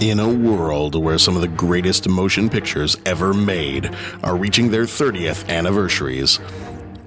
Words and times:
In 0.00 0.20
a 0.20 0.28
world 0.28 0.94
where 0.94 1.16
some 1.16 1.36
of 1.36 1.40
the 1.40 1.48
greatest 1.48 2.06
motion 2.06 2.50
pictures 2.50 2.98
ever 3.06 3.32
made 3.32 3.90
are 4.22 4.36
reaching 4.36 4.70
their 4.70 4.84
30th 4.84 5.48
anniversaries, 5.48 6.36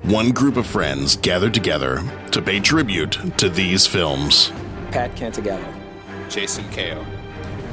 one 0.01 0.32
group 0.32 0.58
of 0.58 0.66
friends 0.66 1.16
gathered 1.16 1.54
together 1.54 2.02
to 2.32 2.42
pay 2.42 2.60
tribute 2.60 3.20
to 3.38 3.48
these 3.48 3.86
films. 3.86 4.52
Pat 4.90 5.16
Cantagallo, 5.16 5.72
Jason 6.30 6.67
Kao, 6.72 7.06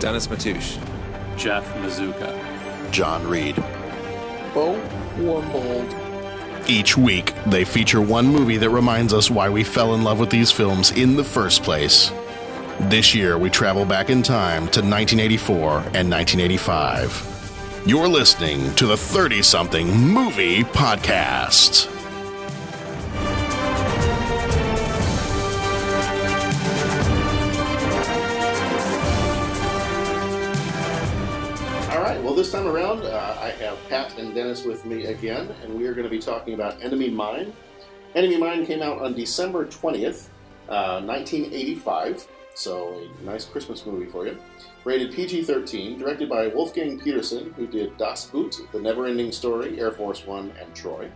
Dennis 0.00 0.26
Matouche, 0.26 0.78
Jeff 1.38 1.66
Mazuka, 1.76 2.38
John 2.90 3.26
Reed. 3.26 3.56
Bo 4.52 4.78
Warmbold, 5.16 6.68
Each 6.68 6.94
week, 6.94 7.32
they 7.46 7.64
feature 7.64 8.02
one 8.02 8.26
movie 8.26 8.58
that 8.58 8.68
reminds 8.68 9.14
us 9.14 9.30
why 9.30 9.48
we 9.48 9.64
fell 9.64 9.94
in 9.94 10.04
love 10.04 10.20
with 10.20 10.28
these 10.28 10.52
films 10.52 10.90
in 10.90 11.16
the 11.16 11.24
first 11.24 11.62
place. 11.62 12.12
This 12.78 13.14
year, 13.14 13.38
we 13.38 13.48
travel 13.48 13.86
back 13.86 14.10
in 14.10 14.22
time 14.22 14.68
to 14.68 14.82
1984 14.82 15.78
and 15.94 16.10
1985. 16.10 17.82
You're 17.86 18.06
listening 18.06 18.74
to 18.74 18.86
the 18.86 18.96
30 18.96 19.40
something 19.40 19.88
movie 19.96 20.62
podcast. 20.62 21.90
All 31.90 32.02
right, 32.02 32.22
well, 32.22 32.34
this 32.34 32.52
time 32.52 32.66
around, 32.66 33.04
uh, 33.04 33.38
I 33.40 33.48
have 33.52 33.78
Pat 33.88 34.18
and 34.18 34.34
Dennis 34.34 34.64
with 34.64 34.84
me 34.84 35.06
again, 35.06 35.48
and 35.62 35.74
we 35.74 35.86
are 35.86 35.94
going 35.94 36.04
to 36.04 36.10
be 36.10 36.20
talking 36.20 36.52
about 36.52 36.80
Enemy 36.82 37.08
Mine. 37.08 37.54
Enemy 38.14 38.36
Mine 38.36 38.66
came 38.66 38.82
out 38.82 38.98
on 39.00 39.14
December 39.14 39.64
20th, 39.64 40.28
uh, 40.68 41.00
1985, 41.00 42.28
so 42.56 43.02
a 43.20 43.24
nice 43.24 43.44
Christmas 43.44 43.84
movie 43.84 44.06
for 44.06 44.26
you. 44.26 44.38
Rated 44.84 45.12
PG 45.12 45.44
13, 45.44 45.98
directed 45.98 46.28
by 46.28 46.48
Wolfgang 46.48 46.98
Petersen, 46.98 47.52
who 47.52 47.66
did 47.66 47.96
Das 47.98 48.26
Boot, 48.26 48.56
The 48.72 48.78
Neverending 48.78 49.32
Story, 49.32 49.78
Air 49.78 49.92
Force 49.92 50.26
One, 50.26 50.52
and 50.60 50.74
Troy. 50.74 51.10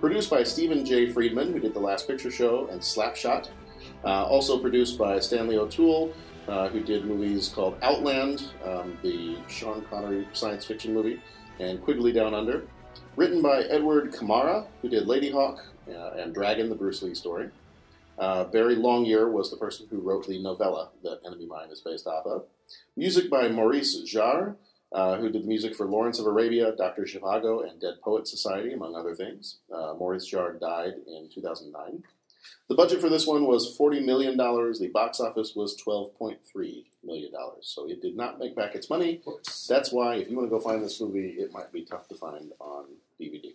Produced 0.00 0.28
by 0.28 0.42
Stephen 0.42 0.84
J. 0.84 1.10
Friedman, 1.10 1.52
who 1.52 1.60
did 1.60 1.72
The 1.72 1.80
Last 1.80 2.06
Picture 2.06 2.30
Show 2.30 2.68
and 2.68 2.80
Slapshot. 2.80 3.48
Uh, 4.04 4.24
also 4.26 4.58
produced 4.58 4.98
by 4.98 5.18
Stanley 5.18 5.56
O'Toole, 5.56 6.12
uh, 6.48 6.68
who 6.68 6.80
did 6.80 7.06
movies 7.06 7.48
called 7.48 7.76
Outland, 7.82 8.50
um, 8.64 8.98
the 9.02 9.38
Sean 9.48 9.82
Connery 9.88 10.28
science 10.34 10.66
fiction 10.66 10.92
movie, 10.92 11.20
and 11.60 11.82
Quigley 11.82 12.12
Down 12.12 12.34
Under. 12.34 12.66
Written 13.16 13.40
by 13.40 13.62
Edward 13.62 14.12
Khmara, 14.12 14.66
who 14.82 14.88
did 14.90 15.06
Ladyhawke 15.06 15.60
uh, 15.88 16.10
and 16.18 16.34
Dragon, 16.34 16.68
the 16.68 16.74
Bruce 16.74 17.00
Lee 17.00 17.14
story. 17.14 17.48
Uh, 18.18 18.44
Barry 18.44 18.76
Longyear 18.76 19.30
was 19.30 19.50
the 19.50 19.56
person 19.56 19.86
who 19.90 20.00
wrote 20.00 20.26
the 20.26 20.42
novella 20.42 20.90
that 21.02 21.20
Enemy 21.26 21.46
Mine 21.46 21.70
is 21.70 21.80
based 21.80 22.06
off 22.06 22.26
of. 22.26 22.44
Music 22.96 23.28
by 23.28 23.48
Maurice 23.48 24.02
Jarre, 24.02 24.56
uh, 24.92 25.16
who 25.16 25.28
did 25.30 25.42
the 25.42 25.48
music 25.48 25.74
for 25.74 25.86
Lawrence 25.86 26.18
of 26.18 26.26
Arabia, 26.26 26.74
Dr. 26.76 27.02
Zhivago, 27.02 27.68
and 27.68 27.80
Dead 27.80 27.94
Poet 28.02 28.28
Society, 28.28 28.72
among 28.72 28.94
other 28.94 29.14
things. 29.14 29.58
Uh, 29.72 29.94
Maurice 29.98 30.30
Jarre 30.30 30.58
died 30.60 30.94
in 31.06 31.28
2009. 31.34 32.04
The 32.68 32.74
budget 32.74 33.00
for 33.00 33.10
this 33.10 33.26
one 33.26 33.46
was 33.46 33.76
$40 33.76 34.04
million. 34.04 34.36
The 34.36 34.90
box 34.92 35.20
office 35.20 35.54
was 35.54 35.76
$12.3 35.86 36.84
million. 37.02 37.32
So 37.60 37.88
it 37.88 38.00
did 38.00 38.16
not 38.16 38.38
make 38.38 38.56
back 38.56 38.74
its 38.74 38.88
money. 38.88 39.20
That's 39.68 39.92
why, 39.92 40.16
if 40.16 40.30
you 40.30 40.36
want 40.36 40.48
to 40.48 40.56
go 40.56 40.60
find 40.60 40.82
this 40.82 41.00
movie, 41.00 41.36
it 41.38 41.52
might 41.52 41.72
be 41.72 41.84
tough 41.84 42.08
to 42.08 42.14
find 42.14 42.52
on 42.60 42.86
DVD. 43.20 43.54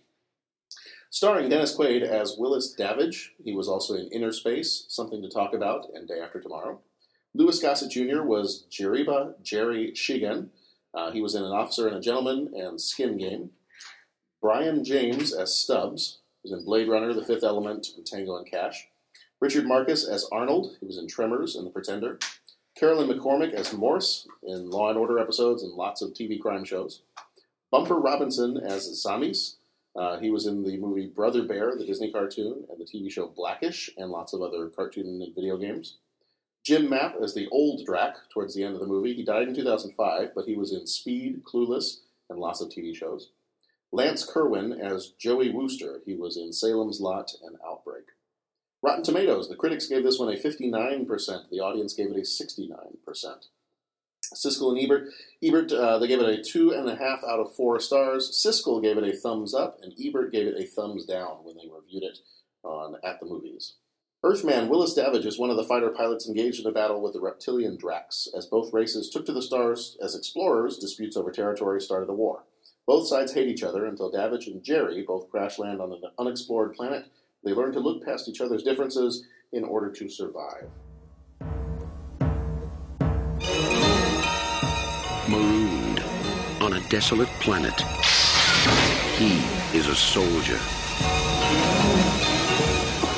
Starring 1.12 1.48
Dennis 1.48 1.76
Quaid 1.76 2.02
as 2.02 2.36
Willis 2.38 2.72
Davidge. 2.72 3.32
He 3.44 3.52
was 3.52 3.66
also 3.66 3.94
in 3.94 4.06
Inner 4.12 4.30
Space, 4.30 4.84
Something 4.88 5.20
to 5.22 5.28
Talk 5.28 5.52
About, 5.54 5.88
and 5.92 6.06
Day 6.06 6.20
After 6.20 6.40
Tomorrow. 6.40 6.80
Louis 7.34 7.58
Gossett 7.58 7.90
Jr. 7.90 8.22
was 8.22 8.64
Jeriba 8.70 9.34
Jerry 9.42 9.90
Shigan. 9.90 10.50
Uh, 10.94 11.10
he 11.10 11.20
was 11.20 11.34
in 11.34 11.42
An 11.42 11.50
Officer 11.50 11.88
and 11.88 11.96
a 11.96 12.00
Gentleman 12.00 12.52
and 12.54 12.80
Skin 12.80 13.18
Game. 13.18 13.50
Brion 14.40 14.84
James 14.84 15.34
as 15.34 15.52
Stubbs. 15.52 16.20
He 16.44 16.50
was 16.50 16.60
in 16.60 16.64
Blade 16.64 16.88
Runner, 16.88 17.12
The 17.12 17.24
Fifth 17.24 17.42
Element, 17.42 17.88
and 17.96 18.06
Tango 18.06 18.36
and 18.36 18.48
Cash. 18.48 18.86
Richard 19.40 19.66
Marcus 19.66 20.06
as 20.06 20.28
Arnold. 20.30 20.76
He 20.78 20.86
was 20.86 20.96
in 20.96 21.08
Tremors 21.08 21.56
and 21.56 21.66
The 21.66 21.70
Pretender. 21.70 22.20
Carolyn 22.78 23.08
McCormick 23.08 23.52
as 23.52 23.72
Morse 23.72 24.28
in 24.44 24.70
Law 24.70 24.90
and 24.90 24.98
Order 24.98 25.18
episodes 25.18 25.64
and 25.64 25.72
lots 25.72 26.02
of 26.02 26.12
TV 26.12 26.40
crime 26.40 26.64
shows. 26.64 27.02
Bumper 27.72 27.96
Robinson 27.96 28.58
as 28.58 28.88
Zammis. 29.04 29.56
Uh, 29.96 30.18
he 30.18 30.30
was 30.30 30.46
in 30.46 30.62
the 30.62 30.76
movie 30.76 31.06
Brother 31.06 31.42
Bear, 31.42 31.76
the 31.76 31.86
Disney 31.86 32.12
cartoon, 32.12 32.64
and 32.68 32.78
the 32.78 32.84
TV 32.84 33.10
show 33.10 33.26
Blackish, 33.26 33.90
and 33.96 34.10
lots 34.10 34.32
of 34.32 34.42
other 34.42 34.68
cartoon 34.68 35.06
and 35.06 35.34
video 35.34 35.56
games. 35.56 35.98
Jim 36.64 36.88
Mapp 36.88 37.16
as 37.22 37.34
the 37.34 37.48
old 37.48 37.84
Drac 37.86 38.16
towards 38.32 38.54
the 38.54 38.62
end 38.62 38.74
of 38.74 38.80
the 38.80 38.86
movie. 38.86 39.14
He 39.14 39.24
died 39.24 39.48
in 39.48 39.54
2005, 39.54 40.30
but 40.34 40.44
he 40.44 40.56
was 40.56 40.72
in 40.72 40.86
Speed, 40.86 41.42
Clueless, 41.42 42.00
and 42.28 42.38
lots 42.38 42.60
of 42.60 42.68
TV 42.68 42.94
shows. 42.94 43.30
Lance 43.92 44.24
Kerwin 44.24 44.72
as 44.72 45.08
Joey 45.18 45.50
Wooster. 45.50 46.00
He 46.04 46.14
was 46.14 46.36
in 46.36 46.52
Salem's 46.52 47.00
Lot 47.00 47.32
and 47.42 47.56
Outbreak. 47.66 48.04
Rotten 48.82 49.02
Tomatoes. 49.02 49.48
The 49.48 49.56
critics 49.56 49.86
gave 49.86 50.04
this 50.04 50.18
one 50.18 50.32
a 50.32 50.36
59%. 50.38 51.50
The 51.50 51.60
audience 51.60 51.94
gave 51.94 52.10
it 52.10 52.16
a 52.16 52.20
69%. 52.20 53.46
Siskel 54.34 54.72
and 54.72 54.82
Ebert. 54.82 55.08
Ebert, 55.42 55.72
uh, 55.72 55.98
they 55.98 56.06
gave 56.06 56.20
it 56.20 56.28
a 56.28 56.42
two 56.42 56.72
and 56.72 56.88
a 56.88 56.96
half 56.96 57.22
out 57.24 57.40
of 57.40 57.54
four 57.54 57.80
stars. 57.80 58.30
Siskel 58.44 58.82
gave 58.82 58.96
it 58.96 59.04
a 59.04 59.16
thumbs 59.16 59.54
up, 59.54 59.78
and 59.82 59.92
Ebert 60.00 60.32
gave 60.32 60.46
it 60.46 60.60
a 60.60 60.66
thumbs 60.66 61.04
down 61.04 61.38
when 61.42 61.56
they 61.56 61.68
reviewed 61.72 62.04
it 62.04 62.18
on 62.62 62.96
at 63.04 63.20
the 63.20 63.26
movies. 63.26 63.74
Earthman 64.22 64.68
Willis 64.68 64.92
Davidge 64.92 65.24
is 65.24 65.38
one 65.38 65.48
of 65.48 65.56
the 65.56 65.64
fighter 65.64 65.88
pilots 65.88 66.28
engaged 66.28 66.60
in 66.60 66.66
a 66.66 66.72
battle 66.72 67.00
with 67.00 67.14
the 67.14 67.20
reptilian 67.20 67.78
Dracs. 67.78 68.28
As 68.36 68.44
both 68.44 68.72
races 68.72 69.08
took 69.08 69.24
to 69.26 69.32
the 69.32 69.40
stars 69.40 69.96
as 70.02 70.14
explorers, 70.14 70.76
disputes 70.76 71.16
over 71.16 71.30
territory 71.30 71.80
started 71.80 72.10
a 72.10 72.14
war. 72.14 72.44
Both 72.86 73.08
sides 73.08 73.32
hate 73.32 73.48
each 73.48 73.62
other 73.62 73.86
until 73.86 74.10
Davidge 74.10 74.46
and 74.46 74.62
Jerry 74.62 75.02
both 75.06 75.30
crash 75.30 75.58
land 75.58 75.80
on 75.80 75.92
an 75.92 76.02
unexplored 76.18 76.74
planet. 76.74 77.06
They 77.42 77.52
learn 77.52 77.72
to 77.72 77.80
look 77.80 78.04
past 78.04 78.28
each 78.28 78.42
other's 78.42 78.62
differences 78.62 79.26
in 79.52 79.64
order 79.64 79.90
to 79.90 80.08
survive. 80.10 80.68
Desolate 86.90 87.28
planet. 87.38 87.80
He 89.16 89.38
is 89.78 89.86
a 89.86 89.94
soldier. 89.94 90.58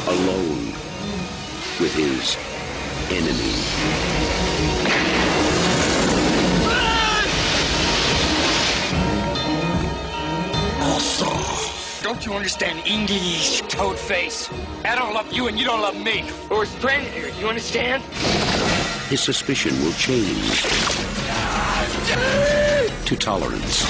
Alone 0.08 0.66
with 1.80 1.94
his 1.94 2.36
enemy. 3.10 3.54
Don't 12.02 12.26
you 12.26 12.34
understand 12.34 12.82
English, 12.86 13.62
toad 13.62 13.98
face? 13.98 14.50
I 14.84 14.94
don't 14.94 15.14
love 15.14 15.32
you 15.32 15.46
and 15.48 15.58
you 15.58 15.64
don't 15.64 15.80
love 15.80 15.96
me. 15.96 16.30
We're 16.50 16.66
stranded 16.66 17.10
here, 17.14 17.30
you 17.40 17.48
understand? 17.48 18.02
His 19.08 19.22
suspicion 19.22 19.72
will 19.82 19.92
change 19.94 20.62
to 23.12 23.18
tolerance. 23.18 23.82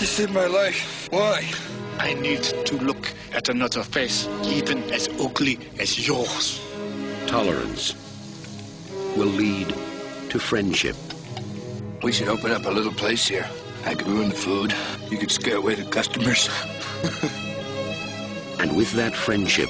You 0.00 0.06
saved 0.06 0.32
my 0.32 0.46
life. 0.46 1.06
Why? 1.12 1.48
I 1.98 2.14
need 2.14 2.42
to 2.42 2.76
look 2.78 3.12
at 3.32 3.48
another 3.48 3.84
face, 3.84 4.26
even 4.44 4.82
as 4.90 5.08
ugly 5.20 5.60
as 5.78 6.08
yours. 6.08 6.60
Tolerance 7.26 7.94
will 9.16 9.28
lead 9.28 9.68
to 10.30 10.40
friendship. 10.40 10.96
We 12.02 12.10
should 12.10 12.28
open 12.28 12.50
up 12.50 12.66
a 12.66 12.70
little 12.70 12.92
place 12.92 13.28
here. 13.28 13.48
I 13.84 13.94
could 13.94 14.08
ruin 14.08 14.30
the 14.30 14.34
food. 14.34 14.74
You 15.08 15.18
could 15.18 15.30
scare 15.30 15.58
away 15.58 15.76
the 15.76 15.84
customers. 15.84 16.48
And 18.58 18.74
with 18.74 18.90
that 18.92 19.14
friendship 19.14 19.68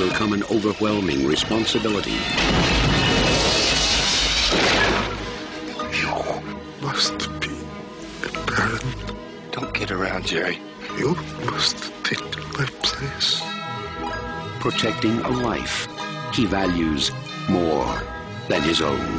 will 0.00 0.10
come 0.10 0.32
an 0.32 0.42
overwhelming 0.50 1.24
responsibility. 1.24 2.18
Must 7.00 7.40
be 7.40 7.48
a 8.26 8.30
parent. 8.44 9.12
Don't 9.52 9.72
get 9.72 9.90
around, 9.90 10.26
Jerry. 10.26 10.58
You 10.98 11.14
must 11.46 11.90
take 12.04 12.20
my 12.58 12.66
place. 12.82 13.40
protecting 14.60 15.18
a 15.20 15.30
life 15.30 15.88
he 16.34 16.44
values 16.44 17.10
more 17.48 18.02
than 18.48 18.60
his 18.60 18.82
own. 18.82 19.16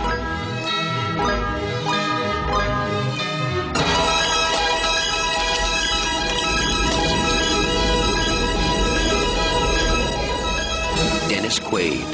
Dennis 11.30 11.58
Quaid, 11.60 12.06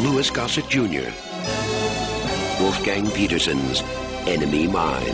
Louis 0.00 0.28
Gossett 0.32 0.68
Jr., 0.68 1.08
Wolfgang 2.60 3.08
Petersen's 3.12 3.80
Enemy 4.26 4.68
Mine. 4.68 5.04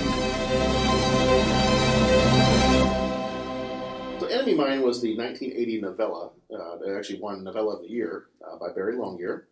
So, 4.21 4.27
Enemy 4.27 4.55
Mine 4.55 4.83
was 4.83 5.03
the 5.03 5.17
1980 5.17 5.81
novella. 5.81 6.31
Uh, 6.49 6.97
actually 6.97 7.19
won 7.19 7.43
Novella 7.43 7.75
of 7.77 7.83
the 7.83 7.89
Year 7.89 8.27
uh, 8.47 8.57
by 8.57 8.73
Barry 8.73 8.95
Longyear. 8.95 9.43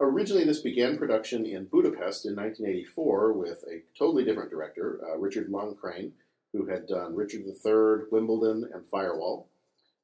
Originally, 0.00 0.44
this 0.44 0.60
began 0.60 0.98
production 0.98 1.46
in 1.46 1.66
Budapest 1.66 2.26
in 2.26 2.34
1984 2.34 3.32
with 3.34 3.64
a 3.70 3.82
totally 3.96 4.24
different 4.24 4.50
director, 4.50 5.00
uh, 5.08 5.16
Richard 5.16 5.50
Loncraine, 5.50 6.12
who 6.52 6.66
had 6.66 6.88
done 6.88 7.14
Richard 7.14 7.44
III, 7.46 8.08
Wimbledon, 8.10 8.68
and 8.74 8.88
Firewall. 8.88 9.48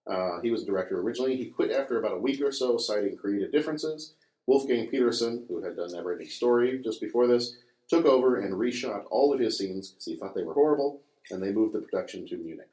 Uh, 0.06 0.40
he 0.42 0.52
was 0.52 0.64
the 0.64 0.70
director 0.70 1.00
originally. 1.00 1.36
He 1.36 1.46
quit 1.46 1.72
after 1.72 1.98
about 1.98 2.16
a 2.16 2.20
week 2.20 2.40
or 2.40 2.52
so, 2.52 2.78
citing 2.78 3.16
creative 3.16 3.50
differences. 3.50 4.14
Wolfgang 4.46 4.86
Petersen, 4.86 5.44
who 5.48 5.60
had 5.62 5.76
done 5.76 5.90
Neverending 5.90 6.30
Story 6.30 6.80
just 6.84 7.00
before 7.00 7.26
this, 7.26 7.56
took 7.92 8.06
over 8.06 8.40
and 8.40 8.54
reshot 8.54 9.04
all 9.10 9.34
of 9.34 9.40
his 9.40 9.58
scenes 9.58 9.90
because 9.90 10.06
he 10.06 10.16
thought 10.16 10.34
they 10.34 10.42
were 10.42 10.54
horrible, 10.54 11.02
and 11.30 11.42
they 11.42 11.52
moved 11.52 11.74
the 11.74 11.80
production 11.80 12.26
to 12.26 12.38
Munich. 12.38 12.70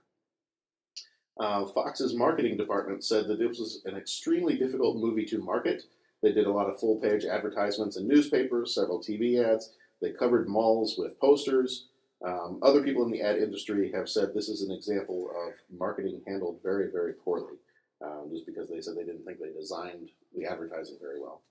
Uh, 1.38 1.66
Fox's 1.68 2.16
marketing 2.16 2.56
department 2.56 3.04
said 3.04 3.28
that 3.28 3.38
this 3.38 3.60
was 3.60 3.82
an 3.84 3.98
extremely 3.98 4.58
difficult 4.58 4.96
movie 4.96 5.26
to 5.26 5.40
market. 5.40 5.84
They 6.24 6.32
did 6.32 6.48
a 6.48 6.52
lot 6.52 6.70
of 6.70 6.80
full 6.80 7.02
page 7.02 7.26
advertisements 7.26 7.98
in 7.98 8.08
newspapers, 8.08 8.74
several 8.74 9.02
TV 9.02 9.44
ads. 9.44 9.74
They 10.02 10.12
covered 10.12 10.48
malls 10.48 10.96
with 10.98 11.20
posters. 11.20 11.88
Um, 12.26 12.60
other 12.62 12.82
people 12.82 13.04
in 13.04 13.12
the 13.12 13.22
ad 13.22 13.40
industry 13.40 13.92
have 13.94 14.08
said 14.08 14.34
this 14.34 14.48
is 14.48 14.62
an 14.62 14.72
example 14.72 15.32
of 15.32 15.54
marketing 15.78 16.22
handled 16.28 16.60
very, 16.64 16.90
very 16.90 17.12
poorly, 17.12 17.56
um, 18.02 18.30
just 18.32 18.46
because 18.46 18.70
they 18.70 18.80
said 18.80 18.96
they 18.96 19.04
didn't 19.04 19.26
think 19.26 19.40
they 19.40 19.52
designed 19.52 20.12
the 20.34 20.46
advertising 20.46 20.96
very 21.02 21.20
well. 21.20 21.42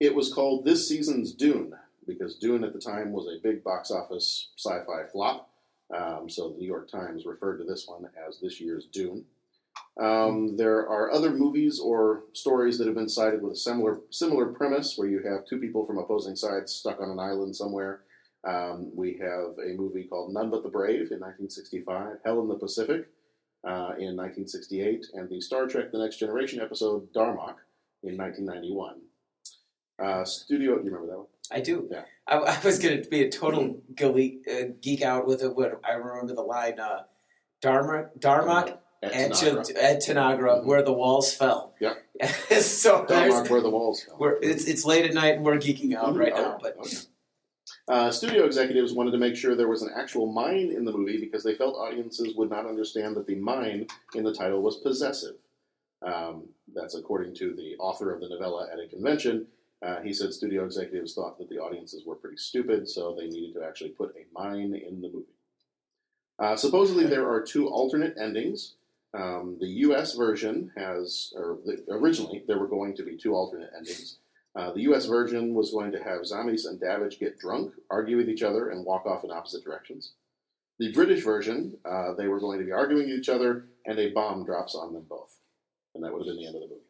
It 0.00 0.14
was 0.14 0.32
called 0.32 0.66
this 0.66 0.86
season's 0.86 1.32
Dune 1.32 1.74
because 2.06 2.36
Dune 2.36 2.64
at 2.64 2.72
the 2.72 2.80
time 2.80 3.12
was 3.12 3.26
a 3.26 3.42
big 3.42 3.62
box 3.62 3.90
office 3.90 4.50
sci 4.56 4.78
fi 4.86 5.04
flop. 5.10 5.50
Um, 5.96 6.28
so 6.28 6.50
the 6.50 6.58
New 6.58 6.66
York 6.66 6.90
Times 6.90 7.26
referred 7.26 7.58
to 7.58 7.64
this 7.64 7.86
one 7.86 8.08
as 8.28 8.38
this 8.40 8.60
year's 8.60 8.86
Dune. 8.86 9.24
Um, 10.00 10.56
there 10.56 10.88
are 10.88 11.10
other 11.10 11.30
movies 11.30 11.80
or 11.80 12.24
stories 12.32 12.78
that 12.78 12.86
have 12.86 12.94
been 12.94 13.08
cited 13.08 13.42
with 13.42 13.52
a 13.52 13.56
similar 13.56 14.00
similar 14.10 14.46
premise, 14.46 14.96
where 14.96 15.08
you 15.08 15.22
have 15.22 15.44
two 15.44 15.58
people 15.58 15.84
from 15.84 15.98
opposing 15.98 16.36
sides 16.36 16.72
stuck 16.72 17.00
on 17.00 17.10
an 17.10 17.18
island 17.18 17.54
somewhere. 17.54 18.02
Um, 18.46 18.90
we 18.94 19.18
have 19.20 19.58
a 19.58 19.76
movie 19.76 20.04
called 20.04 20.32
None 20.32 20.50
But 20.50 20.62
the 20.62 20.70
Brave 20.70 21.12
in 21.12 21.20
1965, 21.20 22.18
Hell 22.24 22.40
in 22.40 22.48
the 22.48 22.54
Pacific 22.54 23.08
uh, 23.64 23.92
in 23.98 24.16
1968, 24.16 25.06
and 25.12 25.28
the 25.28 25.40
Star 25.40 25.66
Trek: 25.66 25.92
The 25.92 25.98
Next 25.98 26.18
Generation 26.18 26.60
episode 26.60 27.12
Darmok 27.12 27.56
in 28.02 28.16
1991. 28.16 28.99
Uh, 30.00 30.24
studio, 30.24 30.72
you 30.72 30.84
remember 30.84 31.06
that 31.08 31.18
one? 31.18 31.26
I 31.50 31.60
do. 31.60 31.88
Yeah. 31.90 32.02
I, 32.26 32.36
I 32.36 32.60
was 32.64 32.78
going 32.78 33.02
to 33.02 33.08
be 33.08 33.22
a 33.24 33.30
total 33.30 33.80
geek, 33.94 34.46
uh, 34.50 34.66
geek 34.80 35.02
out 35.02 35.26
with 35.26 35.42
it. 35.42 35.54
When 35.54 35.72
I 35.84 35.92
remember 35.92 36.34
the 36.34 36.42
line, 36.42 36.78
uh, 36.78 37.02
Dharma, 37.60 38.08
Darmok 38.18 38.78
At 39.02 39.12
at 39.12 39.30
Tanagra. 39.32 39.76
At 39.76 39.96
Tanagra, 40.00 40.64
where 40.64 40.82
the 40.82 40.92
walls 40.92 41.34
fell. 41.34 41.74
Yep. 41.80 41.96
so 42.62 43.04
Darmok, 43.04 43.50
where 43.50 43.60
the 43.60 43.68
walls 43.70 44.02
fell. 44.04 44.16
we're, 44.18 44.38
it's, 44.40 44.64
it's 44.64 44.84
late 44.84 45.04
at 45.04 45.12
night 45.14 45.34
and 45.36 45.44
we're 45.44 45.56
geeking 45.58 45.94
out 45.94 46.16
right 46.16 46.32
Oh, 46.34 46.42
now. 46.42 46.58
But 46.62 46.76
okay. 46.78 46.96
Uh, 47.88 48.10
studio 48.10 48.44
executives 48.44 48.92
wanted 48.92 49.10
to 49.10 49.18
make 49.18 49.34
sure 49.34 49.56
there 49.56 49.68
was 49.68 49.82
an 49.82 49.90
actual 49.96 50.32
mine 50.32 50.72
in 50.74 50.84
the 50.84 50.92
movie 50.92 51.18
because 51.18 51.42
they 51.42 51.54
felt 51.56 51.74
audiences 51.74 52.36
would 52.36 52.48
not 52.48 52.64
understand 52.64 53.16
that 53.16 53.26
the 53.26 53.34
mine 53.34 53.86
in 54.14 54.22
the 54.22 54.32
title 54.32 54.62
was 54.62 54.76
possessive. 54.76 55.34
Um, 56.06 56.44
that's 56.72 56.94
according 56.94 57.34
to 57.36 57.54
the 57.54 57.74
author 57.78 58.14
of 58.14 58.20
the 58.20 58.28
novella 58.28 58.68
at 58.72 58.78
a 58.78 58.86
convention. 58.88 59.46
Uh, 59.82 60.00
he 60.02 60.12
said 60.12 60.32
studio 60.32 60.64
executives 60.64 61.14
thought 61.14 61.38
that 61.38 61.48
the 61.48 61.58
audiences 61.58 62.04
were 62.04 62.14
pretty 62.14 62.36
stupid, 62.36 62.88
so 62.88 63.14
they 63.14 63.28
needed 63.28 63.54
to 63.54 63.64
actually 63.64 63.90
put 63.90 64.14
a 64.16 64.26
mine 64.38 64.74
in 64.74 65.00
the 65.00 65.08
movie. 65.08 65.26
Uh, 66.38 66.56
supposedly, 66.56 67.06
there 67.06 67.28
are 67.28 67.40
two 67.40 67.68
alternate 67.68 68.14
endings. 68.18 68.74
Um, 69.12 69.56
the 69.60 69.68
U.S. 69.68 70.14
version 70.14 70.70
has, 70.76 71.32
or 71.36 71.58
the, 71.64 71.84
originally, 71.90 72.44
there 72.46 72.58
were 72.58 72.68
going 72.68 72.94
to 72.96 73.02
be 73.02 73.16
two 73.16 73.34
alternate 73.34 73.70
endings. 73.76 74.18
Uh, 74.54 74.72
the 74.72 74.82
U.S. 74.82 75.06
version 75.06 75.54
was 75.54 75.70
going 75.70 75.92
to 75.92 76.02
have 76.02 76.22
Zammis 76.22 76.66
and 76.66 76.80
Davidge 76.80 77.18
get 77.18 77.38
drunk, 77.38 77.72
argue 77.90 78.16
with 78.16 78.28
each 78.28 78.42
other, 78.42 78.70
and 78.70 78.84
walk 78.84 79.06
off 79.06 79.24
in 79.24 79.30
opposite 79.30 79.64
directions. 79.64 80.12
The 80.78 80.92
British 80.92 81.22
version, 81.22 81.76
uh, 81.84 82.14
they 82.14 82.26
were 82.26 82.40
going 82.40 82.58
to 82.58 82.64
be 82.64 82.72
arguing 82.72 83.10
with 83.10 83.18
each 83.18 83.28
other, 83.28 83.66
and 83.86 83.98
a 83.98 84.10
bomb 84.10 84.44
drops 84.44 84.74
on 84.74 84.92
them 84.92 85.04
both. 85.08 85.36
And 85.94 86.02
that 86.02 86.12
would 86.12 86.20
have 86.20 86.26
been 86.26 86.36
the 86.36 86.46
end 86.46 86.56
of 86.56 86.62
the 86.62 86.68
movie. 86.68 86.89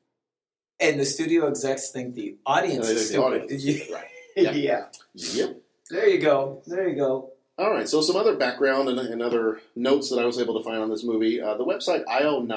And 0.80 0.98
the 0.98 1.04
studio 1.04 1.46
execs 1.48 1.90
think 1.90 2.14
the 2.14 2.36
audience 2.46 2.86
they 2.86 2.94
is 2.94 3.10
the 3.10 3.22
audience 3.22 3.90
right. 3.90 4.04
yeah. 4.36 4.52
Yeah. 4.52 4.86
Yep. 5.14 5.56
There 5.90 6.08
you 6.08 6.20
go. 6.20 6.62
There 6.66 6.88
you 6.88 6.96
go. 6.96 7.32
All 7.58 7.70
right, 7.70 7.86
so 7.86 8.00
some 8.00 8.16
other 8.16 8.36
background 8.36 8.88
and, 8.88 8.98
and 8.98 9.20
other 9.20 9.60
notes 9.76 10.08
that 10.08 10.18
I 10.18 10.24
was 10.24 10.38
able 10.38 10.56
to 10.58 10.64
find 10.64 10.78
on 10.78 10.88
this 10.88 11.04
movie. 11.04 11.42
Uh, 11.42 11.58
the 11.58 11.64
website 11.64 12.04
IO9, 12.06 12.48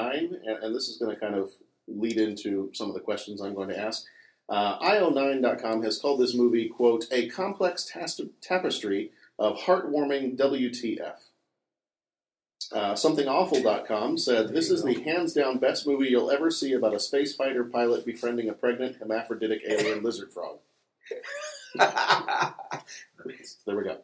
and, 0.46 0.62
and 0.62 0.74
this 0.74 0.88
is 0.88 0.96
going 0.96 1.14
to 1.14 1.20
kind 1.20 1.34
of 1.34 1.50
lead 1.86 2.16
into 2.16 2.70
some 2.72 2.88
of 2.88 2.94
the 2.94 3.00
questions 3.00 3.42
I'm 3.42 3.54
going 3.54 3.68
to 3.68 3.78
ask. 3.78 4.04
Uh, 4.48 4.78
IO9.com 4.78 5.82
has 5.82 5.98
called 5.98 6.20
this 6.20 6.34
movie, 6.34 6.70
quote, 6.70 7.04
a 7.10 7.28
complex 7.28 7.84
tas- 7.84 8.18
tapestry 8.40 9.10
of 9.38 9.58
heartwarming 9.58 10.38
WTF. 10.38 11.16
Uh, 12.74 12.92
SomethingAwful.com 12.94 14.18
said, 14.18 14.48
This 14.48 14.68
is 14.68 14.82
the 14.82 15.00
hands 15.04 15.32
down 15.32 15.58
best 15.58 15.86
movie 15.86 16.08
you'll 16.08 16.32
ever 16.32 16.50
see 16.50 16.72
about 16.72 16.92
a 16.92 16.98
space 16.98 17.32
fighter 17.32 17.62
pilot 17.62 18.04
befriending 18.04 18.48
a 18.48 18.52
pregnant 18.52 18.96
hermaphroditic 18.96 19.62
alien 19.68 20.02
lizard 20.02 20.32
frog. 20.32 20.58
there 21.76 23.76
we 23.76 23.84
go. 23.84 23.98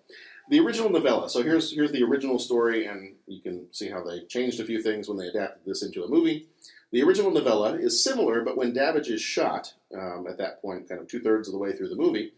The 0.50 0.60
original 0.60 0.88
novella. 0.88 1.28
So 1.28 1.42
here's 1.42 1.72
here's 1.72 1.90
the 1.90 2.04
original 2.04 2.38
story, 2.38 2.86
and 2.86 3.16
you 3.26 3.40
can 3.40 3.66
see 3.72 3.88
how 3.88 4.04
they 4.04 4.20
changed 4.26 4.60
a 4.60 4.64
few 4.64 4.80
things 4.80 5.08
when 5.08 5.18
they 5.18 5.26
adapted 5.26 5.62
this 5.66 5.82
into 5.82 6.04
a 6.04 6.08
movie. 6.08 6.46
The 6.92 7.02
original 7.02 7.32
novella 7.32 7.74
is 7.74 8.02
similar, 8.02 8.44
but 8.44 8.56
when 8.56 8.72
Davidge 8.72 9.08
is 9.08 9.20
shot, 9.20 9.74
um, 9.96 10.26
at 10.28 10.38
that 10.38 10.62
point, 10.62 10.88
kind 10.88 11.00
of 11.00 11.08
two 11.08 11.20
thirds 11.20 11.48
of 11.48 11.52
the 11.52 11.58
way 11.58 11.72
through 11.72 11.88
the 11.88 11.96
movie, 11.96 12.32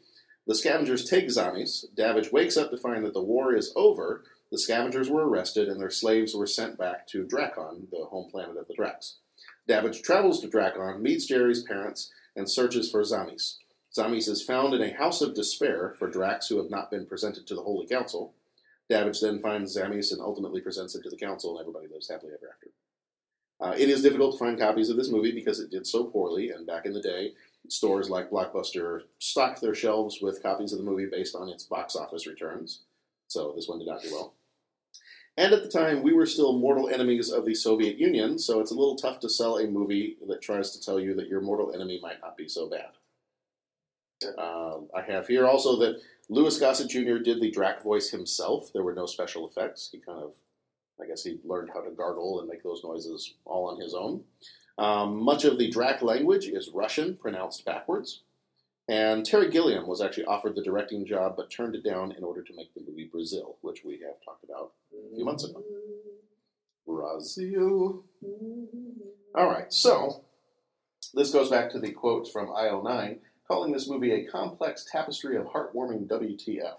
the 0.46 0.55
scavengers 0.55 1.08
take 1.08 1.26
Zammis. 1.26 1.84
Davidge 1.94 2.32
wakes 2.32 2.56
up 2.56 2.70
to 2.70 2.79
find 2.79 3.05
that 3.05 3.14
the 3.14 3.23
war 3.23 3.55
is 3.55 3.73
over. 3.76 4.25
The 4.53 4.59
scavengers 4.59 5.09
were 5.09 5.27
arrested, 5.27 5.69
and 5.69 5.81
their 5.81 5.89
slaves 5.89 6.35
were 6.35 6.47
sent 6.47 6.77
back 6.77 7.07
to 7.07 7.25
Dracon, 7.25 7.89
the 7.91 8.05
home 8.05 8.31
planet 8.31 8.59
of 8.59 8.69
the 8.69 8.75
Dracs. 8.75 9.15
Davidge 9.67 10.03
travels 10.03 10.43
to 10.43 10.49
Dracon, 10.49 11.01
meets 11.01 11.25
Jerry's 11.25 11.63
parents, 11.63 12.13
and 12.37 12.51
searches 12.51 12.91
for 12.91 13.01
Zammis. 13.01 13.57
Zammis 13.97 14.29
is 14.29 14.45
found 14.45 14.75
in 14.75 14.83
a 14.83 14.93
house 14.93 15.23
of 15.23 15.35
despair 15.35 15.95
for 15.99 16.11
Dracs 16.11 16.49
who 16.51 16.59
have 16.59 16.69
not 16.69 16.91
been 16.91 17.07
presented 17.07 17.47
to 17.47 17.55
the 17.55 17.63
Holy 17.63 17.87
Council. 17.87 18.35
Davidge 18.91 19.23
then 19.23 19.41
finds 19.41 19.75
Zammis 19.75 20.13
and 20.13 20.21
ultimately 20.21 20.61
presents 20.61 20.95
him 20.95 21.03
to 21.03 21.09
the 21.09 21.17
Council, 21.17 21.53
and 21.53 21.61
everybody 21.61 21.87
lives 21.91 22.11
happily 22.11 22.33
ever 22.35 22.53
after. 22.53 22.69
Uh, 23.59 23.75
it 23.83 23.89
is 23.89 24.03
difficult 24.03 24.33
to 24.33 24.39
find 24.39 24.59
copies 24.59 24.91
of 24.91 24.99
this 24.99 25.11
movie 25.11 25.33
because 25.33 25.61
it 25.61 25.71
did 25.71 25.87
so 25.87 26.05
poorly, 26.05 26.51
and 26.51 26.67
back 26.67 26.85
in 26.85 26.93
the 26.93 27.01
day, 27.01 27.33
stores 27.69 28.11
like 28.11 28.31
Blockbuster 28.31 29.05
stocked 29.19 29.63
their 29.63 29.75
shelves 29.75 30.19
with 30.21 30.43
copies 30.43 30.75
of 30.75 30.79
the 30.79 30.85
movie 30.85 31.07
based 31.11 31.35
on 31.35 31.49
its 31.49 31.65
box 31.65 31.97
office 31.97 32.27
returns. 32.27 32.82
So 33.29 33.55
this 33.56 33.67
one 33.67 33.79
did 33.79 33.89
not 33.89 34.03
do 34.03 34.13
well. 34.13 34.35
And 35.39 35.55
at 35.55 35.62
the 35.62 35.69
time, 35.69 36.03
we 36.03 36.12
were 36.12 36.27
still 36.27 36.58
mortal 36.58 36.91
enemies 36.91 37.31
of 37.31 37.46
the 37.46 37.55
Soviet 37.55 37.96
Union, 37.98 38.39
so 38.39 38.60
it's 38.60 38.70
a 38.70 38.74
little 38.74 38.96
tough 38.96 39.19
to 39.20 39.31
sell 39.31 39.58
a 39.58 39.67
movie 39.67 40.19
that 40.29 40.43
tries 40.43 40.72
to 40.72 40.81
tell 40.81 41.01
you 41.01 41.15
that 41.15 41.29
your 41.29 41.41
mortal 41.41 41.72
enemy 41.74 41.98
might 42.03 42.20
not 42.20 42.36
be 42.36 42.48
so 42.48 42.69
bad. 42.69 42.91
Um, 44.39 44.89
I 44.94 45.01
have 45.03 45.27
here 45.27 45.46
also 45.46 45.77
that 45.79 46.01
Louis 46.29 46.58
Gossett 46.58 46.91
Jr. 46.91 47.19
did 47.19 47.41
the 47.41 47.51
Drac 47.51 47.82
voice 47.82 48.10
himself. 48.10 48.72
There 48.72 48.84
were 48.84 48.94
no 48.94 49.06
special 49.06 49.48
effects. 49.48 49.89
He 49.91 49.98
kind 49.98 50.22
of, 50.22 50.34
I 51.01 51.06
guess, 51.06 51.24
he 51.24 51.39
learned 51.44 51.70
how 51.72 51.81
to 51.81 51.91
gargle 51.91 52.41
and 52.41 52.48
make 52.48 52.62
those 52.62 52.84
noises 52.84 53.34
all 53.44 53.69
on 53.69 53.81
his 53.81 53.94
own. 53.94 54.22
Um, 54.79 55.17
much 55.17 55.44
of 55.44 55.58
the 55.58 55.70
Drac 55.70 56.03
language 56.03 56.46
is 56.46 56.70
Russian, 56.72 57.17
pronounced 57.17 57.65
backwards. 57.65 58.22
And 58.89 59.24
Terry 59.24 59.48
Gilliam 59.51 59.86
was 59.86 60.01
actually 60.01 60.24
offered 60.24 60.56
the 60.56 60.62
directing 60.62 61.06
job, 61.06 61.34
but 61.36 61.51
turned 61.51 61.74
it 61.74 61.84
down 61.84 62.12
in 62.12 62.24
order 62.24 62.43
to 62.43 62.56
make 62.56 62.74
the 62.74 62.82
movie 62.86 63.08
Brazil, 63.10 63.56
which 63.60 63.84
we 63.84 64.01
have 64.01 64.20
talked 64.24 64.44
about 64.44 64.72
a 64.93 65.15
few 65.15 65.24
months 65.24 65.44
ago. 65.44 65.62
Brazil. 66.86 68.05
All 69.34 69.48
right, 69.48 69.72
so 69.72 70.24
this 71.15 71.32
goes 71.32 71.48
back 71.48 71.70
to 71.70 71.79
the 71.79 71.93
quote 71.93 72.31
from 72.31 72.48
IO9, 72.48 73.19
calling 73.46 73.72
this 73.72 73.89
movie 73.89 74.12
a 74.12 74.27
complex 74.27 74.86
tapestry 74.91 75.36
of 75.36 75.46
heartwarming 75.46 76.08
WTF. 76.08 76.77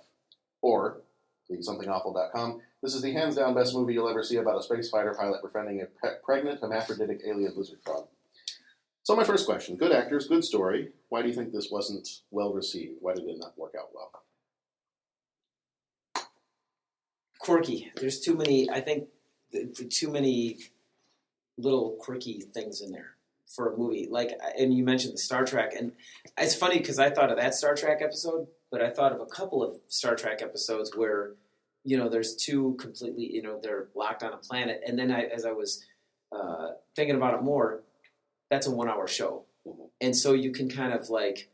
Or, 0.62 1.02
the 1.50 1.58
somethingawful.com, 1.58 2.62
this 2.82 2.96
is 2.96 3.02
the 3.02 3.14
hands 3.14 3.36
down 3.36 3.54
best 3.54 3.74
movie 3.74 3.94
you'll 3.94 4.10
ever 4.10 4.24
see 4.24 4.38
about 4.38 4.58
a 4.58 4.64
space 4.64 4.90
fighter 4.90 5.16
pilot 5.18 5.42
befriending 5.42 5.82
a 5.82 5.86
pre- 5.86 6.18
pregnant 6.24 6.62
hermaphroditic 6.62 7.22
alien 7.26 7.54
lizard 7.56 7.80
frog. 7.84 8.08
So, 9.04 9.16
my 9.16 9.24
first 9.24 9.46
question 9.46 9.76
good 9.76 9.92
actors, 9.92 10.28
good 10.28 10.44
story. 10.44 10.90
Why 11.10 11.22
do 11.22 11.28
you 11.28 11.34
think 11.34 11.52
this 11.52 11.70
wasn't 11.70 12.08
well 12.32 12.54
received? 12.54 12.98
Why 13.02 13.14
did 13.14 13.26
it 13.26 13.38
not 13.40 13.58
work 13.58 13.76
out 13.78 13.90
well? 13.94 14.12
quirky. 17.44 17.92
There's 17.98 18.20
too 18.22 18.36
many. 18.36 18.70
I 18.70 18.80
think 18.80 19.10
th- 19.52 19.76
th- 19.76 19.96
too 19.96 20.10
many 20.10 20.60
little 21.58 21.98
quirky 22.00 22.40
things 22.40 22.82
in 22.82 22.92
there 22.92 23.16
for 23.46 23.74
a 23.74 23.78
movie. 23.78 24.08
Like, 24.10 24.32
and 24.58 24.74
you 24.74 24.84
mentioned 24.84 25.14
the 25.14 25.18
Star 25.18 25.44
Trek, 25.46 25.74
and 25.78 25.92
it's 26.38 26.56
funny 26.56 26.80
because 26.80 27.00
I 27.00 27.10
thought 27.10 27.30
of 27.30 27.38
that 27.38 27.54
Star 27.54 27.76
Trek 27.76 28.02
episode, 28.02 28.48
but 28.72 28.82
I 28.82 28.90
thought 28.90 29.12
of 29.12 29.20
a 29.20 29.26
couple 29.26 29.62
of 29.62 29.76
Star 29.88 30.16
Trek 30.16 30.42
episodes 30.42 30.96
where 30.96 31.34
you 31.84 31.98
know 31.98 32.08
there's 32.08 32.36
two 32.36 32.78
completely 32.80 33.30
you 33.34 33.42
know 33.42 33.60
they're 33.62 33.88
locked 33.94 34.24
on 34.24 34.34
a 34.34 34.38
planet, 34.38 34.82
and 34.88 34.98
then 34.98 35.12
I, 35.12 35.24
as 35.24 35.46
I 35.46 35.52
was 35.52 35.86
uh, 36.32 36.70
thinking 36.96 37.18
about 37.18 37.34
it 37.36 37.44
more, 37.44 37.84
that's 38.54 38.68
a 38.68 38.72
one-hour 38.72 39.08
show, 39.08 39.46
Mhm. 39.68 39.90
and 40.02 40.16
so 40.16 40.34
you 40.34 40.52
can 40.52 40.70
kind 40.70 40.94
of 40.94 41.10
like 41.10 41.50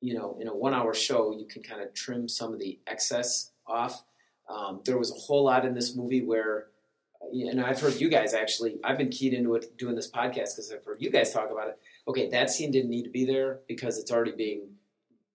you 0.00 0.12
know, 0.12 0.36
in 0.38 0.48
a 0.48 0.54
one-hour 0.54 0.92
show, 0.92 1.32
you 1.32 1.46
can 1.46 1.62
kind 1.62 1.80
of 1.80 1.94
trim 1.94 2.28
some 2.28 2.52
of 2.52 2.58
the 2.58 2.78
excess 2.86 3.52
off. 3.66 4.04
Um, 4.50 4.82
there 4.84 4.98
was 4.98 5.10
a 5.10 5.14
whole 5.14 5.44
lot 5.44 5.64
in 5.64 5.72
this 5.74 5.96
movie 5.96 6.20
where, 6.22 6.66
and 7.32 7.58
I've 7.58 7.80
heard 7.80 7.98
you 7.98 8.10
guys 8.10 8.34
actually. 8.34 8.78
I've 8.84 8.98
been 8.98 9.08
keyed 9.08 9.32
into 9.32 9.54
it 9.54 9.78
doing 9.78 9.94
this 9.96 10.10
podcast 10.10 10.56
because 10.56 10.70
I've 10.70 10.84
heard 10.84 11.00
you 11.00 11.08
guys 11.10 11.32
talk 11.32 11.50
about 11.50 11.68
it. 11.68 11.78
Okay, 12.06 12.28
that 12.28 12.50
scene 12.50 12.70
didn't 12.70 12.90
need 12.90 13.04
to 13.04 13.08
be 13.10 13.24
there 13.24 13.60
because 13.66 13.96
it's 13.98 14.12
already 14.12 14.32
being, 14.32 14.76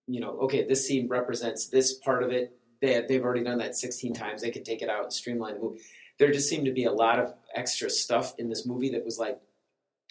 you 0.06 0.20
know, 0.20 0.38
okay, 0.42 0.64
this 0.68 0.86
scene 0.88 1.08
represents 1.08 1.66
this 1.70 1.94
part 1.96 2.22
of 2.22 2.32
it. 2.32 2.56
They, 2.80 3.04
they've 3.08 3.24
already 3.24 3.44
done 3.44 3.58
that 3.58 3.76
16 3.76 4.14
times. 4.14 4.44
They 4.44 4.52
could 4.52 4.66
take 4.66 4.84
it 4.84 4.90
out 4.90 5.06
and 5.06 5.12
streamline 5.14 5.56
the 5.56 5.62
movie. 5.62 5.82
There 6.20 6.32
just 6.32 6.48
seemed 6.48 6.66
to 6.66 6.72
be 6.74 6.84
a 6.84 6.92
lot 6.92 7.18
of 7.18 7.34
extra 7.56 7.90
stuff 7.90 8.36
in 8.38 8.50
this 8.50 8.68
movie 8.68 8.90
that 8.92 9.04
was 9.04 9.18
like, 9.18 9.40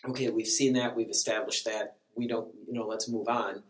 okay, 0.06 0.30
we've 0.30 0.46
seen 0.46 0.74
that, 0.74 0.96
we've 0.96 1.10
established 1.10 1.64
that. 1.64 1.96
We 2.14 2.26
don't, 2.26 2.52
you 2.66 2.74
know, 2.74 2.86
let's 2.86 3.08
move 3.08 3.28
on. 3.28 3.62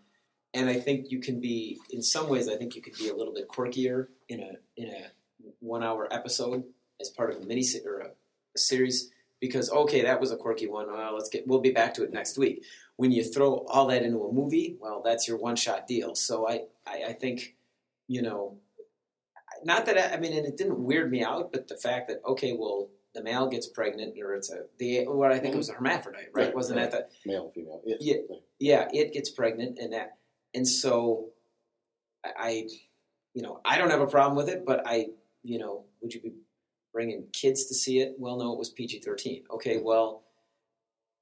And 0.55 0.69
I 0.69 0.81
think 0.81 1.11
you 1.11 1.21
can 1.21 1.41
be, 1.41 1.79
in 1.91 2.03
some 2.03 2.29
ways, 2.29 2.49
I 2.49 2.57
think 2.57 2.75
you 2.75 2.83
could 2.83 2.97
be 2.97 3.09
a 3.09 3.15
little 3.15 3.35
bit 3.35 3.49
quirkier 3.49 4.09
in 4.29 4.41
a 4.41 4.53
in 4.77 4.89
a 4.89 5.07
one 5.61 5.85
hour 5.85 6.09
episode 6.11 6.65
as 7.01 7.11
part 7.11 7.31
of 7.31 7.43
a 7.43 7.47
mini 7.47 7.65
or 7.85 8.01
a, 8.01 8.07
a 8.07 8.59
series 8.59 9.11
because 9.41 9.71
okay, 9.71 10.03
that 10.03 10.21
was 10.21 10.33
a 10.33 10.37
quirky 10.37 10.67
one. 10.67 10.91
Well, 10.91 11.15
let's 11.15 11.29
get 11.29 11.47
we'll 11.47 11.61
be 11.61 11.71
back 11.71 11.95
to 11.95 12.03
it 12.03 12.13
next 12.13 12.39
week. 12.39 12.65
When 12.97 13.13
you 13.13 13.23
throw 13.23 13.67
all 13.69 13.87
that 13.89 14.03
into 14.03 14.25
a 14.25 14.33
movie, 14.33 14.77
well, 14.81 15.03
that's 15.05 15.29
your 15.29 15.37
one 15.37 15.57
shot 15.57 15.87
deal. 15.87 16.15
So 16.15 16.49
I, 16.49 16.63
I, 16.87 17.05
I 17.09 17.13
think, 17.13 17.55
you 18.09 18.23
know, 18.23 18.57
not 19.65 19.87
that 19.87 19.97
I, 19.97 20.17
I 20.17 20.19
mean, 20.19 20.37
and 20.37 20.47
it 20.47 20.57
didn't 20.57 20.83
weird 20.83 21.11
me 21.11 21.23
out, 21.23 21.53
but 21.53 21.69
the 21.69 21.77
fact 21.77 22.09
that 22.09 22.21
okay, 22.27 22.57
well, 22.59 22.89
the 23.19 23.25
male 23.25 23.49
gets 23.49 23.67
pregnant, 23.67 24.17
or 24.19 24.35
it's 24.35 24.51
a 24.51 24.63
the 24.79 25.05
what 25.07 25.33
I 25.33 25.39
think 25.39 25.55
it 25.55 25.59
was 25.59 25.69
a 25.69 25.73
mm-hmm. 25.73 25.85
hermaphrodite, 25.85 26.29
right? 26.33 26.47
Right, 26.47 26.55
Wasn't 26.55 26.79
right. 26.79 26.91
that 26.91 27.11
the 27.25 27.31
Male 27.31 27.45
and 27.47 27.53
female. 27.53 27.83
It, 27.85 27.99
Yeah. 28.01 28.39
yeah, 28.59 28.89
it 28.93 29.13
gets 29.13 29.31
pregnant, 29.31 29.79
and 29.79 29.93
that, 29.93 30.19
and 30.55 30.67
so 30.67 31.31
I- 32.25 32.33
I, 32.37 32.69
you 33.35 33.43
know, 33.43 33.61
I 33.65 33.77
don't 33.77 33.91
have 33.91 34.01
a 34.01 34.07
problem 34.07 34.37
with 34.37 34.49
it, 34.49 34.65
but 34.65 34.83
I, 34.87 35.09
you 35.43 35.59
know, 35.59 35.85
would 36.01 36.15
you 36.15 36.21
be 36.21 36.33
bringing 36.93 37.25
kids 37.33 37.67
to 37.67 37.75
see 37.75 38.01
it? 38.01 38.15
Well, 38.19 38.37
no, 38.39 38.53
it 38.53 38.59
was 38.59 38.71
PG 38.71 39.01
thirteen. 39.01 39.45
Okay, 39.51 39.77
mm-hmm. 39.77 39.85
well, 39.85 40.23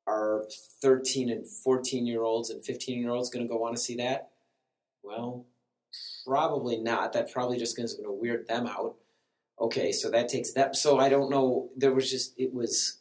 are 0.06 0.44
thirteen 0.82 1.30
and 1.30 1.48
fourteen 1.48 2.06
year 2.06 2.22
olds 2.22 2.50
and 2.50 2.62
fifteen 2.62 3.00
year 3.00 3.10
olds 3.10 3.30
going 3.30 3.46
to 3.46 3.48
go 3.52 3.58
want 3.58 3.74
to 3.74 3.82
see 3.82 3.96
that? 3.96 4.30
Well, 5.02 5.46
probably 6.26 6.76
not. 6.76 7.14
That 7.14 7.32
probably 7.32 7.58
just 7.58 7.78
is 7.78 7.94
going 7.94 8.06
to 8.06 8.12
weird 8.12 8.46
them 8.48 8.66
out. 8.66 8.96
Okay, 9.60 9.90
so 9.92 10.10
that 10.10 10.28
takes 10.28 10.52
that. 10.52 10.76
So 10.76 10.98
I 10.98 11.08
don't 11.08 11.30
know. 11.30 11.70
There 11.76 11.92
was 11.92 12.10
just 12.10 12.34
it 12.38 12.52
was 12.52 12.98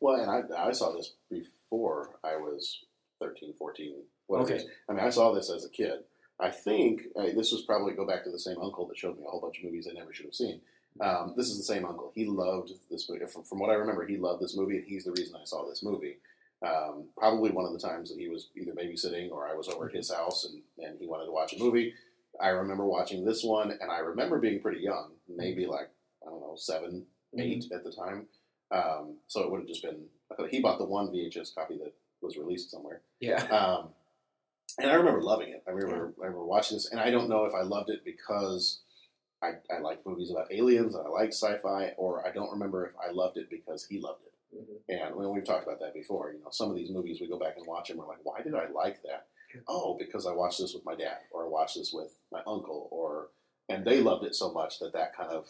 Well, 0.00 0.20
and 0.20 0.30
I, 0.30 0.68
I 0.68 0.72
saw 0.72 0.92
this 0.92 1.14
before 1.30 2.18
I 2.24 2.36
was 2.36 2.84
13, 3.20 3.54
14, 3.58 3.94
whatever. 4.26 4.54
Okay. 4.54 4.64
I 4.88 4.92
mean, 4.92 5.04
I 5.04 5.10
saw 5.10 5.32
this 5.32 5.50
as 5.50 5.64
a 5.64 5.68
kid. 5.68 6.00
I 6.40 6.50
think 6.50 7.02
uh, 7.16 7.26
this 7.36 7.52
was 7.52 7.62
probably 7.62 7.94
go 7.94 8.06
back 8.06 8.24
to 8.24 8.30
the 8.30 8.38
same 8.38 8.56
uncle 8.60 8.86
that 8.86 8.98
showed 8.98 9.18
me 9.18 9.24
a 9.26 9.30
whole 9.30 9.40
bunch 9.40 9.58
of 9.58 9.64
movies 9.64 9.86
I 9.88 9.94
never 9.94 10.12
should 10.12 10.26
have 10.26 10.34
seen. 10.34 10.60
Um, 11.00 11.34
this 11.36 11.48
is 11.48 11.56
the 11.56 11.62
same 11.62 11.84
uncle. 11.84 12.12
He 12.14 12.26
loved 12.26 12.72
this 12.90 13.08
movie. 13.08 13.24
From, 13.26 13.44
from 13.44 13.58
what 13.58 13.70
I 13.70 13.74
remember, 13.74 14.06
he 14.06 14.16
loved 14.16 14.42
this 14.42 14.56
movie, 14.56 14.78
and 14.78 14.86
he's 14.86 15.04
the 15.04 15.12
reason 15.12 15.36
I 15.36 15.44
saw 15.44 15.66
this 15.68 15.82
movie. 15.82 16.18
Um, 16.62 17.06
probably 17.16 17.50
one 17.50 17.64
of 17.64 17.72
the 17.72 17.78
times 17.78 18.10
that 18.10 18.18
he 18.18 18.28
was 18.28 18.48
either 18.56 18.72
babysitting 18.72 19.30
or 19.32 19.48
I 19.48 19.54
was 19.54 19.68
over 19.68 19.88
at 19.88 19.94
his 19.94 20.12
house 20.12 20.44
and, 20.44 20.62
and 20.78 20.96
he 21.00 21.06
wanted 21.06 21.26
to 21.26 21.32
watch 21.32 21.52
a 21.54 21.58
movie. 21.58 21.92
I 22.40 22.48
remember 22.48 22.84
watching 22.86 23.24
this 23.24 23.42
one, 23.44 23.70
and 23.70 23.90
I 23.90 23.98
remember 23.98 24.38
being 24.38 24.60
pretty 24.60 24.80
young, 24.80 25.12
maybe 25.28 25.66
like, 25.66 25.90
I 26.26 26.30
don't 26.30 26.40
know, 26.40 26.54
seven, 26.56 27.06
eight 27.38 27.64
at 27.72 27.84
the 27.84 27.92
time. 27.92 28.26
Um, 28.70 29.16
so 29.26 29.42
it 29.42 29.50
would 29.50 29.60
have 29.60 29.68
just 29.68 29.82
been, 29.82 30.04
he 30.50 30.60
bought 30.60 30.78
the 30.78 30.84
one 30.86 31.08
VHS 31.08 31.54
copy 31.54 31.76
that 31.78 31.92
was 32.22 32.36
released 32.38 32.70
somewhere. 32.70 33.02
yeah. 33.20 33.42
Um, 33.44 33.88
and 34.78 34.90
I 34.90 34.94
remember 34.94 35.20
loving 35.20 35.50
it. 35.50 35.62
I 35.68 35.72
remember, 35.72 36.14
I 36.18 36.24
remember 36.24 36.44
watching 36.46 36.76
this, 36.76 36.90
and 36.90 36.98
I 37.00 37.10
don't 37.10 37.28
know 37.28 37.44
if 37.44 37.52
I 37.54 37.60
loved 37.60 37.90
it 37.90 38.04
because 38.04 38.80
I, 39.42 39.52
I 39.70 39.80
like 39.80 40.06
movies 40.06 40.30
about 40.30 40.50
aliens 40.50 40.94
and 40.94 41.06
I 41.06 41.10
like 41.10 41.28
sci-fi, 41.28 41.92
or 41.98 42.26
I 42.26 42.32
don't 42.32 42.50
remember 42.52 42.86
if 42.86 42.92
I 42.96 43.12
loved 43.12 43.36
it 43.36 43.50
because 43.50 43.84
he 43.84 44.00
loved 44.00 44.20
it. 44.24 44.56
Mhm. 44.56 45.04
And 45.06 45.16
when 45.16 45.30
we've 45.34 45.44
talked 45.44 45.66
about 45.66 45.80
that 45.80 45.92
before, 45.92 46.32
you 46.32 46.38
know, 46.40 46.50
some 46.50 46.70
of 46.70 46.76
these 46.76 46.90
movies 46.90 47.20
we 47.20 47.28
go 47.28 47.38
back 47.38 47.54
and 47.58 47.66
watch 47.66 47.88
them, 47.88 47.98
we're 47.98 48.06
like, 48.06 48.20
why 48.22 48.40
did 48.40 48.54
I 48.54 48.68
like 48.68 49.02
that? 49.02 49.26
Oh, 49.68 49.96
because 49.98 50.26
I 50.26 50.32
watched 50.32 50.60
this 50.60 50.74
with 50.74 50.84
my 50.84 50.94
dad, 50.94 51.18
or 51.32 51.44
I 51.44 51.48
watched 51.48 51.76
this 51.76 51.92
with 51.92 52.14
my 52.30 52.40
uncle, 52.46 52.88
or 52.90 53.28
and 53.68 53.84
they 53.84 54.00
loved 54.00 54.24
it 54.24 54.34
so 54.34 54.52
much 54.52 54.78
that 54.80 54.92
that 54.92 55.14
kind 55.16 55.30
of, 55.30 55.48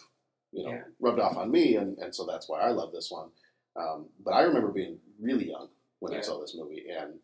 you 0.52 0.64
know, 0.64 0.70
Yeah. 0.70 0.82
rubbed 1.00 1.18
off 1.20 1.36
on 1.36 1.50
me, 1.50 1.76
and, 1.76 1.98
and 1.98 2.14
so 2.14 2.26
that's 2.26 2.48
why 2.48 2.60
I 2.60 2.70
love 2.70 2.92
this 2.92 3.10
one. 3.10 3.30
Um, 3.74 4.08
but 4.22 4.32
I 4.32 4.42
remember 4.42 4.68
being 4.70 4.98
really 5.20 5.48
young 5.48 5.68
when 6.00 6.14
I 6.14 6.20
saw 6.20 6.40
this 6.40 6.54
movie, 6.54 6.84
and 6.90 7.18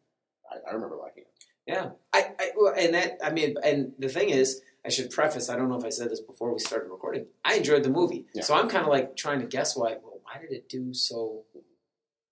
I, 0.50 0.70
I 0.70 0.74
remember 0.74 0.96
liking 0.96 1.24
it. 1.24 1.44
Yeah, 1.66 1.90
I, 2.14 2.32
I 2.38 2.50
and 2.78 2.94
that 2.94 3.18
I 3.22 3.30
mean, 3.30 3.56
and 3.62 3.92
the 3.98 4.08
thing 4.08 4.30
is, 4.30 4.62
I 4.84 4.88
should 4.88 5.10
preface. 5.10 5.50
I 5.50 5.56
don't 5.56 5.68
know 5.68 5.76
if 5.78 5.84
I 5.84 5.90
said 5.90 6.10
this 6.10 6.20
before 6.20 6.52
we 6.52 6.58
started 6.58 6.88
recording. 6.88 7.26
I 7.44 7.54
enjoyed 7.56 7.82
the 7.82 7.90
movie, 7.90 8.24
Yeah. 8.34 8.42
so 8.42 8.54
I'm 8.54 8.68
kind 8.68 8.84
of 8.84 8.90
like 8.90 9.16
trying 9.16 9.40
to 9.40 9.46
guess 9.46 9.76
why. 9.76 9.98
Well, 10.02 10.20
why 10.22 10.40
did 10.40 10.50
it 10.52 10.68
do 10.70 10.94
so? 10.94 11.44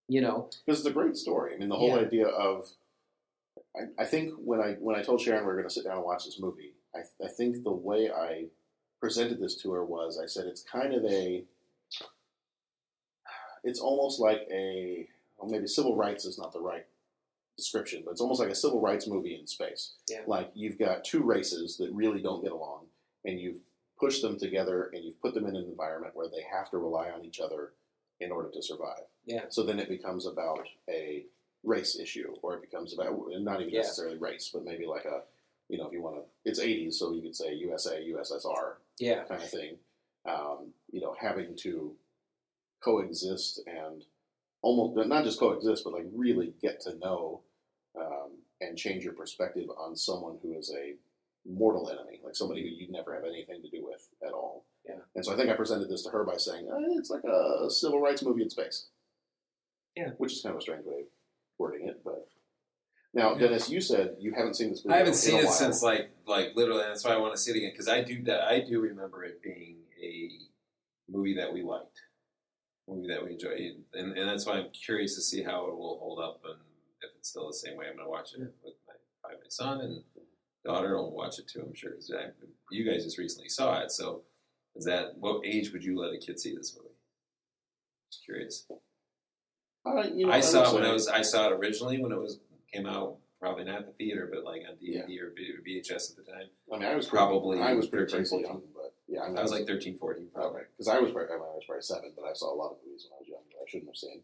You 0.08 0.22
know, 0.22 0.48
because 0.64 0.80
it's 0.80 0.88
a 0.88 0.92
great 0.92 1.16
story. 1.16 1.54
I 1.54 1.58
mean, 1.58 1.68
the 1.68 1.76
whole 1.76 1.88
Yeah. 1.88 2.06
idea 2.06 2.26
of 2.28 2.68
I, 3.76 4.02
I 4.02 4.04
think 4.04 4.34
when 4.38 4.60
I 4.60 4.72
when 4.80 4.96
I 4.96 5.02
told 5.02 5.20
Sharon 5.20 5.42
we 5.42 5.46
were 5.46 5.56
going 5.56 5.68
to 5.68 5.74
sit 5.74 5.84
down 5.84 5.96
and 5.96 6.04
watch 6.04 6.24
this 6.24 6.40
movie, 6.40 6.74
I, 6.94 7.00
I 7.24 7.28
think 7.28 7.62
the 7.62 7.72
way 7.72 8.10
I 8.10 8.46
presented 9.00 9.40
this 9.40 9.56
to 9.62 9.72
her 9.72 9.84
was 9.84 10.18
I 10.22 10.26
said 10.26 10.46
it's 10.46 10.62
kind 10.62 10.94
of 10.94 11.04
a 11.04 11.44
it's 13.64 13.80
almost 13.80 14.20
like 14.20 14.46
a 14.50 15.08
well, 15.38 15.50
maybe 15.50 15.66
civil 15.66 15.96
rights 15.96 16.24
is 16.24 16.38
not 16.38 16.52
the 16.52 16.60
right 16.60 16.86
description, 17.56 18.02
but 18.04 18.12
it's 18.12 18.20
almost 18.20 18.40
like 18.40 18.50
a 18.50 18.54
civil 18.54 18.80
rights 18.80 19.06
movie 19.06 19.38
in 19.38 19.46
space. 19.46 19.94
Yeah. 20.08 20.20
Like 20.26 20.50
you've 20.54 20.78
got 20.78 21.04
two 21.04 21.22
races 21.22 21.76
that 21.78 21.90
really 21.92 22.22
don't 22.22 22.42
get 22.42 22.52
along, 22.52 22.86
and 23.24 23.38
you've 23.40 23.60
pushed 23.98 24.22
them 24.22 24.38
together, 24.38 24.90
and 24.92 25.04
you've 25.04 25.20
put 25.20 25.34
them 25.34 25.46
in 25.46 25.56
an 25.56 25.64
environment 25.64 26.14
where 26.14 26.28
they 26.28 26.44
have 26.50 26.70
to 26.70 26.78
rely 26.78 27.10
on 27.10 27.24
each 27.24 27.40
other 27.40 27.72
in 28.20 28.30
order 28.30 28.50
to 28.50 28.62
survive. 28.62 29.04
Yeah. 29.26 29.44
So 29.48 29.62
then 29.62 29.78
it 29.78 29.88
becomes 29.88 30.26
about 30.26 30.66
a 30.88 31.24
race 31.66 31.98
issue, 31.98 32.34
or 32.42 32.54
it 32.54 32.62
becomes 32.62 32.94
about 32.94 33.18
not 33.40 33.60
even 33.60 33.74
Yeah. 33.74 33.80
necessarily 33.80 34.16
race, 34.16 34.50
but 34.52 34.64
maybe 34.64 34.86
like 34.86 35.04
a, 35.04 35.24
you 35.68 35.76
know, 35.78 35.86
if 35.86 35.92
you 35.92 36.00
want 36.00 36.16
to, 36.16 36.22
it's 36.44 36.60
80s, 36.60 36.94
so 36.94 37.12
you 37.12 37.22
could 37.22 37.34
say 37.36 37.54
USA, 37.54 38.00
USSR 38.02 38.78
yeah, 38.98 39.24
kind 39.24 39.42
of 39.42 39.50
thing. 39.50 39.78
Um, 40.24 40.72
you 40.90 41.00
know, 41.00 41.14
having 41.18 41.54
to 41.56 41.96
coexist 42.80 43.60
and 43.66 44.04
almost 44.62 45.08
not 45.08 45.24
just 45.24 45.38
coexist, 45.38 45.84
but 45.84 45.92
like 45.92 46.06
really 46.12 46.54
get 46.60 46.80
to 46.82 46.94
know 46.96 47.42
um, 47.96 48.30
and 48.60 48.76
change 48.76 49.04
your 49.04 49.12
perspective 49.14 49.68
on 49.76 49.96
someone 49.96 50.38
who 50.42 50.52
is 50.54 50.72
a 50.72 50.94
mortal 51.48 51.90
enemy, 51.90 52.20
like 52.24 52.34
somebody 52.34 52.62
who 52.62 52.68
you'd 52.68 52.90
never 52.90 53.14
have 53.14 53.24
anything 53.24 53.62
to 53.62 53.70
do 53.70 53.84
with 53.84 54.08
at 54.26 54.32
all. 54.32 54.64
Yeah. 54.84 55.00
And 55.14 55.24
so 55.24 55.32
I 55.32 55.36
think 55.36 55.50
I 55.50 55.54
presented 55.54 55.88
this 55.88 56.02
to 56.04 56.10
her 56.10 56.24
by 56.24 56.36
saying 56.36 56.68
eh, 56.68 56.98
it's 56.98 57.10
like 57.10 57.24
a 57.24 57.68
civil 57.70 58.00
rights 58.00 58.22
movie 58.22 58.42
in 58.42 58.50
space. 58.50 58.86
Yeah. 59.96 60.10
Which 60.18 60.32
is 60.32 60.42
kind 60.42 60.54
of 60.54 60.58
a 60.58 60.62
strange 60.62 60.84
way 60.86 61.04
wording 61.58 61.88
it, 61.88 62.02
but. 62.04 62.28
Now, 63.14 63.34
Dennis, 63.34 63.70
you 63.70 63.80
said 63.80 64.16
you 64.18 64.34
haven't 64.34 64.54
seen 64.54 64.70
this 64.70 64.84
movie. 64.84 64.94
I 64.94 64.98
haven't 64.98 65.14
seen 65.14 65.36
it 65.38 65.48
since 65.50 65.82
like 65.82 66.10
like 66.26 66.48
literally. 66.54 66.82
That's 66.86 67.02
why 67.04 67.12
I 67.12 67.16
want 67.16 67.34
to 67.34 67.40
see 67.40 67.50
it 67.52 67.56
again 67.56 67.70
because 67.72 67.88
I 67.88 68.02
do 68.02 68.22
that. 68.24 68.42
I 68.42 68.60
do 68.60 68.78
remember 68.80 69.24
it 69.24 69.42
being 69.42 69.76
a 70.02 70.30
movie 71.08 71.34
that 71.36 71.50
we 71.52 71.62
liked, 71.62 71.98
movie 72.86 73.08
that 73.08 73.24
we 73.24 73.32
enjoyed, 73.32 73.58
and, 73.94 74.18
and 74.18 74.28
that's 74.28 74.44
why 74.44 74.54
I'm 74.58 74.70
curious 74.70 75.14
to 75.14 75.22
see 75.22 75.42
how 75.42 75.66
it 75.68 75.76
will 75.78 75.98
hold 75.98 76.20
up 76.20 76.42
and 76.44 76.58
if 77.00 77.10
it's 77.16 77.30
still 77.30 77.46
the 77.46 77.54
same 77.54 77.76
way. 77.78 77.86
I'm 77.88 77.94
going 77.94 78.04
to 78.06 78.10
watch 78.10 78.34
it 78.34 78.40
with 78.62 78.74
my 78.86 79.30
my 79.32 79.34
son 79.48 79.80
and 79.80 80.02
daughter. 80.64 80.98
I'll 80.98 81.10
watch 81.10 81.38
it 81.38 81.48
too. 81.48 81.62
I'm 81.66 81.74
sure. 81.74 81.92
'cause 81.92 82.12
I- 82.14 82.32
You 82.70 82.84
guys 82.84 83.04
just 83.04 83.16
recently 83.16 83.48
saw 83.48 83.80
it, 83.80 83.92
so 83.92 84.24
is 84.74 84.84
that 84.84 85.16
what 85.16 85.40
age 85.46 85.72
would 85.72 85.84
you 85.84 85.98
let 85.98 86.12
a 86.12 86.18
kid 86.18 86.38
see 86.38 86.54
this 86.54 86.76
movie? 86.76 86.90
Just 88.12 88.24
curious. 88.26 88.66
Uh, 89.86 90.02
you 90.12 90.26
know, 90.26 90.32
I 90.32 90.40
saw 90.40 90.68
it 90.70 90.74
when 90.74 90.84
it 90.84 90.92
was. 90.92 91.08
I 91.08 91.22
saw 91.22 91.46
it 91.46 91.52
originally 91.52 92.00
when 92.00 92.12
it 92.12 92.18
was 92.18 92.40
came 92.72 92.86
out. 92.86 93.16
Probably 93.40 93.64
not 93.64 93.80
at 93.80 93.86
the 93.86 93.92
theater, 93.92 94.28
but 94.32 94.44
like 94.44 94.62
on 94.68 94.76
DVD 94.76 95.20
or 95.20 95.32
V- 95.36 95.80
VHS 95.80 96.10
at 96.10 96.16
the 96.16 96.32
time. 96.32 96.48
I 96.72 96.78
mean, 96.78 96.88
I 96.88 96.96
was 96.96 97.06
Probably 97.06 97.60
I 97.60 97.74
was 97.74 97.86
pretty 97.86 98.06
13, 98.06 98.16
crazy 98.18 98.30
14. 98.30 98.46
young, 98.46 98.62
but 98.74 98.94
yeah, 99.06 99.22
I, 99.22 99.28
mean, 99.28 99.38
I 99.38 99.42
was 99.42 99.52
like 99.52 99.66
13, 99.66 99.98
14, 99.98 100.28
probably. 100.34 100.62
because 100.72 100.88
I 100.88 100.98
was 100.98 101.12
probably, 101.12 101.34
I, 101.34 101.36
mean, 101.36 101.44
I 101.44 101.54
was 101.54 101.64
probably 101.66 101.82
seven, 101.82 102.12
but 102.16 102.24
I 102.24 102.32
saw 102.32 102.52
a 102.52 102.56
lot 102.56 102.72
of 102.72 102.78
movies 102.84 103.06
when 103.06 103.18
I 103.18 103.20
was 103.20 103.28
young 103.28 103.44
that 103.52 103.60
I 103.62 103.68
shouldn't 103.68 103.90
have 103.90 103.96
seen. 103.96 104.22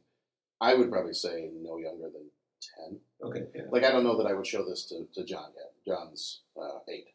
I 0.62 0.74
would 0.74 0.90
probably 0.90 1.12
say 1.12 1.50
no 1.54 1.76
younger 1.76 2.08
than 2.08 2.30
ten. 2.62 3.00
Okay, 3.22 3.44
yeah. 3.54 3.62
Like 3.70 3.84
I 3.84 3.90
don't 3.92 4.02
know 4.02 4.16
that 4.16 4.26
I 4.26 4.32
would 4.32 4.46
show 4.46 4.64
this 4.64 4.86
to, 4.86 5.06
to 5.14 5.24
John 5.24 5.52
yet. 5.54 5.72
John's 5.86 6.40
uh, 6.56 6.78
eight, 6.88 7.08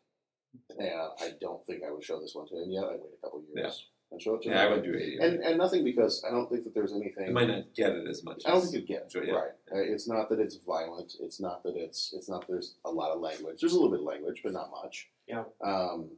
and 0.78 0.88
I 1.20 1.32
don't 1.42 1.66
think 1.66 1.82
I 1.84 1.92
would 1.92 2.04
show 2.04 2.22
this 2.22 2.36
one 2.36 2.48
to 2.48 2.62
him 2.62 2.72
yet. 2.72 2.84
I'd 2.84 3.02
wait 3.02 3.18
a 3.18 3.26
couple 3.26 3.42
years 3.54 3.88
and 4.12 4.22
show 4.22 4.36
it 4.36 4.42
to 4.44 4.50
him. 4.50 4.56
Yeah, 4.56 4.64
I 4.66 4.70
would 4.70 4.84
do 4.84 4.96
80. 4.96 5.18
And 5.20 5.40
and 5.44 5.58
nothing 5.58 5.84
because 5.84 6.24
I 6.26 6.32
don't 6.32 6.50
think 6.50 6.64
that 6.64 6.74
there's 6.74 6.94
I 6.94 6.98
anything. 6.98 7.34
might 7.34 7.48
not 7.48 7.74
get 7.76 7.92
it 7.92 8.08
as 8.08 8.24
much. 8.24 8.44
I 8.46 8.50
don't 8.52 8.58
as- 8.64 8.72
think 8.72 8.76
you'd 8.76 8.88
get 8.88 9.04
enjoy 9.04 9.22
it. 9.22 9.30
it. 9.30 9.34
Right. 9.34 9.52
Uh, 9.72 9.80
It's 9.94 10.08
not 10.08 10.30
that 10.30 10.40
it's 10.40 10.56
violent. 10.58 11.16
It's 11.20 11.40
not 11.40 11.64
that 11.64 11.76
it's 11.76 12.14
it's 12.16 12.30
not 12.30 12.42
that 12.42 12.48
there's 12.54 12.76
a 12.86 12.92
lot 12.92 13.12
of 13.12 13.20
language. 13.22 13.60
There's 13.62 13.74
a 13.74 13.76
little 13.76 13.92
bit 13.92 14.00
of 14.00 14.06
language, 14.06 14.42
but 14.44 14.54
not 14.54 14.72
much. 14.72 15.10
Yeah. 15.28 15.44
Um, 15.62 16.12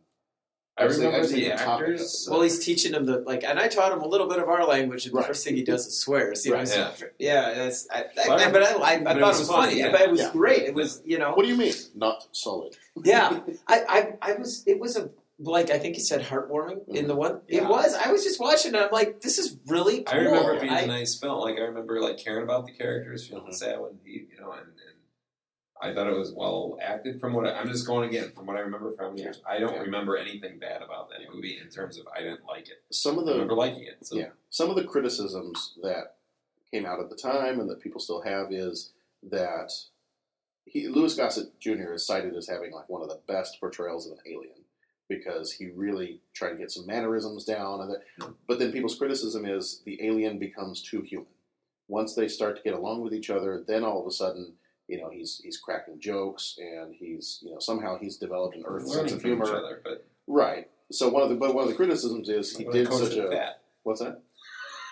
I 0.78 0.84
As 0.86 0.98
the- 0.98 1.06
remember 1.08 1.26
as 1.26 1.32
the 1.34 1.42
the 1.44 1.50
topic 1.50 1.62
of 1.66 1.68
actors. 1.94 2.26
it. 2.28 2.32
Well, 2.32 2.42
he's 2.42 2.64
teaching 2.64 2.94
him 2.94 3.06
the 3.06 3.18
like, 3.20 3.44
and 3.44 3.60
I 3.60 3.68
taught 3.68 3.92
him 3.92 4.00
a 4.02 4.08
little 4.08 4.28
bit 4.30 4.40
of 4.40 4.48
our 4.48 4.66
language, 4.66 5.06
and 5.08 5.14
Right. 5.14 5.24
the 5.24 5.28
first 5.28 5.44
thing 5.44 5.58
he 5.58 5.64
does 5.64 5.86
is 5.88 6.00
swears. 6.00 6.46
You 6.46 6.52
know, 6.54 6.60
Right. 6.60 6.68
so- 6.70 6.94
yeah, 7.18 7.54
that's. 7.54 7.86
I, 7.92 8.04
I, 8.04 8.28
Well, 8.30 8.40
I- 8.40 8.52
but 8.52 8.64
I, 8.64 8.72
I, 8.72 8.92
I 8.94 8.98
but 9.00 9.04
thought 9.04 9.18
it 9.18 9.18
it 9.18 9.22
was 9.26 9.40
was 9.40 9.48
funny, 9.50 9.68
funny. 9.72 9.80
yeah. 9.80 9.92
But 9.92 10.02
it 10.02 10.12
was 10.12 10.22
Yeah. 10.22 10.32
great. 10.32 10.62
It 10.64 10.74
was, 10.74 11.02
you 11.04 11.18
know, 11.18 11.34
What 11.34 11.44
do 11.44 11.50
you 11.50 11.58
mean? 11.58 11.74
Not 11.96 12.28
solid. 12.32 12.78
yeah. 13.04 13.42
I, 13.68 13.78
I, 13.90 14.18
I 14.22 14.34
was. 14.36 14.64
It 14.68 14.80
was 14.80 14.96
a 14.96 15.10
like 15.40 15.70
I 15.70 15.80
think 15.80 15.96
he 15.96 16.02
said 16.02 16.22
heartwarming 16.22 16.88
in 16.90 17.08
the 17.08 17.16
one. 17.16 17.42
It 17.48 17.64
was. 17.66 17.94
I 17.96 18.12
was 18.12 18.24
just 18.24 18.40
watching, 18.40 18.76
and 18.76 18.84
I'm 18.84 18.92
like, 18.92 19.22
this 19.22 19.38
is 19.38 19.58
really. 19.68 20.06
I 20.08 20.18
remember 20.18 20.54
it 20.56 20.62
being 20.62 20.74
I- 20.74 20.82
a 20.82 20.88
nice 20.88 21.18
film. 21.18 21.40
Like 21.40 21.56
I 21.58 21.62
remember 21.62 22.02
like 22.02 22.18
caring 22.18 22.44
about 22.44 22.66
the 22.66 22.74
characters, 22.74 23.28
feeling 23.28 23.46
Mhm. 23.48 23.54
sad 23.56 23.80
when 23.80 24.00
he, 24.04 24.28
you 24.32 24.40
know, 24.42 24.52
and, 24.52 24.66
and 24.68 24.96
I 25.82 25.94
thought 25.94 26.08
it 26.08 26.18
was 26.18 26.34
well 26.34 26.78
acted. 26.82 27.22
From 27.22 27.34
what 27.34 27.48
I, 27.48 27.54
I'm 27.54 27.70
just 27.70 27.88
going 27.88 28.10
again 28.10 28.32
from 28.36 28.46
what 28.48 28.58
I 28.58 28.60
remember 28.60 28.92
from 28.92 29.16
years. 29.18 29.42
I 29.48 29.60
don't 29.60 29.74
Yeah. 29.76 29.80
remember 29.82 30.18
anything 30.18 30.60
bad 30.60 30.82
about 30.82 31.10
that 31.10 31.20
movie 31.34 31.58
in 31.58 31.70
terms 31.70 31.98
of 31.98 32.06
I 32.14 32.20
didn't 32.20 32.46
like 32.46 32.68
it. 32.68 32.84
Some 32.92 33.18
of 33.18 33.24
I 33.24 33.28
the 33.28 33.32
remember 33.34 33.56
liking 33.56 33.84
it. 33.84 33.98
So 34.06 34.18
Yeah. 34.18 34.30
Some 34.50 34.70
of 34.70 34.76
the 34.76 34.84
criticisms 34.84 35.76
that 35.82 36.16
came 36.70 36.86
out 36.86 37.00
at 37.00 37.10
the 37.10 37.16
time 37.16 37.60
and 37.62 37.70
that 37.70 37.80
people 37.80 38.02
still 38.02 38.22
have 38.22 38.52
is 38.52 38.92
that 39.24 39.72
he, 40.66 40.88
Louis 40.88 41.16
Gossett 41.16 41.58
Jr. 41.60 41.94
is 41.94 42.06
cited 42.06 42.36
as 42.36 42.48
having 42.48 42.72
like 42.72 42.90
one 42.90 43.02
of 43.02 43.08
the 43.10 43.20
best 43.28 43.60
portrayals 43.60 44.06
of 44.06 44.12
an 44.14 44.20
alien 44.28 44.54
because 45.10 45.52
he 45.52 45.68
really 45.68 46.22
tried 46.34 46.52
to 46.52 46.58
get 46.58 46.72
some 46.72 46.86
mannerisms 46.86 47.44
down. 47.44 47.82
And 47.82 47.92
that, 47.92 48.34
but 48.48 48.60
then 48.60 48.72
people's 48.72 48.98
criticism 48.98 49.46
is 49.46 49.82
the 49.86 50.00
alien 50.06 50.40
becomes 50.40 50.82
too 50.82 51.02
human. 51.02 51.28
Once 51.88 52.14
they 52.14 52.28
start 52.28 52.56
to 52.56 52.62
get 52.62 52.74
along 52.74 53.02
with 53.02 53.14
each 53.14 53.30
other, 53.30 53.64
then 53.68 53.84
all 53.84 54.00
of 54.00 54.08
a 54.08 54.12
sudden, 54.12 54.54
you 54.88 54.98
know, 54.98 55.10
he's 55.10 55.42
he's 55.44 55.58
cracking 55.58 56.00
jokes 56.00 56.56
and 56.60 56.94
he's 56.94 57.40
you 57.42 57.52
know 57.52 57.60
somehow 57.60 57.98
he's 58.00 58.18
developed 58.18 58.56
an 58.56 58.64
earth 58.66 58.88
sense 58.88 59.12
of 59.12 59.22
humor. 59.22 59.46
other, 59.46 59.82
but 59.84 60.06
Right. 60.30 60.70
So 60.92 61.10
one 61.10 61.24
of 61.24 61.30
the 61.30 61.36
but 61.36 61.54
one 61.54 61.64
of 61.64 61.70
the 61.70 61.76
criticisms 61.76 62.30
is 62.30 62.56
he 62.56 62.64
did 62.66 62.92
such 62.94 63.18
a 63.18 63.28
that. 63.30 63.62
what's 63.84 64.00
that? 64.00 64.22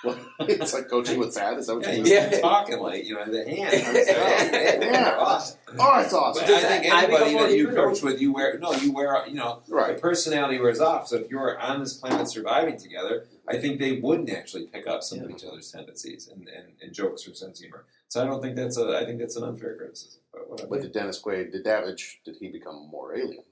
Well, 0.03 0.17
it's 0.41 0.73
like 0.73 0.89
coaching 0.89 1.17
with 1.19 1.33
Thad. 1.33 1.57
Is 1.57 1.67
that 1.67 1.75
what 1.75 1.85
Yeah, 1.85 1.91
you 1.93 1.97
you 1.97 2.03
mean? 2.03 2.13
Yeah. 2.13 2.39
talking 2.39 2.79
like 2.79 3.05
you 3.05 3.15
know 3.15 3.25
the 3.25 3.43
hand. 3.49 3.73
Yeah. 4.83 5.15
Awesome. 5.19 5.57
Oh, 5.79 5.99
it's 5.99 6.13
awesome. 6.13 6.45
But 6.45 6.53
I 6.53 6.59
think 6.61 6.83
that- 6.83 6.93
I 6.93 7.05
become 7.07 7.21
anybody 7.23 7.33
more 7.33 7.43
that 7.47 7.51
you 7.51 7.57
human 7.67 7.77
or- 7.77 7.89
coach 7.89 8.03
with, 8.03 8.21
you 8.21 8.31
wear 8.33 8.57
no, 8.59 8.73
you 8.73 8.91
wear 8.91 9.27
you 9.27 9.33
know 9.35 9.61
Right. 9.67 9.95
the 9.95 10.01
personality 10.01 10.59
wears 10.59 10.79
off. 10.79 11.07
So 11.07 11.17
if 11.17 11.29
you're 11.29 11.59
on 11.59 11.79
this 11.79 11.93
planet 11.95 12.29
surviving 12.29 12.77
together, 12.77 13.25
I 13.47 13.57
think 13.57 13.79
they 13.79 13.93
would 13.93 14.25
naturally 14.27 14.67
pick 14.67 14.87
up 14.87 15.03
some 15.03 15.19
of 15.19 15.29
each 15.31 15.43
other's 15.45 15.71
tendencies 15.71 16.27
and, 16.27 16.47
and, 16.47 16.67
and 16.81 16.93
jokes 16.93 17.27
or 17.27 17.33
sense 17.33 17.59
humor. 17.59 17.85
So 18.09 18.21
I 18.21 18.25
don't 18.25 18.41
think 18.41 18.55
that's 18.55 18.77
a 18.77 18.97
I 18.97 19.05
think 19.05 19.19
that's 19.19 19.35
an 19.35 19.43
unfair 19.43 19.75
criticism. 19.75 20.21
But. 20.31 20.69
But 20.69 20.81
did 20.81 20.91
Dennis 20.93 21.21
Quaid, 21.21 21.51
did 21.51 21.63
Davidge, 21.63 22.19
did 22.23 22.35
he 22.39 22.47
become 22.49 22.87
more 22.91 23.15
alien? 23.15 23.43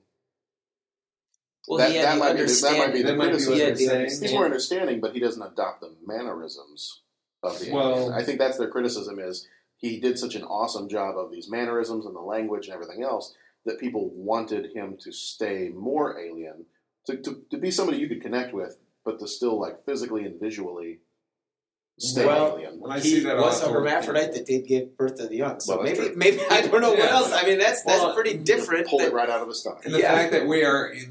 Well, 1.68 1.80
that, 1.80 1.92
he 1.92 1.98
had 1.98 2.06
that 2.06 2.14
the 2.14 2.20
might 2.20 2.34
be 2.38 2.46
that 2.46 2.78
might 2.78 2.94
be 2.94 3.02
the 3.02 3.08
That 3.08 3.18
might 3.18 3.26
be 3.26 3.32
what 3.32 3.44
criticism. 3.46 3.58
Yeah, 3.58 3.66
saying. 3.76 3.76
He's 3.76 3.90
understanding. 3.90 4.36
more 4.36 4.46
understanding, 4.46 5.02
but 5.02 5.14
he 5.14 5.20
doesn't 5.20 5.42
adopt 5.42 5.82
the 5.82 5.96
mannerisms 6.06 7.02
of 7.44 7.60
the 7.60 7.72
Well- 7.72 7.98
alien. 7.98 8.14
I 8.14 8.24
think 8.24 8.40
that's 8.40 8.58
their 8.58 8.70
criticism 8.70 9.20
is 9.20 9.48
he 9.78 10.00
did 10.00 10.18
such 10.18 10.36
an 10.36 10.44
awesome 10.44 10.88
job 10.88 11.18
of 11.18 11.32
these 11.32 11.50
mannerisms 11.50 12.06
and 12.06 12.16
the 12.16 12.22
language 12.22 12.68
and 12.68 12.74
everything 12.74 13.04
else 13.04 13.34
that 13.66 13.80
people 13.80 14.12
wanted 14.14 14.76
him 14.76 14.96
to 15.02 15.12
stay 15.12 15.70
more 15.70 16.20
alien, 16.20 16.66
to, 17.08 17.18
to, 17.18 17.44
to 17.50 17.58
be 17.58 17.72
somebody 17.72 17.98
you 17.98 18.08
could 18.08 18.22
connect 18.22 18.54
with, 18.54 18.78
but 19.04 19.20
to 19.20 19.28
still 19.28 19.60
like 19.60 19.84
physically 19.84 20.24
and 20.26 20.40
visually 20.40 21.00
stay 21.98 22.26
Well, 22.26 22.56
alien. 22.58 22.80
when 22.80 22.92
I 22.92 23.00
he 23.00 23.10
see 23.10 23.20
that 23.22 23.36
was 23.38 23.44
a 23.62 23.66
also- 23.66 23.74
hermaphrodite 23.74 24.34
that 24.34 24.46
did 24.46 24.68
give 24.68 24.98
birth 24.98 25.16
to 25.16 25.28
the 25.28 25.36
young. 25.38 25.60
So 25.60 25.76
Well, 25.76 25.84
maybe, 25.84 25.98
true. 25.98 26.14
maybe 26.16 26.40
I 26.50 26.62
don't 26.62 26.82
know 26.82 26.92
what 26.92 27.10
else. 27.10 27.32
I 27.32 27.46
mean, 27.46 27.58
that's 27.58 27.84
that's 27.84 28.02
Well, 28.02 28.14
pretty 28.14 28.38
different. 28.38 28.88
Pull 28.88 29.00
that- 29.00 29.08
it 29.10 29.14
right 29.14 29.30
out 29.30 29.42
of 29.42 29.48
his 29.48 29.60
stomach. 29.62 29.86
And 29.86 29.94
the 29.94 30.00
Yeah. 30.00 30.14
fact 30.14 30.32
that 30.34 30.46
we 30.48 30.64
are 30.64 30.94
the, 30.94 31.06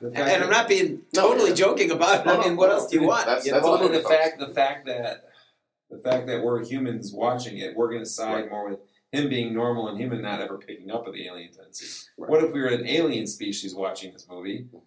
the 0.00 0.10
fact 0.10 0.16
and 0.16 0.16
that, 0.16 0.42
I'm 0.42 0.50
not 0.50 0.68
being 0.68 1.02
totally 1.12 1.50
yeah. 1.50 1.56
joking 1.56 1.90
about 1.90 2.20
it. 2.20 2.26
No, 2.26 2.34
I 2.34 2.36
no, 2.36 2.42
mean, 2.44 2.56
what 2.56 2.68
no, 2.68 2.74
else 2.74 2.90
do 2.90 3.00
you 3.00 3.06
want? 3.06 3.26
That's- 3.26 3.46
you 3.46 3.52
that's 3.52 3.64
know? 3.64 3.72
well, 3.72 3.88
the 3.88 3.94
folks. 4.00 4.10
fact 4.14 4.38
the 4.38 4.48
fact 4.48 4.86
that 4.86 5.24
the 5.90 5.98
fact 5.98 6.26
that 6.26 6.42
we're 6.42 6.64
humans 6.64 7.12
watching 7.12 7.58
it, 7.58 7.76
we're 7.76 7.88
going 7.88 8.02
to 8.02 8.06
side 8.08 8.34
Right. 8.42 8.50
more 8.50 8.68
with 8.70 8.80
him 9.12 9.28
being 9.28 9.54
normal 9.54 9.88
and 9.88 10.00
him 10.00 10.12
and 10.12 10.20
not 10.22 10.40
ever 10.40 10.58
picking 10.58 10.90
up 10.90 11.04
with 11.06 11.14
the 11.14 11.26
alien 11.26 11.52
tendency. 11.52 11.86
Right. 12.18 12.28
What 12.28 12.42
if 12.44 12.52
we 12.52 12.60
were 12.60 12.66
an 12.66 12.86
alien 12.86 13.26
species 13.28 13.72
watching 13.74 14.12
this 14.12 14.26
movie, 14.28 14.66
Mhm. 14.74 14.80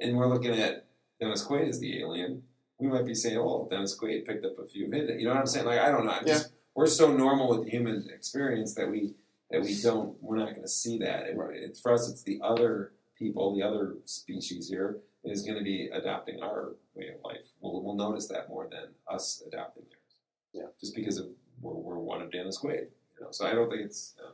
and 0.00 0.16
we're 0.16 0.26
looking 0.28 0.52
at 0.58 0.86
Dennis 1.20 1.44
Quaid 1.44 1.68
as 1.68 1.78
the 1.78 2.00
alien? 2.00 2.42
We 2.78 2.88
might 2.88 3.06
be 3.06 3.14
saying, 3.14 3.38
"Oh, 3.38 3.68
Dennis 3.70 3.98
Quaid 3.98 4.26
picked 4.26 4.44
up 4.44 4.58
a 4.58 4.66
few 4.66 4.90
hit." 4.90 5.18
You 5.18 5.24
know 5.26 5.30
what 5.30 5.40
I'm 5.40 5.46
saying? 5.46 5.66
Like 5.66 5.80
I 5.80 5.90
don't 5.90 6.04
know. 6.04 6.12
I'm 6.12 6.26
just 6.26 6.52
we're 6.74 6.86
so 6.86 7.12
normal 7.12 7.48
with 7.48 7.64
the 7.64 7.70
human 7.70 8.08
experience 8.12 8.74
that 8.74 8.90
we 8.90 9.14
that 9.50 9.62
we 9.62 9.80
don't 9.82 10.22
we're 10.22 10.36
not 10.36 10.50
going 10.50 10.62
to 10.62 10.68
see 10.68 10.98
that. 10.98 11.26
It, 11.26 11.36
it's 11.54 11.80
for 11.80 11.92
us. 11.92 12.08
It's 12.10 12.22
the 12.22 12.40
other 12.42 12.92
people, 13.18 13.54
the 13.54 13.62
other 13.62 13.94
species 14.04 14.68
here 14.68 14.98
is 15.24 15.42
going 15.42 15.58
to 15.58 15.64
be 15.64 15.88
adopting 15.92 16.42
our 16.42 16.74
way 16.94 17.08
of 17.08 17.24
life. 17.24 17.46
We'll, 17.60 17.82
we'll 17.82 17.96
notice 17.96 18.28
that 18.28 18.48
more 18.48 18.68
than 18.70 18.90
us 19.10 19.42
adopting 19.46 19.84
theirs. 19.88 20.20
Yeah. 20.52 20.70
Just 20.80 20.94
because 20.94 21.18
of 21.18 21.26
we're, 21.60 21.72
we're 21.72 21.98
one 21.98 22.22
of 22.22 22.30
Dennis 22.30 22.58
Quaid. 22.62 22.88
You 23.18 23.22
know, 23.24 23.28
so 23.30 23.46
I 23.46 23.54
don't 23.54 23.70
think 23.70 23.82
it's. 23.82 24.14
Uh, 24.22 24.32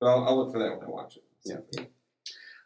but 0.00 0.06
I'll, 0.06 0.24
I'll 0.24 0.36
look 0.36 0.52
for 0.52 0.58
that 0.58 0.78
when 0.78 0.86
I 0.86 0.90
watch 0.90 1.16
it. 1.16 1.24
Yeah. 1.44 1.84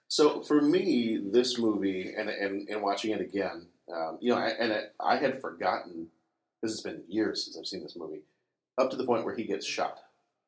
So 0.08 0.42
for 0.42 0.60
me, 0.60 1.20
this 1.32 1.58
movie 1.58 2.12
and 2.16 2.28
and, 2.28 2.68
and 2.68 2.82
watching 2.82 3.12
it 3.12 3.20
again, 3.20 3.66
um, 3.94 4.18
you 4.20 4.30
know, 4.30 4.38
I, 4.38 4.48
and 4.48 4.72
it, 4.72 4.94
I 5.00 5.16
had 5.16 5.40
forgotten 5.40 6.08
because 6.60 6.74
it's 6.74 6.82
been 6.82 7.02
years 7.08 7.44
since 7.44 7.56
I've 7.56 7.66
seen 7.66 7.82
this 7.82 7.96
movie, 7.96 8.22
up 8.76 8.90
to 8.90 8.96
the 8.96 9.04
point 9.06 9.24
where 9.24 9.34
he 9.36 9.44
gets 9.44 9.66
shot, 9.66 9.98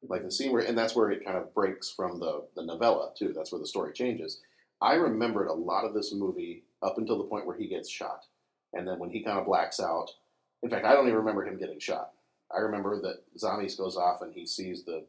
like 0.08 0.22
the 0.22 0.30
scene 0.30 0.52
where, 0.52 0.62
and 0.62 0.76
that's 0.76 0.94
where 0.96 1.10
it 1.10 1.24
kind 1.24 1.36
of 1.36 1.54
breaks 1.54 1.90
from 1.90 2.18
the 2.20 2.44
the 2.56 2.64
novella 2.64 3.10
too. 3.16 3.32
That's 3.34 3.52
where 3.52 3.60
the 3.60 3.66
story 3.66 3.92
changes. 3.92 4.40
I 4.82 4.94
remembered 4.94 5.48
a 5.48 5.52
lot 5.52 5.84
of 5.84 5.94
this 5.94 6.12
movie 6.12 6.64
up 6.82 6.96
until 6.98 7.18
the 7.18 7.24
point 7.24 7.46
where 7.46 7.56
he 7.56 7.66
gets 7.68 7.88
shot, 7.88 8.24
and 8.72 8.86
then 8.86 8.98
when 8.98 9.10
he 9.10 9.22
kind 9.22 9.38
of 9.38 9.46
blacks 9.46 9.80
out. 9.80 10.10
In 10.62 10.68
fact, 10.68 10.84
I 10.84 10.92
don't 10.92 11.06
even 11.06 11.16
remember 11.18 11.46
him 11.46 11.58
getting 11.58 11.78
shot. 11.80 12.12
I 12.54 12.58
remember 12.58 13.00
that 13.00 13.22
Zammis 13.38 13.78
goes 13.78 13.96
off 13.96 14.20
and 14.22 14.34
he 14.34 14.44
sees 14.46 14.84
the 14.84 15.04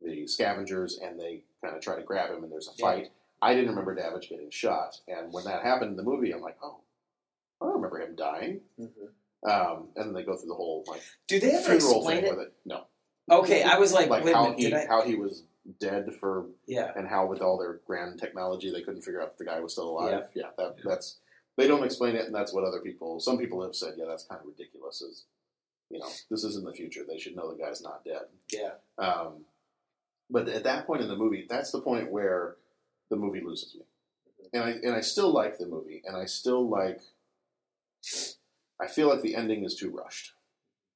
the 0.00 0.26
scavengers 0.26 0.98
and 1.02 1.18
they 1.18 1.42
kind 1.62 1.76
of 1.76 1.82
try 1.82 1.96
to 1.96 2.02
grab 2.02 2.30
him 2.30 2.42
and 2.42 2.52
there's 2.52 2.68
a 2.68 2.72
Yeah. 2.76 2.86
fight. 2.86 3.10
I 3.42 3.54
didn't 3.54 3.70
remember 3.70 3.94
Davidge 3.94 4.28
getting 4.30 4.50
shot, 4.50 5.00
and 5.08 5.30
when 5.32 5.44
that 5.44 5.62
happened 5.62 5.90
in 5.90 5.96
the 5.96 6.02
movie, 6.02 6.32
I'm 6.32 6.40
like, 6.40 6.56
oh, 6.62 6.78
I 7.60 7.66
don't 7.66 7.74
remember 7.74 8.00
him 8.00 8.14
dying. 8.16 8.60
Mhm. 8.78 8.90
Um, 9.48 9.88
and 9.96 10.06
then 10.06 10.12
they 10.14 10.22
go 10.22 10.36
through 10.36 10.48
the 10.48 10.54
whole 10.54 10.84
like 10.86 11.02
Do 11.28 11.38
they 11.38 11.52
ever 11.52 11.62
funeral 11.78 11.96
explain 11.98 12.22
thing 12.22 12.24
it? 12.32 12.36
with 12.36 12.46
it. 12.48 12.54
No, 12.64 12.84
Okay, 13.30 13.62
I 13.62 13.78
was 13.78 13.92
like, 13.92 14.08
like 14.08 14.24
wait 14.24 14.32
a 14.32 14.36
how 14.36 14.44
minute, 14.44 14.58
he 14.58 14.74
I? 14.74 14.86
how 14.86 15.02
he 15.02 15.14
was 15.16 15.42
dead 15.80 16.14
for 16.20 16.46
Yeah, 16.66 16.92
and 16.96 17.06
how 17.06 17.26
with 17.26 17.40
all 17.42 17.58
their 17.58 17.80
grand 17.86 18.18
technology 18.20 18.70
they 18.70 18.82
couldn't 18.82 19.02
figure 19.02 19.20
out 19.22 19.32
if 19.32 19.38
the 19.38 19.44
guy 19.44 19.60
was 19.60 19.72
still 19.72 19.90
alive. 19.90 20.28
Yeah, 20.34 20.50
that 20.56 20.76
Yeah. 20.78 20.82
that's 20.84 21.18
they 21.56 21.68
don't 21.68 21.84
explain 21.84 22.16
it, 22.16 22.24
and 22.26 22.34
that's 22.34 22.52
what 22.52 22.64
other 22.64 22.80
people. 22.80 23.20
Some 23.20 23.38
people 23.38 23.62
have 23.62 23.76
said, 23.76 23.94
yeah, 23.96 24.06
that's 24.08 24.24
kind 24.24 24.40
of 24.40 24.46
ridiculous. 24.46 25.00
Is 25.02 25.24
you 25.90 25.98
know, 26.00 26.08
this 26.30 26.42
is 26.42 26.56
in 26.56 26.64
the 26.64 26.72
future. 26.72 27.04
They 27.06 27.18
should 27.18 27.36
know 27.36 27.50
the 27.54 27.62
guy's 27.62 27.82
not 27.82 28.02
dead. 28.04 28.24
yeah. 28.50 28.72
Um, 28.98 29.44
but 30.30 30.48
at 30.48 30.64
that 30.64 30.86
point 30.86 31.02
in 31.02 31.08
the 31.08 31.16
movie, 31.16 31.46
that's 31.48 31.70
the 31.70 31.80
point 31.82 32.10
where 32.10 32.56
the 33.10 33.16
movie 33.16 33.42
loses 33.42 33.74
me, 33.74 33.82
and 34.54 34.64
I 34.64 34.70
and 34.70 34.94
I 34.94 35.00
still 35.02 35.30
like 35.30 35.58
the 35.58 35.66
movie, 35.66 36.02
and 36.06 36.16
I 36.16 36.24
still 36.24 36.66
like. 36.66 37.00
I 38.80 38.86
feel 38.86 39.08
like 39.08 39.22
the 39.22 39.34
ending 39.36 39.64
is 39.64 39.76
too 39.76 39.90
rushed, 39.90 40.32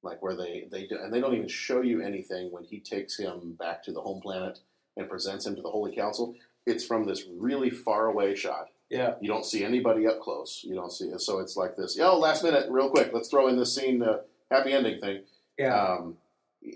like 0.03 0.23
where 0.23 0.37
they 0.37 0.67
they 0.71 0.87
do, 0.87 0.99
and 1.03 1.13
they 1.13 1.21
don't 1.21 1.35
even 1.35 1.49
show 1.49 1.81
you 1.83 2.03
anything 2.03 2.51
when 2.51 2.65
he 2.65 2.81
takes 2.81 3.19
him 3.19 3.53
back 3.59 3.83
to 3.85 3.93
the 3.93 4.01
home 4.01 4.21
planet 4.21 4.59
and 4.97 5.09
presents 5.09 5.47
him 5.47 5.55
to 5.57 5.63
the 5.63 5.71
Holy 5.71 5.95
Council. 5.95 6.35
It's 6.67 6.85
from 6.85 7.05
this 7.05 7.25
really 7.39 7.71
far 7.71 8.07
away 8.07 8.35
shot. 8.35 8.69
Yeah. 8.91 9.15
You 9.21 9.29
don't 9.29 9.45
see 9.45 9.65
anybody 9.65 10.07
up 10.07 10.21
close. 10.21 10.63
You 10.65 10.75
don't 10.75 10.93
see 10.93 11.07
it, 11.07 11.21
so 11.21 11.39
it's 11.39 11.57
like 11.57 11.77
this. 11.77 11.99
Oh, 12.01 12.19
last 12.19 12.43
minute, 12.43 12.67
real 12.71 12.91
quick, 12.91 13.11
let's 13.13 13.29
throw 13.29 13.49
in 13.49 13.57
this 13.59 13.75
scene, 13.75 14.03
uh, 14.03 14.19
happy 14.51 14.73
ending 14.73 15.01
thing 15.01 15.23
Yeah. 15.59 15.75
um, 15.81 16.17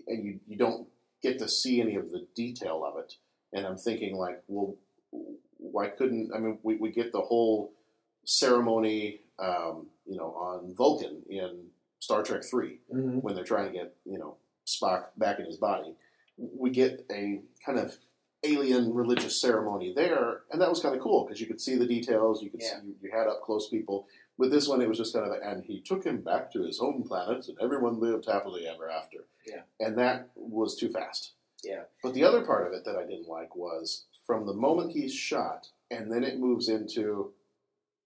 and 0.06 0.24
you, 0.24 0.40
you 0.46 0.56
don't 0.56 0.86
get 1.22 1.38
to 1.38 1.48
see 1.48 1.80
any 1.80 1.96
of 1.96 2.10
the 2.10 2.26
detail 2.34 2.84
of 2.84 2.98
it. 3.02 3.14
And 3.52 3.66
I'm 3.66 3.76
thinking, 3.76 4.16
like, 4.16 4.42
well, 4.46 4.76
why 5.58 5.88
couldn't 5.88 6.32
I 6.34 6.38
mean 6.38 6.58
we, 6.62 6.76
we 6.76 6.90
get 6.90 7.12
the 7.12 7.20
whole 7.20 7.72
ceremony, 8.24 9.20
um, 9.38 9.86
you 10.06 10.16
know, 10.16 10.32
on 10.34 10.74
Vulcan 10.74 11.22
in 11.28 11.64
Star 12.00 12.22
Trek 12.22 12.42
Three 12.44 12.78
hmm 12.90 13.18
when 13.18 13.34
they're 13.34 13.44
trying 13.44 13.66
to 13.66 13.72
get 13.72 13.94
you 14.04 14.18
know 14.18 14.36
Spock 14.66 15.06
back 15.16 15.38
in 15.38 15.46
his 15.46 15.56
body. 15.56 15.94
We 16.38 16.70
get 16.70 17.04
a 17.10 17.40
kind 17.64 17.78
of 17.78 17.96
alien 18.44 18.92
religious 18.92 19.40
ceremony 19.40 19.92
there, 19.94 20.40
and 20.50 20.60
that 20.60 20.68
was 20.68 20.80
kind 20.80 20.94
of 20.96 21.00
cool 21.00 21.24
because 21.24 21.40
you 21.40 21.46
could 21.46 21.60
see 21.60 21.76
the 21.76 21.86
details. 21.86 22.42
You 22.42 22.50
could 22.50 22.60
Yeah. 22.60 22.80
see 22.80 22.86
you, 22.86 22.94
you 23.02 23.10
had 23.12 23.28
up 23.28 23.42
close 23.42 23.68
people. 23.68 24.06
With 24.38 24.50
this 24.50 24.66
one, 24.66 24.80
it 24.80 24.88
was 24.88 24.98
just 24.98 25.14
kind 25.14 25.30
of, 25.30 25.36
and 25.42 25.62
he 25.62 25.80
took 25.80 26.02
him 26.04 26.22
back 26.22 26.50
to 26.52 26.62
his 26.62 26.78
home 26.78 27.04
planet, 27.04 27.46
and 27.48 27.56
everyone 27.60 28.00
lived 28.00 28.26
happily 28.26 28.66
ever 28.66 28.90
after. 28.90 29.18
Yeah. 29.46 29.62
and 29.80 29.96
that 29.98 30.30
was 30.36 30.76
too 30.76 30.88
fast. 30.88 31.32
Yeah. 31.64 31.82
But 32.02 32.14
the 32.14 32.24
other 32.24 32.44
part 32.44 32.66
of 32.66 32.72
it 32.72 32.84
that 32.84 32.96
I 32.96 33.02
didn't 33.04 33.28
like 33.28 33.54
was 33.56 34.06
from 34.26 34.46
the 34.46 34.54
moment 34.54 34.92
he's 34.92 35.14
shot, 35.14 35.68
and 35.90 36.10
then 36.10 36.24
it 36.24 36.38
moves 36.40 36.68
into, 36.68 37.32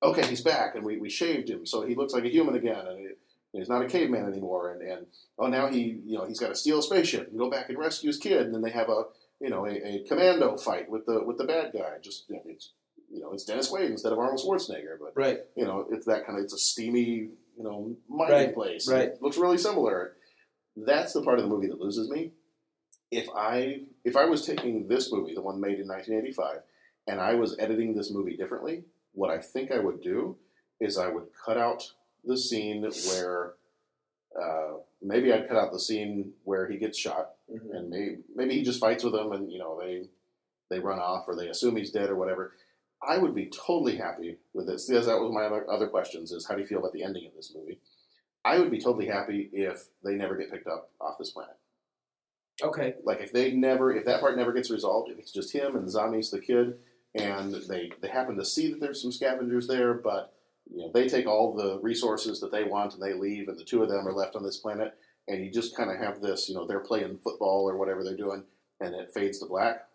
okay, 0.02 0.26
he's 0.26 0.42
back, 0.42 0.74
and 0.74 0.84
we, 0.84 0.98
we 0.98 1.08
shaved 1.08 1.48
him, 1.50 1.66
so 1.66 1.82
he 1.82 1.94
looks 1.94 2.12
like 2.12 2.24
a 2.24 2.28
human 2.30 2.54
again, 2.54 2.86
and 2.86 2.98
he, 2.98 3.08
he's 3.52 3.68
not 3.68 3.82
a 3.82 3.88
caveman 3.88 4.26
anymore, 4.26 4.72
and, 4.72 4.82
and 4.82 5.06
oh, 5.38 5.46
now 5.46 5.68
he, 5.68 6.00
you 6.04 6.16
know, 6.18 6.24
he's 6.26 6.38
got 6.40 6.48
to 6.48 6.54
steal 6.54 6.78
a 6.78 6.82
spaceship 6.82 7.28
and 7.28 7.38
go 7.38 7.50
back 7.50 7.68
and 7.68 7.78
rescue 7.78 8.08
his 8.08 8.18
kid, 8.18 8.42
and 8.42 8.54
then 8.54 8.62
they 8.62 8.70
have 8.70 8.88
a, 8.88 9.04
you 9.40 9.50
know, 9.50 9.66
a, 9.66 9.70
a 9.70 10.04
commando 10.08 10.56
fight 10.56 10.88
with 10.90 11.04
the 11.06 11.22
with 11.24 11.36
the 11.38 11.44
bad 11.44 11.72
guy. 11.72 11.94
Just, 12.02 12.24
you 12.28 12.36
know, 12.36 12.42
it's, 12.46 12.72
you 13.12 13.20
know, 13.20 13.32
it's 13.32 13.44
Dennis 13.44 13.70
Quaid 13.70 13.90
instead 13.90 14.12
of 14.12 14.18
Arnold 14.18 14.40
Schwarzenegger, 14.40 14.98
but 15.00 15.12
Right. 15.14 15.40
you 15.56 15.64
know, 15.64 15.86
it's 15.90 16.06
that 16.06 16.26
kind 16.26 16.38
of 16.38 16.44
it's 16.44 16.54
a 16.54 16.58
steamy, 16.58 17.28
you 17.56 17.62
know, 17.64 17.94
mining 18.08 18.32
Right, 18.34 18.54
place. 18.54 18.88
right. 18.88 19.08
It 19.08 19.22
looks 19.22 19.36
really 19.36 19.58
similar. 19.58 20.14
That's 20.76 21.12
the 21.12 21.22
part 21.22 21.38
of 21.38 21.44
the 21.44 21.50
movie 21.50 21.68
that 21.68 21.80
loses 21.80 22.08
me. 22.10 22.32
If 23.10 23.28
I 23.34 23.82
if 24.04 24.16
I 24.16 24.24
was 24.24 24.44
taking 24.44 24.88
this 24.88 25.12
movie, 25.12 25.34
the 25.34 25.40
one 25.42 25.60
made 25.60 25.78
in 25.80 25.86
1985, 25.88 26.60
and 27.06 27.20
I 27.20 27.34
was 27.34 27.56
editing 27.58 27.94
this 27.94 28.10
movie 28.10 28.36
differently, 28.36 28.84
what 29.16 29.30
I 29.30 29.38
think 29.38 29.72
I 29.72 29.78
would 29.80 30.00
do 30.02 30.36
is 30.78 30.98
I 30.98 31.08
would 31.08 31.28
cut 31.44 31.56
out 31.56 31.90
the 32.24 32.36
scene 32.36 32.82
where 33.08 33.54
uh, 34.40 34.74
maybe 35.02 35.32
I'd 35.32 35.48
cut 35.48 35.56
out 35.56 35.72
the 35.72 35.80
scene 35.80 36.34
where 36.44 36.68
he 36.68 36.76
gets 36.76 36.98
shot, 36.98 37.34
Mhm. 37.50 37.74
and 37.74 37.90
maybe 37.90 38.18
maybe 38.34 38.54
he 38.54 38.62
just 38.62 38.80
fights 38.80 39.02
with 39.02 39.14
them, 39.14 39.32
and 39.32 39.50
you 39.50 39.58
know 39.58 39.80
they 39.80 40.08
they 40.68 40.78
run 40.80 40.98
off 40.98 41.26
or 41.28 41.34
they 41.34 41.48
assume 41.48 41.76
he's 41.76 41.90
dead 41.92 42.10
or 42.10 42.16
whatever. 42.16 42.52
I 43.02 43.18
would 43.18 43.34
be 43.34 43.46
totally 43.46 43.96
happy 43.96 44.38
with 44.52 44.66
this 44.66 44.86
because 44.88 45.06
that 45.06 45.20
was 45.20 45.32
my 45.32 45.44
other, 45.44 45.70
other 45.70 45.86
questions: 45.88 46.32
is 46.32 46.46
how 46.46 46.54
do 46.54 46.60
you 46.60 46.66
feel 46.66 46.80
about 46.80 46.92
the 46.92 47.02
ending 47.04 47.26
of 47.26 47.34
this 47.34 47.54
movie? 47.54 47.80
I 48.44 48.58
would 48.58 48.70
be 48.70 48.78
totally 48.80 49.06
happy 49.06 49.48
if 49.52 49.88
they 50.04 50.14
never 50.14 50.36
get 50.36 50.50
picked 50.50 50.66
up 50.68 50.90
off 51.00 51.18
this 51.18 51.30
planet. 51.30 51.56
Okay. 52.62 52.94
Like 53.04 53.20
if 53.20 53.32
they 53.32 53.52
never, 53.52 53.94
if 53.94 54.04
that 54.04 54.20
part 54.20 54.36
never 54.36 54.52
gets 54.52 54.70
resolved, 54.70 55.10
if 55.10 55.18
it's 55.18 55.32
just 55.32 55.52
him 55.52 55.76
and 55.76 55.86
the 55.86 55.92
Zammis, 55.92 56.30
the 56.30 56.40
kid, 56.40 56.78
and 57.16 57.54
they 57.68 57.90
they 58.00 58.08
happen 58.08 58.36
to 58.36 58.44
see 58.44 58.70
that 58.70 58.80
there's 58.80 59.02
some 59.02 59.12
scavengers 59.12 59.66
there, 59.66 59.94
but 59.94 60.34
you 60.70 60.78
know 60.78 60.90
they 60.92 61.08
take 61.08 61.26
all 61.26 61.54
the 61.54 61.78
resources 61.80 62.40
that 62.40 62.52
they 62.52 62.64
want 62.64 62.94
and 62.94 63.02
they 63.02 63.14
leave, 63.14 63.48
and 63.48 63.58
the 63.58 63.64
two 63.64 63.82
of 63.82 63.88
them 63.88 64.06
are 64.06 64.12
left 64.12 64.36
on 64.36 64.42
this 64.42 64.58
planet, 64.58 64.94
and 65.28 65.44
you 65.44 65.50
just 65.50 65.76
kind 65.76 65.90
of 65.90 65.98
have 65.98 66.20
this, 66.20 66.48
you 66.48 66.54
know, 66.54 66.66
they're 66.66 66.80
playing 66.80 67.18
football 67.18 67.68
or 67.68 67.76
whatever 67.76 68.04
they're 68.04 68.16
doing, 68.16 68.42
and 68.80 68.94
it 68.94 69.12
fades 69.12 69.38
to 69.40 69.46
black. 69.46 69.86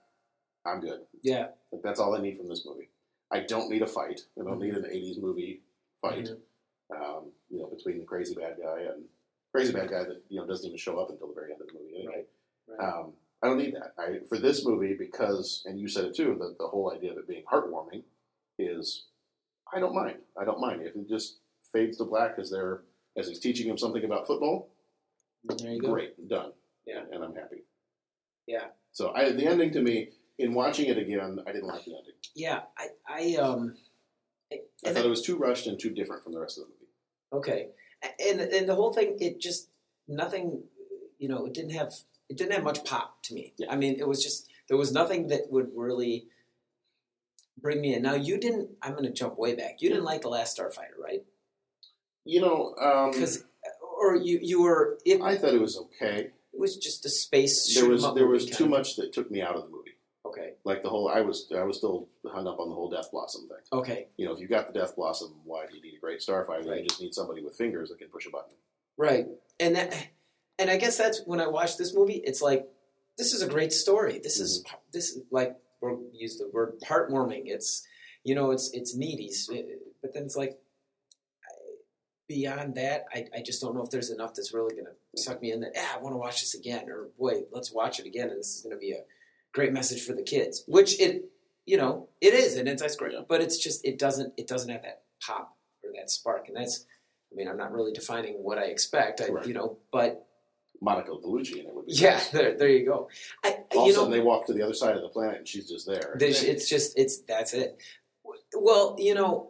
I'm 0.66 0.80
good. 0.80 1.02
Yeah. 1.24 1.48
Like 1.72 1.82
that's 1.82 2.00
all 2.00 2.16
I 2.16 2.22
need 2.22 2.38
from 2.38 2.50
this 2.50 2.66
movie. 2.66 2.90
I 3.32 3.42
don't 3.42 3.70
need 3.70 3.82
a 3.82 3.88
fight. 3.88 4.22
I 4.40 4.44
don't 4.44 4.60
need 4.60 4.76
an 4.76 4.84
'80s 4.84 5.22
movie 5.22 5.62
fight. 6.02 6.30
Um, 6.94 7.32
you 7.50 7.60
know, 7.60 7.68
between 7.68 8.00
the 8.00 8.06
crazy 8.06 8.36
bad 8.36 8.58
guy 8.62 8.82
and 8.82 9.06
crazy 9.54 9.72
bad 9.74 9.90
guy 9.90 10.04
that 10.04 10.22
you 10.30 10.40
know 10.40 10.46
doesn't 10.46 10.66
even 10.66 10.78
show 10.78 11.00
up 11.00 11.10
until 11.10 11.28
the 11.28 11.34
very 11.34 11.54
end 11.54 11.62
of 11.62 11.68
the 11.68 11.74
movie. 11.74 11.96
Anyway. 11.96 12.26
Right. 12.68 12.88
Um, 12.88 13.14
I 13.44 13.48
don't 13.48 13.58
need 13.58 13.76
that. 13.76 13.94
I 13.98 14.20
for 14.30 14.38
this 14.38 14.66
movie 14.66 14.96
because, 14.98 15.64
and 15.66 15.80
you 15.80 15.88
said 15.88 16.06
it 16.06 16.16
too, 16.16 16.36
that 16.40 16.58
the 16.60 16.68
whole 16.68 16.94
idea 16.96 17.12
of 17.12 17.18
it 17.18 17.28
being 17.28 17.44
heartwarming 17.52 18.04
is, 18.60 19.06
I 19.74 19.80
don't 19.80 19.96
mind. 19.96 20.18
I 20.40 20.46
don't 20.46 20.62
mind 20.62 20.82
if 20.84 20.96
it 20.96 21.10
just 21.10 21.40
fades 21.74 21.98
to 21.98 22.06
black 22.06 22.36
as 22.38 22.52
they're 22.52 22.82
as 23.18 23.28
he's 23.28 23.40
teaching 23.40 23.68
him 23.68 23.78
something 23.78 24.04
about 24.04 24.28
football. 24.28 24.70
There 25.44 25.72
you 25.72 25.82
go. 25.82 25.92
Great, 25.92 26.30
done. 26.30 26.52
Yeah. 26.86 27.02
and 27.12 27.24
I'm 27.24 27.36
happy. 27.36 27.64
Yeah. 28.48 28.66
So 28.92 29.12
I, 29.14 29.32
the 29.32 29.46
ending 29.46 29.72
to 29.74 29.82
me, 29.82 30.10
in 30.38 30.54
watching 30.54 30.88
it 30.88 30.98
again, 30.98 31.40
I 31.48 31.52
didn't 31.52 31.68
like 31.68 31.86
the 31.86 31.96
ending. 31.96 32.14
Yeah. 32.36 32.62
I. 32.78 32.88
I 33.08 33.36
um. 33.42 33.76
I 34.52 34.60
and 34.84 34.96
thought 34.96 35.06
it 35.06 35.10
was 35.10 35.22
too 35.22 35.38
rushed 35.38 35.68
and 35.68 35.80
too 35.80 35.92
different 35.92 36.24
from 36.24 36.34
the 36.34 36.40
rest 36.40 36.58
of 36.58 36.66
the 36.66 36.70
movie. 36.70 36.92
Okay, 37.34 37.68
and 38.20 38.42
and 38.42 38.68
the 38.68 38.76
whole 38.76 38.92
thing, 38.92 39.18
it 39.20 39.40
just 39.40 39.70
nothing. 40.08 40.64
You 41.20 41.30
know, 41.30 41.46
it 41.46 41.54
didn't 41.54 41.72
have 41.72 41.94
it 42.32 42.38
didn't 42.38 42.54
have 42.54 42.64
much 42.64 42.84
pop 42.86 43.22
to 43.24 43.34
me. 43.34 43.54
Yeah. 43.58 43.72
I 43.72 43.76
mean, 43.76 44.00
it 44.00 44.08
was 44.08 44.24
just 44.24 44.48
there 44.68 44.78
was 44.78 44.92
nothing 44.92 45.28
that 45.28 45.52
would 45.52 45.70
really 45.76 46.28
bring 47.62 47.82
me 47.82 47.94
in. 47.96 48.02
Now, 48.02 48.16
you 48.16 48.38
didn't. 48.38 48.70
I'm 48.82 48.92
going 48.94 49.04
to 49.04 49.12
jump 49.12 49.38
way 49.38 49.56
back. 49.56 49.82
You 49.82 49.90
didn't 49.90 50.06
like 50.06 50.22
the 50.22 50.30
Last 50.30 50.58
Starfighter, 50.58 50.98
right? 51.02 51.24
You 52.26 52.42
know, 52.42 52.76
um, 52.82 53.12
Because 53.12 53.44
or 54.00 54.16
you 54.16 54.40
you 54.42 54.62
were 54.62 54.98
it, 55.06 55.22
I 55.22 55.38
thought 55.38 55.54
it 55.54 55.62
was 55.62 55.78
okay. 55.78 56.30
it 56.54 56.60
was 56.60 56.78
just 56.78 57.06
a 57.06 57.10
space. 57.10 57.76
There 57.76 57.90
was 57.90 58.04
there 58.16 58.28
was 58.28 58.46
too 58.50 58.66
of- 58.66 58.70
much 58.72 58.96
that 58.96 59.14
took 59.14 59.30
me 59.30 59.42
out 59.42 59.56
of 59.56 59.64
the 59.64 59.70
movie. 59.70 59.78
Okay, 60.24 60.54
Like 60.64 60.82
the 60.82 60.88
whole, 60.88 61.10
I 61.10 61.20
was 61.22 61.52
I 61.54 61.64
was 61.64 61.78
still 61.78 62.08
hung 62.26 62.48
up 62.48 62.60
on 62.60 62.70
the 62.70 62.76
whole 62.76 62.90
Death 62.90 63.10
Blossom 63.12 63.50
thing. 63.50 63.58
okay, 63.74 64.08
You 64.18 64.26
know, 64.28 64.34
if 64.34 64.40
you 64.40 64.48
got 64.48 64.72
the 64.72 64.80
Death 64.80 64.96
Blossom, 64.96 65.34
why 65.44 65.66
do 65.66 65.76
you 65.76 65.82
need 65.82 65.96
a 65.98 66.00
great 66.00 66.20
starfighter? 66.22 66.66
Right. 66.70 66.84
You 66.84 66.88
just 66.88 67.02
need 67.02 67.14
somebody 67.14 67.44
with 67.44 67.56
fingers 67.58 67.90
that 67.90 67.98
can 67.98 68.08
push 68.08 68.28
a 68.28 68.30
button. 68.30 68.54
right, 68.98 69.26
and 69.60 69.76
that 69.76 70.08
and 70.62 70.70
I 70.70 70.78
guess 70.78 70.98
that's 70.98 71.22
when 71.26 71.42
I 71.42 71.48
watch 71.48 71.76
this 71.78 71.94
movie. 71.94 72.22
It's 72.24 72.42
like 72.42 72.68
this 73.18 73.34
is 73.34 73.42
a 73.42 73.48
great 73.48 73.74
story. 73.74 74.20
This 74.24 74.40
is 74.40 74.64
this 74.94 75.20
like 75.32 75.58
we'll 75.82 76.00
use 76.14 76.38
the 76.38 76.50
word 76.54 76.80
heartwarming. 76.88 77.44
It's 77.46 77.86
you 78.24 78.36
know 78.36 78.52
it's 78.52 78.70
it's 78.72 78.96
needy, 78.96 79.32
but 80.02 80.14
then 80.14 80.24
it's 80.24 80.36
like 80.38 80.58
beyond 82.28 82.76
that, 82.76 83.06
I, 83.14 83.26
I 83.36 83.42
just 83.42 83.62
don't 83.62 83.76
know 83.76 83.84
if 83.84 83.90
there's 83.90 84.10
enough 84.10 84.34
that's 84.34 84.54
really 84.54 84.74
going 84.74 84.86
to 84.86 85.22
suck 85.22 85.42
me 85.42 85.52
in. 85.52 85.60
That 85.62 85.74
ah, 85.78 85.98
I 85.98 86.02
want 86.02 86.14
to 86.14 86.18
watch 86.18 86.40
this 86.40 86.54
again, 86.56 86.90
or 86.90 87.10
boy, 87.20 87.42
let's 87.52 87.74
watch 87.74 88.00
it 88.00 88.06
again, 88.06 88.30
and 88.30 88.40
this 88.40 88.56
is 88.56 88.62
going 88.62 88.76
to 88.76 88.80
be 88.80 88.92
a 88.94 89.02
great 89.54 89.74
message 89.74 90.06
for 90.06 90.14
the 90.14 90.24
kids. 90.24 90.64
Which 90.68 91.00
it 91.00 91.26
you 91.66 91.78
know 91.78 92.08
it 92.22 92.34
is, 92.34 92.56
and 92.56 92.68
it's 92.68 92.96
great, 92.96 93.14
Yeah. 93.14 93.22
but 93.28 93.42
it's 93.42 93.58
just 93.58 93.84
it 93.86 94.00
doesn't 94.00 94.34
it 94.38 94.48
doesn't 94.48 94.70
have 94.70 94.84
that 94.84 95.02
pop 95.26 95.58
or 95.84 95.90
that 95.96 96.10
spark, 96.10 96.48
and 96.48 96.56
that's. 96.58 96.86
I 97.32 97.34
mean, 97.38 97.48
I'm 97.48 97.56
not 97.56 97.72
really 97.72 97.94
defining 97.94 98.34
what 98.44 98.58
I 98.58 98.64
expect, 98.64 99.22
I, 99.22 99.30
Right. 99.30 99.48
you 99.48 99.54
know, 99.54 99.78
but 99.90 100.28
Monica 100.82 101.12
Bellucci 101.12 101.60
and 101.60 101.68
it 101.70 101.74
would 101.76 101.86
be 101.86 101.94
yeah, 101.94 102.14
nice. 102.14 102.30
there, 102.30 102.58
there 102.58 102.70
you 102.70 102.86
go. 102.86 103.08
I, 103.44 103.58
All 103.76 103.86
you 103.88 103.92
of 103.94 103.98
a 103.98 104.00
know, 104.00 104.04
sudden 104.04 104.12
they 104.12 104.20
walk 104.20 104.48
to 104.48 104.54
the 104.54 104.64
other 104.64 104.74
side 104.74 104.96
of 104.96 105.02
the 105.04 105.10
planet 105.10 105.38
and 105.38 105.48
she's 105.48 105.70
just 105.70 105.86
there. 105.86 106.16
there's, 106.18 106.44
it's 106.44 106.68
just 106.68 106.98
it's 106.98 107.20
that's 107.20 107.54
it. 107.54 107.80
Well, 108.54 108.96
you 109.00 109.14
know, 109.14 109.50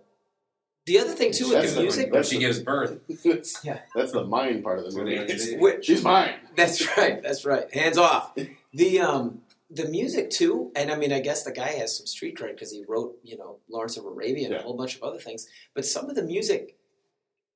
the 0.86 1.00
other 1.00 1.12
thing 1.14 1.32
too 1.32 1.46
with 1.50 1.54
That's 1.54 1.70
the 1.72 1.76
the- 1.78 1.82
music. 1.84 2.12
When 2.12 2.24
she 2.24 2.40
gives 2.40 2.60
birth. 2.60 3.00
That's- 3.24 3.60
Yeah. 3.64 3.80
That's 3.96 4.12
the 4.12 4.26
mind 4.26 4.64
part 4.64 4.80
of 4.80 4.92
the 4.92 4.98
movie. 5.00 5.16
it 5.16 5.30
is. 5.30 5.48
It's- 5.50 5.86
She's 5.86 6.04
mine. 6.04 6.34
That's 6.56 6.86
right. 6.98 7.22
That's 7.24 7.46
right. 7.46 7.74
Hands 7.74 7.98
off. 7.98 8.34
The 8.74 9.02
um 9.02 9.42
the 9.70 9.86
music 9.90 10.30
too, 10.30 10.72
and 10.78 10.90
I 10.92 10.96
mean, 10.96 11.12
I 11.12 11.20
guess 11.20 11.44
the 11.44 11.52
guy 11.52 11.72
has 11.74 11.98
some 11.98 12.06
street 12.08 12.38
cred 12.38 12.54
because 12.54 12.72
he 12.72 12.86
wrote, 12.88 13.18
you 13.22 13.38
know, 13.38 13.58
Lawrence 13.70 13.98
of 13.98 14.06
Arabia 14.06 14.46
and 14.46 14.54
Yeah. 14.54 14.60
a 14.62 14.64
whole 14.64 14.76
bunch 14.78 14.96
of 14.96 15.04
other 15.04 15.18
things. 15.20 15.46
But 15.74 15.86
some 15.86 16.10
of 16.10 16.16
the 16.16 16.24
music 16.24 16.78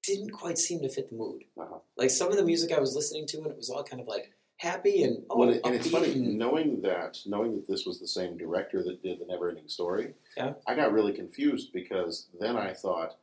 didn't 0.06 0.32
quite 0.32 0.58
seem 0.58 0.82
to 0.82 0.90
fit 0.90 1.10
the 1.10 1.16
mood. 1.16 1.44
Uh-huh. 1.60 1.80
Like 1.98 2.10
some 2.10 2.30
of 2.32 2.38
the 2.38 2.44
music 2.44 2.72
I 2.72 2.80
was 2.80 2.96
listening 2.96 3.26
to, 3.28 3.38
and 3.38 3.48
it 3.48 3.58
was 3.58 3.70
all 3.70 3.84
kind 3.84 4.02
of 4.02 4.08
like 4.08 4.32
happy 4.58 5.04
and 5.04 5.24
oh, 5.30 5.38
Well, 5.38 5.60
and 5.64 5.76
it's 5.76 5.90
funny 5.90 6.14
and- 6.14 6.38
knowing 6.38 6.82
that, 6.82 7.20
knowing 7.26 7.56
that 7.56 7.68
this 7.68 7.86
was 7.86 8.00
the 8.00 8.08
same 8.08 8.38
director 8.38 8.84
that 8.84 9.04
did 9.04 9.20
the 9.20 9.26
Neverending 9.26 9.70
Story. 9.70 10.14
Yeah. 10.38 10.54
I 10.68 10.76
got 10.76 10.92
really 10.94 11.14
confused 11.14 11.72
because 11.74 12.28
then 12.40 12.56
I 12.58 12.74
thought, 12.74 13.18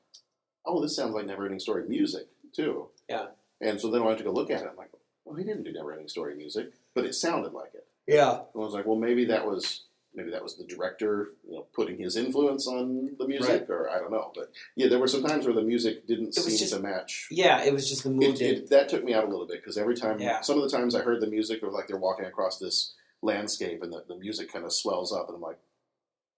oh, 0.66 0.80
this 0.82 0.94
sounds 0.96 1.14
like 1.14 1.26
Neverending 1.26 1.60
Story 1.60 1.88
music 1.88 2.26
too. 2.52 2.88
Yeah. 3.08 3.26
And 3.60 3.80
so 3.80 3.90
then 3.90 4.02
I 4.02 4.06
went 4.06 4.18
to 4.18 4.24
go 4.24 4.32
look 4.32 4.50
at 4.50 4.62
it. 4.62 4.68
I'm 4.70 4.76
like, 4.76 4.90
oh, 5.26 5.34
he 5.34 5.44
didn't 5.44 5.62
do 5.64 5.72
Neverending 5.72 6.10
Story 6.10 6.34
music, 6.34 6.72
but 6.94 7.04
it 7.04 7.14
sounded 7.14 7.52
like 7.52 7.74
it. 7.74 7.86
yeah, 8.06 8.30
and 8.32 8.40
I 8.54 8.58
was 8.58 8.74
like, 8.74 8.86
well, 8.86 8.98
maybe 8.98 9.24
that 9.26 9.46
was 9.46 9.82
maybe 10.14 10.30
that 10.30 10.42
was 10.42 10.56
the 10.56 10.64
director, 10.64 11.30
you 11.46 11.54
know, 11.54 11.66
putting 11.72 11.98
his 11.98 12.16
influence 12.16 12.66
on 12.66 13.10
the 13.18 13.26
music, 13.26 13.68
or 13.70 13.88
I 13.90 13.98
don't 13.98 14.10
know. 14.10 14.30
But 14.34 14.52
yeah, 14.76 14.88
there 14.88 14.98
were 14.98 15.08
some 15.08 15.22
times 15.22 15.44
where 15.46 15.54
the 15.54 15.62
music 15.62 16.06
didn't 16.06 16.34
seem 16.34 16.56
just- 16.58 16.72
to 16.74 16.80
match. 16.80 17.28
yeah. 17.30 17.62
It 17.64 17.72
was 17.72 17.88
just 17.88 18.02
the 18.04 18.10
mood. 18.10 18.40
It, 18.40 18.42
it, 18.42 18.70
that 18.70 18.88
took 18.88 19.04
me 19.04 19.14
out 19.14 19.24
a 19.24 19.28
little 19.28 19.46
bit 19.46 19.60
because 19.62 19.78
every 19.78 19.96
time, 19.96 20.20
Yeah. 20.20 20.40
some 20.42 20.56
of 20.58 20.64
the 20.64 20.70
times 20.76 20.94
I 20.94 21.00
heard 21.02 21.20
the 21.20 21.26
music, 21.26 21.62
it 21.62 21.64
was 21.66 21.74
like 21.74 21.88
they're 21.88 21.96
walking 21.96 22.26
across 22.26 22.58
this 22.58 22.94
landscape, 23.22 23.82
and 23.82 23.92
the, 23.92 24.04
the 24.08 24.16
music 24.16 24.52
kind 24.52 24.64
of 24.64 24.72
swells 24.72 25.12
up, 25.12 25.28
and 25.28 25.36
I'm 25.36 25.42
like, 25.42 25.58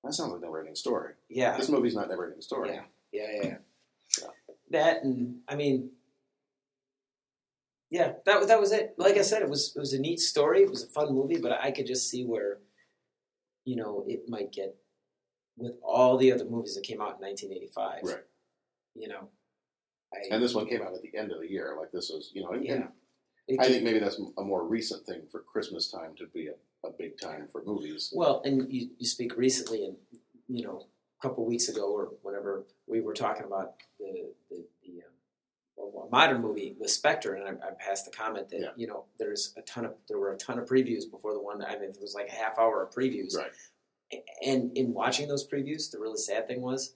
that 0.04 0.12
sounds 0.12 0.32
like 0.32 0.42
Never 0.42 0.58
Ending 0.60 0.74
Story. 0.76 1.14
yeah, 1.28 1.56
This 1.56 1.68
movie's 1.70 1.94
not 1.94 2.08
Never 2.08 2.24
Ending 2.26 2.42
Story. 2.42 2.70
Yeah, 2.74 2.82
yeah, 3.12 3.30
yeah. 3.42 3.42
Yeah. 4.20 4.26
That 4.70 5.02
and 5.02 5.38
I 5.48 5.56
mean, 5.56 5.90
yeah, 7.90 8.12
that 8.26 8.38
was 8.38 8.48
that 8.48 8.60
was 8.60 8.72
it. 8.72 8.94
Like 8.98 9.16
I 9.16 9.22
said, 9.22 9.42
it 9.42 9.48
was 9.48 9.72
it 9.76 9.78
was 9.80 9.92
a 9.92 10.00
neat 10.00 10.20
story. 10.20 10.62
It 10.62 10.70
was 10.70 10.82
a 10.82 10.86
fun 10.88 11.14
movie, 11.14 11.38
but 11.38 11.52
I 11.52 11.70
could 11.70 11.86
just 11.86 12.10
see 12.10 12.24
where, 12.24 12.58
you 13.64 13.76
know, 13.76 14.04
it 14.06 14.28
might 14.28 14.52
get 14.52 14.76
with 15.56 15.76
all 15.82 16.16
the 16.16 16.32
other 16.32 16.44
movies 16.44 16.74
that 16.74 16.84
came 16.84 17.00
out 17.00 17.16
in 17.20 17.26
1985. 17.26 18.00
Right. 18.02 18.24
You 18.94 19.08
know, 19.08 19.28
I, 20.12 20.34
And 20.34 20.42
this 20.42 20.54
one 20.54 20.66
came 20.66 20.82
out 20.82 20.94
at 20.94 21.02
the 21.02 21.16
end 21.16 21.32
of 21.32 21.40
the 21.40 21.50
year. 21.50 21.76
Like 21.78 21.92
this 21.92 22.10
was, 22.10 22.30
you 22.34 22.42
know, 22.42 22.50
and, 22.50 22.64
yeah. 22.64 22.72
and 23.48 23.60
I 23.60 23.68
think 23.68 23.84
maybe 23.84 23.98
that's 23.98 24.20
a 24.38 24.42
more 24.42 24.64
recent 24.64 25.06
thing 25.06 25.22
for 25.30 25.40
Christmas 25.40 25.90
time 25.90 26.14
to 26.18 26.26
be 26.26 26.48
a, 26.48 26.86
a 26.86 26.90
big 26.90 27.20
time 27.20 27.48
for 27.50 27.62
movies. 27.64 28.12
Well, 28.14 28.42
and 28.44 28.72
you, 28.72 28.90
you 28.98 29.06
speak 29.06 29.36
recently, 29.36 29.84
and 29.84 29.96
you 30.48 30.64
know, 30.64 30.86
a 31.18 31.22
couple 31.22 31.44
weeks 31.44 31.68
ago 31.68 31.92
or 31.92 32.10
whenever 32.22 32.64
we 32.86 33.00
were 33.00 33.14
talking 33.14 33.44
about 33.44 33.74
the 33.98 34.32
the, 34.50 34.64
well, 35.94 36.08
modern 36.10 36.42
movie, 36.42 36.74
The 36.80 36.88
Spectre, 36.88 37.34
and 37.34 37.46
I, 37.62 37.68
I 37.68 37.70
passed 37.78 38.04
the 38.04 38.10
comment 38.10 38.48
that 38.50 38.60
Yeah. 38.60 38.68
you 38.76 38.86
know 38.86 39.04
there's 39.18 39.54
a 39.56 39.62
ton 39.62 39.84
of 39.84 39.94
there 40.08 40.18
were 40.18 40.32
a 40.32 40.36
ton 40.36 40.58
of 40.58 40.66
previews 40.68 41.08
before 41.10 41.32
the 41.32 41.40
one. 41.40 41.62
I 41.64 41.78
mean, 41.78 41.90
it 41.90 41.98
was 42.00 42.14
like 42.14 42.28
a 42.28 42.32
half 42.34 42.58
hour 42.58 42.82
of 42.82 42.92
previews, 42.92 43.36
Right. 43.36 43.52
and 44.44 44.76
in 44.76 44.92
watching 44.92 45.28
those 45.28 45.46
previews, 45.46 45.90
the 45.90 45.98
really 46.00 46.18
sad 46.18 46.46
thing 46.48 46.60
was, 46.62 46.88
it 46.88 46.94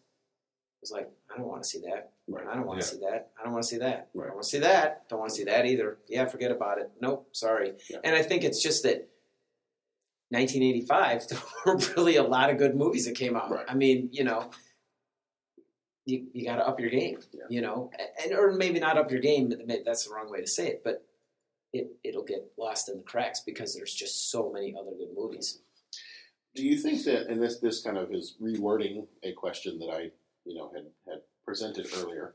was 0.83 0.91
like 0.91 1.09
I 1.33 1.37
don't 1.39 1.47
want 1.47 1.63
to 1.63 1.69
see 1.69 1.81
that. 1.83 2.13
Right. 2.27 2.47
I 2.47 2.55
don't 2.55 2.67
want 2.67 2.81
to 2.81 2.87
Yeah. 2.87 2.91
see 2.93 3.01
that. 3.11 3.31
I 3.39 3.45
don't 3.45 3.53
want 3.53 3.63
to 3.65 3.69
see 3.69 3.79
that. 3.79 4.09
Right. 4.15 4.25
I 4.25 4.27
don't 4.29 4.35
want 4.37 4.45
to 4.45 4.51
see 4.51 4.59
that. 4.59 5.09
Don't 5.09 5.19
want 5.21 5.31
to 5.31 5.37
see 5.37 5.45
that 5.45 5.65
either. 5.67 5.99
Yeah, 6.09 6.27
forget 6.27 6.51
about 6.51 6.79
it. 6.79 6.91
Nope, 7.01 7.29
sorry. 7.33 7.75
Yeah. 7.89 7.99
And 8.05 8.15
I 8.17 8.23
think 8.23 8.43
it's 8.45 8.61
just 8.63 8.83
that 8.83 9.09
1985, 10.31 11.29
there 11.29 11.39
were 11.67 11.77
really 11.97 12.17
a 12.17 12.23
lot 12.23 12.51
of 12.51 12.59
good 12.59 12.75
movies 12.75 13.07
that 13.07 13.15
came 13.15 13.37
out. 13.37 13.51
Right. 13.51 13.65
I 13.69 13.75
mean, 13.75 14.09
you 14.13 14.25
know, 14.25 14.51
you, 16.09 16.27
you 16.33 16.47
got 16.47 16.57
to 16.57 16.66
up 16.66 16.81
your 16.81 16.88
game, 16.90 17.18
Yeah. 17.33 17.44
you 17.51 17.61
know, 17.61 17.90
and 18.23 18.33
or 18.33 18.53
maybe 18.53 18.81
not 18.81 18.97
up 18.97 19.11
your 19.11 19.21
game. 19.21 19.51
but 19.51 19.85
That's 19.85 20.07
the 20.09 20.14
wrong 20.14 20.31
way 20.31 20.40
to 20.40 20.47
say 20.47 20.68
it, 20.68 20.83
but 20.83 21.05
it 21.73 21.88
it'll 22.03 22.25
get 22.25 22.51
lost 22.57 22.88
in 22.88 22.97
the 22.97 23.03
cracks 23.03 23.40
because 23.40 23.75
there's 23.75 23.92
just 23.94 24.31
so 24.31 24.51
many 24.51 24.75
other 24.75 24.92
good 24.97 25.11
movies. 25.14 25.61
Do 26.55 26.64
you 26.66 26.79
think 26.79 27.05
that, 27.05 27.29
and 27.29 27.42
this 27.42 27.59
this 27.59 27.83
kind 27.83 27.99
of 27.99 28.11
is 28.12 28.37
rewording 28.42 29.07
a 29.23 29.33
question 29.33 29.79
that 29.81 29.90
I 29.90 30.11
you 30.47 30.55
know 30.57 30.71
had 30.75 30.87
had 31.07 31.21
presented 31.44 31.87
earlier. 31.99 32.35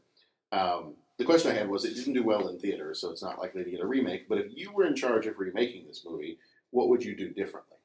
Um, 0.51 0.95
the 1.17 1.25
question 1.25 1.51
I 1.51 1.55
had 1.55 1.69
was, 1.69 1.83
it 1.85 1.95
didn't 1.95 2.13
do 2.13 2.23
well 2.23 2.47
in 2.47 2.59
theaters, 2.59 2.99
so 3.01 3.09
it's 3.09 3.23
not 3.23 3.39
likely 3.39 3.63
to 3.63 3.71
get 3.71 3.79
a 3.79 3.85
remake. 3.87 4.29
But 4.29 4.37
if 4.39 4.47
you 4.55 4.71
were 4.71 4.85
in 4.85 4.95
charge 4.95 5.25
of 5.27 5.37
remaking 5.39 5.85
this 5.87 6.03
movie, 6.05 6.37
what 6.71 6.89
would 6.89 7.03
you 7.03 7.15
do 7.15 7.29
differently? 7.29 7.77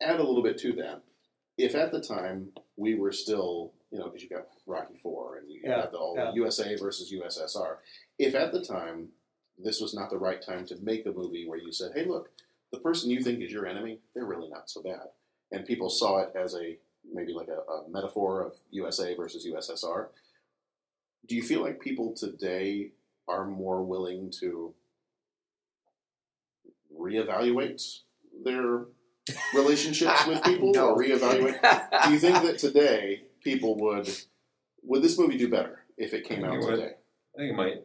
Add 0.00 0.18
a 0.20 0.24
little 0.24 0.42
bit 0.42 0.58
to 0.58 0.72
that. 0.74 1.02
If 1.58 1.74
at 1.74 1.92
the 1.92 2.00
time 2.00 2.48
we 2.76 2.94
were 2.94 3.12
still, 3.12 3.72
you 3.92 3.98
know, 3.98 4.06
because 4.06 4.22
you've 4.22 4.30
got 4.32 4.46
Rocky 4.66 4.96
Four 5.02 5.36
and 5.36 5.50
you 5.50 5.60
Yeah, 5.62 5.82
got 5.82 5.92
the 5.92 5.98
whole 5.98 6.14
yeah. 6.16 6.32
USA 6.34 6.74
versus 6.76 7.12
USSR, 7.12 7.76
if 8.18 8.34
at 8.34 8.50
the 8.52 8.64
time 8.64 9.08
this 9.58 9.80
was 9.80 9.92
not 9.94 10.08
the 10.10 10.18
right 10.18 10.40
time 10.42 10.64
to 10.66 10.76
make 10.82 11.04
a 11.06 11.12
movie 11.12 11.46
where 11.46 11.58
you 11.58 11.70
said, 11.72 11.92
"Hey, 11.94 12.04
look, 12.06 12.30
the 12.72 12.78
person 12.80 13.10
you 13.10 13.22
think 13.22 13.40
is 13.42 13.52
your 13.52 13.66
enemy, 13.66 14.00
they're 14.14 14.24
really 14.24 14.48
not 14.48 14.70
so 14.70 14.82
bad," 14.82 15.08
and 15.52 15.66
people 15.66 15.90
saw 15.90 16.18
it 16.22 16.32
as 16.34 16.54
a 16.54 16.78
maybe 17.12 17.32
like 17.34 17.48
a, 17.48 17.70
a 17.70 17.88
metaphor 17.90 18.40
of 18.42 18.54
USA 18.70 19.14
versus 19.14 19.46
USSR. 19.46 20.08
Do 21.28 21.36
you 21.36 21.42
feel 21.42 21.60
like 21.60 21.80
people 21.80 22.14
today 22.14 22.92
are 23.28 23.44
more 23.46 23.82
willing 23.82 24.30
to 24.40 24.74
reevaluate 26.98 28.00
their 28.44 28.84
relationships 29.54 30.26
with 30.26 30.42
people, 30.44 30.72
No. 30.72 30.90
or 30.90 30.96
reevaluate? 30.98 31.60
Do 32.06 32.12
you 32.12 32.18
think 32.18 32.42
that 32.42 32.58
today 32.58 33.24
people 33.44 33.76
would 33.78 34.08
would 34.84 35.02
this 35.02 35.18
movie 35.18 35.38
do 35.38 35.48
better 35.48 35.80
if 35.96 36.12
it 36.14 36.24
came 36.24 36.44
out 36.44 36.52
think 36.52 36.62
it 36.62 36.66
would. 36.66 36.76
today? 36.76 36.92
I 37.34 37.38
think 37.38 37.52
it 37.52 37.56
might. 37.56 37.82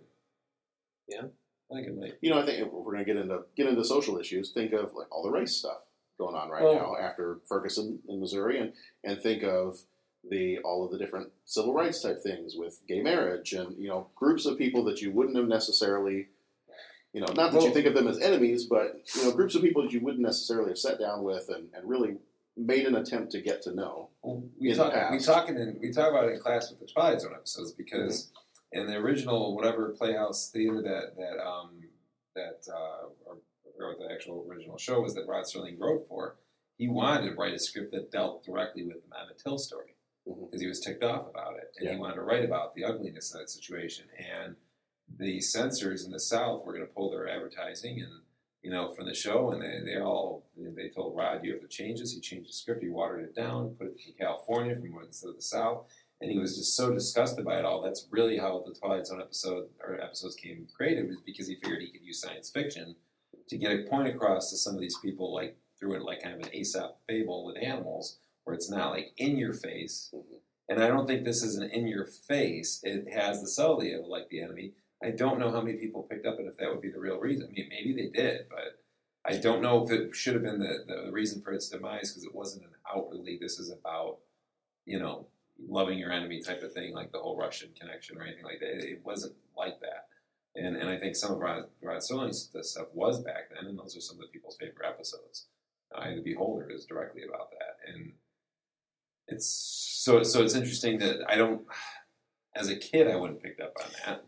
Yeah. 1.08 1.22
I 1.72 1.76
think 1.76 1.88
it 1.88 1.98
might. 2.00 2.14
You 2.22 2.30
know, 2.32 2.40
I 2.40 2.46
think 2.46 2.66
if 2.66 2.72
we're 2.72 2.84
going 2.94 3.06
to 3.06 3.14
get 3.14 3.18
into 3.22 3.40
get 3.56 3.68
into 3.68 3.84
social 3.84 4.18
issues, 4.18 4.52
think 4.52 4.74
of 4.74 4.94
like 4.94 5.08
all 5.12 5.24
the 5.24 5.32
race 5.32 5.56
stuff 5.56 5.80
going 6.18 6.36
on 6.36 6.50
right 6.50 6.64
Well- 6.64 6.74
now 6.76 6.96
after 6.98 7.40
Ferguson 7.48 8.00
in 8.08 8.20
Missouri, 8.20 8.60
and 8.60 8.74
and 9.04 9.22
think 9.22 9.44
of 9.44 9.80
the 10.30 10.58
all 10.60 10.84
of 10.86 10.92
the 10.92 10.98
different 10.98 11.30
civil 11.46 11.74
rights 11.74 12.02
type 12.02 12.22
things 12.22 12.56
with 12.58 12.80
gay 12.88 13.02
marriage, 13.02 13.54
and 13.54 13.78
you 13.78 13.88
know, 13.88 14.08
groups 14.16 14.46
of 14.46 14.58
people 14.58 14.84
that 14.86 15.02
you 15.02 15.12
wouldn't 15.12 15.38
have 15.38 15.48
necessarily, 15.48 16.28
you 17.14 17.22
know, 17.22 17.32
not 17.34 17.52
that 17.54 17.62
you 17.62 17.72
think 17.74 17.86
of 17.86 17.94
them 17.94 18.08
as 18.08 18.20
enemies, 18.20 18.66
but 18.66 19.02
you 19.16 19.24
know, 19.24 19.32
groups 19.32 19.56
of 19.56 19.62
people 19.62 19.84
that 19.84 19.94
you 19.94 20.00
wouldn't 20.02 20.24
necessarily 20.24 20.70
have 20.70 20.78
sat 20.78 21.00
down 21.00 21.24
with 21.24 21.50
and, 21.50 21.68
and 21.74 21.88
really 21.88 22.18
made 22.58 22.86
an 22.86 22.96
attempt 22.96 23.32
to 23.34 23.42
get 23.42 23.62
to 23.64 23.74
know. 23.74 24.10
Well, 24.22 24.44
we 24.60 24.74
talk 24.74 25.12
we 25.12 25.20
talk 25.20 25.50
in 25.50 25.78
we 25.82 25.92
talk 25.92 26.10
about 26.10 26.26
it 26.26 26.34
in 26.34 26.40
class 26.40 26.70
with 26.70 26.80
the 26.80 26.88
Twilight 26.88 27.22
Zone 27.22 27.34
episodes 27.36 27.72
because 27.74 28.32
in 28.72 28.88
the 28.88 28.96
original 28.96 29.56
whatever 29.56 29.90
Playhouse 29.98 30.50
Theater 30.52 30.82
that 30.82 31.16
that 31.18 31.42
um 31.44 31.82
that 32.36 32.62
uh, 32.72 33.08
or, 33.26 33.38
or 33.80 33.96
the 34.00 34.14
actual 34.14 34.46
original 34.50 34.78
show 34.78 35.02
was 35.02 35.14
that 35.16 35.26
Rod 35.28 35.46
Serling 35.46 35.80
wrote 35.80 36.08
for, 36.08 36.36
he 36.78 36.88
wanted 36.88 37.30
to 37.30 37.36
write 37.36 37.54
a 37.54 37.60
script 37.60 37.92
that 37.94 38.12
dealt 38.12 38.44
directly 38.44 38.84
with 38.84 38.98
the 39.10 39.20
Emmett 39.20 39.40
Till 39.44 39.58
story 39.58 39.96
because 40.26 40.62
he 40.62 40.68
was 40.68 40.80
ticked 40.82 41.04
off 41.04 41.28
about 41.30 41.56
it 41.56 41.72
and 41.78 41.86
Yeah. 41.88 41.94
he 41.94 42.00
wanted 42.00 42.16
to 42.16 42.22
write 42.22 42.44
about 42.46 42.76
the 42.76 42.84
ugliness 42.84 43.34
of 43.34 43.40
that 43.40 43.50
situation 43.50 44.06
and 44.20 44.56
the 45.18 45.40
censors 45.40 46.04
in 46.06 46.12
the 46.12 46.20
South 46.20 46.66
were 46.66 46.74
going 46.74 46.86
to 46.86 46.94
pull 46.94 47.10
their 47.10 47.30
advertising 47.30 48.02
and 48.02 48.12
you 48.64 48.72
know, 48.72 48.94
from 48.94 49.06
the 49.06 49.14
show, 49.14 49.52
and 49.52 49.62
they, 49.62 49.92
they 49.94 50.00
all 50.00 50.46
they 50.58 50.90
told 50.90 51.16
Rod, 51.16 51.44
"You 51.44 51.54
have 51.54 51.62
to 51.62 51.68
change 51.68 52.00
this." 52.00 52.14
He 52.14 52.20
changed 52.20 52.50
the 52.50 52.54
script. 52.54 52.84
He 52.84 52.90
watered 52.90 53.24
it 53.24 53.36
down, 53.36 53.76
put 53.78 53.88
it 53.88 53.98
in 54.06 54.14
California 54.20 54.76
from 54.76 54.92
instead 55.04 55.30
of 55.30 55.36
the 55.36 55.42
South, 55.42 55.86
and 56.22 56.32
he 56.32 56.40
was 56.40 56.58
just 56.58 56.76
so 56.76 56.94
disgusted 56.94 57.46
by 57.46 57.60
it 57.60 57.66
all. 57.66 57.82
That's 57.82 58.08
really 58.12 58.38
how 58.38 58.64
the 58.66 58.74
Twilight 58.74 59.08
Zone 59.08 59.22
episode 59.22 59.68
or 59.80 60.02
episodes 60.02 60.36
came 60.36 60.68
created, 60.76 61.08
was 61.08 61.18
because 61.26 61.48
he 61.48 61.56
figured 61.56 61.82
he 61.82 61.92
could 61.92 62.06
use 62.06 62.22
science 62.22 62.50
fiction 62.50 62.96
to 63.48 63.58
get 63.58 63.72
a 63.72 63.84
point 63.90 64.08
across 64.08 64.50
to 64.50 64.58
some 64.58 64.76
of 64.76 64.82
these 64.82 64.98
people, 64.98 65.34
like 65.34 65.58
through 65.80 65.96
it 65.96 66.02
like 66.02 66.24
kind 66.24 66.36
of 66.36 66.48
an 66.48 66.54
Aesop 66.54 67.00
fable 67.08 67.46
with 67.46 67.62
animals, 67.62 68.18
where 68.44 68.56
it's 68.56 68.70
not 68.70 68.92
like 68.92 69.14
in 69.18 69.38
your 69.38 69.54
face. 69.54 70.10
Mm-hmm. 70.14 70.36
And 70.70 70.84
I 70.84 70.88
don't 70.88 71.08
think 71.08 71.24
this 71.24 71.44
is 71.44 71.56
an 71.56 71.70
in 71.70 71.88
your 71.88 72.06
face. 72.06 72.82
It 72.84 73.14
has 73.14 73.42
the 73.42 73.48
subtlety 73.48 73.94
of 73.94 74.06
like 74.06 74.30
the 74.30 74.42
enemy. 74.42 74.74
I 75.04 75.12
don't 75.12 75.40
know 75.40 75.52
how 75.52 75.62
many 75.62 75.78
people 75.78 76.04
picked 76.04 76.26
up 76.26 76.40
it 76.40 76.48
if 76.48 76.58
that 76.58 76.70
would 76.70 76.82
be 76.82 76.92
the 76.92 77.00
real 77.00 77.20
reason. 77.20 77.48
I 77.50 77.54
mean, 77.54 77.70
maybe 77.70 77.94
they 77.94 78.10
did, 78.10 78.48
but 78.50 78.80
I 79.26 79.38
don't 79.38 79.62
know 79.62 79.84
if 79.84 79.92
it 79.92 80.16
should 80.16 80.34
have 80.34 80.44
been 80.44 80.60
the, 80.60 80.86
the 80.88 81.12
reason 81.12 81.42
for 81.42 81.52
its 81.52 81.70
demise 81.70 82.12
because 82.12 82.24
it 82.24 82.34
wasn't 82.34 82.66
an 82.66 82.72
outwardly, 82.92 83.38
this 83.40 83.60
is 83.60 83.70
about, 83.70 84.18
you 84.86 85.00
know, 85.00 85.28
loving 85.68 86.00
your 86.00 86.12
enemy 86.12 86.42
type 86.42 86.64
of 86.64 86.74
thing, 86.74 86.94
like 86.94 87.12
the 87.12 87.20
whole 87.20 87.38
Russian 87.38 87.70
connection 87.80 88.18
or 88.18 88.24
anything 88.24 88.46
like 88.46 88.60
that. 88.60 88.90
It 88.90 89.02
wasn't 89.04 89.36
like 89.56 89.80
that. 89.82 90.08
And, 90.56 90.76
and 90.76 90.90
I 90.90 90.98
think 90.98 91.16
some 91.16 91.32
of 91.32 91.38
Rod, 91.38 91.66
Rod 91.82 92.02
Serling's 92.02 92.50
stuff 92.62 92.88
was 92.94 93.20
back 93.20 93.50
then, 93.54 93.70
and 93.70 93.78
those 93.78 93.96
are 93.96 94.02
some 94.02 94.18
of 94.18 94.22
the 94.22 94.28
people's 94.28 94.58
favorite 94.60 94.88
episodes. 94.88 95.46
The 95.92 96.22
Beholder 96.24 96.70
is 96.70 96.86
directly 96.86 97.24
about 97.28 97.52
that. 97.52 97.92
And 97.94 98.14
it's 99.28 99.48
so 99.48 100.24
so 100.24 100.42
it's 100.44 100.56
interesting 100.56 101.00
that 101.00 101.20
I 101.30 101.36
don't 101.36 101.62
as 102.56 102.70
a 102.70 102.76
kid 102.76 103.08
I 103.08 103.16
wouldn't 103.16 103.42
picked 103.42 103.62
up 103.62 103.74
on 103.84 103.90
that. 104.06 104.26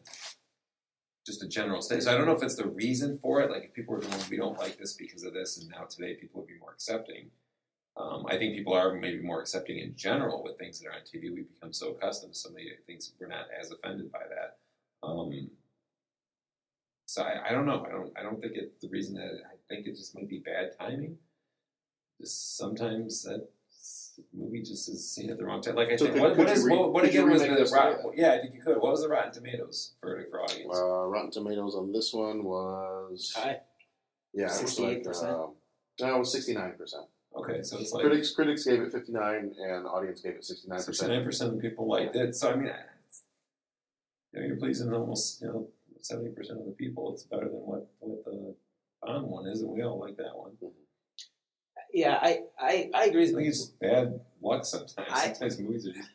Just 1.26 1.44
a 1.44 1.48
general 1.48 1.82
state. 1.82 2.04
So 2.04 2.12
I 2.14 2.18
don't 2.18 2.26
know 2.26 2.36
if 2.36 2.44
it's 2.44 2.56
the 2.56 2.68
reason 2.68 3.20
for 3.22 3.42
it. 3.42 3.52
Like 3.52 3.64
if 3.66 3.74
people 3.74 3.96
are 3.96 4.00
going, 4.00 4.14
we 4.30 4.38
don't 4.38 4.58
like 4.58 4.78
this 4.78 4.94
because 4.94 5.24
of 5.24 5.34
this, 5.34 5.58
and 5.58 5.70
now 5.70 5.84
today 5.84 6.16
people 6.16 6.42
would 6.42 6.48
be 6.48 6.58
more 6.60 6.72
accepting. 6.72 7.30
Um, 7.98 8.26
I 8.28 8.38
think 8.38 8.56
people 8.56 8.74
are 8.74 8.94
maybe 8.94 9.22
more 9.22 9.42
accepting 9.42 9.80
in 9.80 9.96
general 9.96 10.44
with 10.44 10.58
things 10.58 10.80
that 10.80 10.88
are 10.88 10.94
on 10.94 11.02
TV. 11.02 11.34
We 11.34 11.44
become 11.44 11.74
so 11.74 11.92
accustomed 11.92 12.34
to 12.34 12.40
so 12.40 12.50
many 12.50 12.70
things 12.88 13.12
we're 13.20 13.28
not 13.28 13.48
as 13.60 13.72
offended 13.72 14.12
by 14.12 14.22
that. 14.30 14.58
Um, 15.06 15.50
so 17.06 17.24
I, 17.24 17.50
I 17.50 17.52
don't 17.52 17.66
know. 17.66 17.86
I 17.86 17.92
don't. 17.92 18.14
I 18.18 18.24
don't 18.24 18.40
think 18.40 18.54
it's 18.56 18.80
the 18.82 18.90
reason 18.90 19.16
that 19.16 19.42
I 19.52 19.56
think 19.68 19.88
it 19.88 19.96
just 19.96 20.16
might 20.16 20.30
be 20.30 20.40
bad 20.40 20.78
timing. 20.80 21.18
Just 22.22 22.58
sometimes 22.58 23.24
that 23.24 23.50
movie 24.34 24.62
just 24.62 24.90
is 24.90 25.12
seen 25.14 25.30
at 25.30 25.38
the 25.38 25.46
wrong 25.46 25.62
time. 25.62 25.76
Like 25.76 25.90
I 25.90 25.96
So 25.96 26.06
think, 26.06 26.16
could- 26.16 26.22
what, 26.24 26.36
could 26.36 26.48
what, 26.48 26.58
re- 26.58 26.78
what, 26.78 26.94
what 26.94 27.06
again 27.06 27.30
was 27.30 27.42
remake 27.42 27.58
the 27.58 27.64
this 27.64 27.74
Rotten? 27.74 28.12
today? 28.12 28.22
Yeah, 28.22 28.34
I 28.34 28.42
think 28.42 28.54
you 28.56 28.62
could. 28.62 28.78
What 28.78 28.92
was 28.92 29.02
the 29.02 29.10
Rotten 29.10 29.32
Tomatoes 29.32 29.94
verdict 30.04 30.32
for 30.32 30.42
audience? 30.42 30.78
Uh, 30.78 31.06
Rotten 31.08 31.32
Tomatoes 31.32 31.76
on 31.76 31.92
this 31.92 32.14
one 32.14 32.44
was 32.44 33.34
High. 33.36 33.60
yeah, 34.34 34.46
it 34.46 34.62
was 34.62 34.80
like 34.80 35.04
68%? 35.04 35.24
uh, 35.24 35.48
no, 36.02 36.16
it 36.16 36.20
was 36.20 36.32
sixty 36.32 36.54
nine 36.54 36.74
percent. 36.78 37.04
okay, 37.36 37.62
so 37.62 37.78
it's 37.78 37.92
like 37.92 38.04
Critics 38.06 38.32
critics 38.34 38.64
gave 38.66 38.82
it 38.82 38.92
fifty 38.92 39.12
nine, 39.12 39.54
and 39.60 39.86
audience 39.86 40.22
gave 40.22 40.36
it 40.36 40.46
sixty 40.46 40.68
nine 40.68 40.78
percent. 40.78 40.96
Sixty 40.96 41.08
nine 41.14 41.24
percent 41.26 41.54
of 41.54 41.60
people 41.62 41.88
liked 41.88 42.16
it. 42.16 42.36
So 42.36 42.52
I 42.52 42.56
mean, 42.56 42.72
you 44.34 44.40
know, 44.42 44.48
you're 44.48 44.56
pleasing 44.58 44.94
almost 44.94 45.42
you 45.42 45.48
know 45.48 45.68
seventy 46.02 46.30
percent 46.32 46.60
of 46.60 46.66
the 46.66 46.72
people. 46.72 47.12
It's 47.14 47.24
better 47.24 47.46
than 47.50 47.60
what 47.60 47.88
what 48.00 48.24
the 48.26 48.56
Bond 49.02 49.28
one 49.28 49.48
is, 49.48 49.62
and 49.62 49.72
we 49.72 49.82
all 49.84 50.00
like 50.00 50.18
that 50.18 50.32
one. 50.36 50.52
Yeah, 51.94 52.20
I, 52.22 52.42
I, 52.60 52.90
I 52.94 53.06
agree 53.06 53.22
I 53.24 53.26
with 53.26 53.30
think 53.36 53.44
you. 53.44 53.50
it's 53.50 53.66
bad 53.66 54.20
luck 54.42 54.66
sometimes. 54.66 55.08
I- 55.12 55.34
sometimes 55.34 55.60
movies 55.60 55.88
are 55.88 55.94
just. 55.94 56.10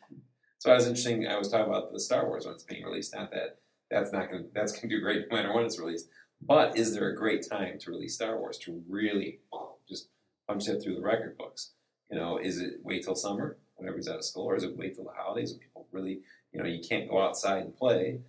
So 0.59 0.71
I 0.71 0.75
was 0.75 0.87
interesting. 0.87 1.27
I 1.27 1.37
was 1.37 1.49
talking 1.49 1.67
about 1.71 1.91
the 1.93 1.99
Star 1.99 2.25
Wars 2.25 2.45
when 2.45 2.55
it's 2.55 2.63
being 2.63 2.83
released. 2.83 3.13
Not 3.13 3.29
that 3.31 3.59
that's 3.91 4.11
not 4.11 4.31
going. 4.31 4.43
to 4.45 4.49
That's 4.53 4.71
going 4.71 4.89
to 4.89 4.95
do 4.95 5.01
great 5.01 5.25
no 5.29 5.35
matter 5.37 5.53
when 5.53 5.65
it's 5.65 5.77
released. 5.79 6.07
But 6.41 6.75
is 6.77 6.93
there 6.93 7.07
a 7.09 7.15
great 7.15 7.47
time 7.47 7.77
to 7.79 7.91
release 7.91 8.15
Star 8.15 8.37
Wars 8.37 8.57
to 8.59 8.83
really 8.89 9.39
just 9.87 10.07
punch 10.47 10.67
it 10.67 10.81
through 10.81 10.95
the 10.95 11.01
record 11.01 11.37
books? 11.37 11.71
You 12.09 12.17
know, 12.17 12.37
is 12.37 12.59
it 12.59 12.75
wait 12.83 13.03
till 13.03 13.15
summer 13.15 13.57
when 13.75 13.87
everybody's 13.87 14.09
out 14.09 14.17
of 14.17 14.25
school, 14.25 14.45
or 14.45 14.55
is 14.55 14.63
it 14.63 14.75
wait 14.75 14.95
till 14.95 15.03
the 15.03 15.11
holidays 15.15 15.51
when 15.51 15.59
people 15.59 15.87
really, 15.91 16.21
you 16.51 16.59
know, 16.59 16.65
you 16.67 16.81
can't 16.87 17.09
go 17.09 17.21
outside 17.21 17.63
and 17.63 17.75
play 17.75 18.21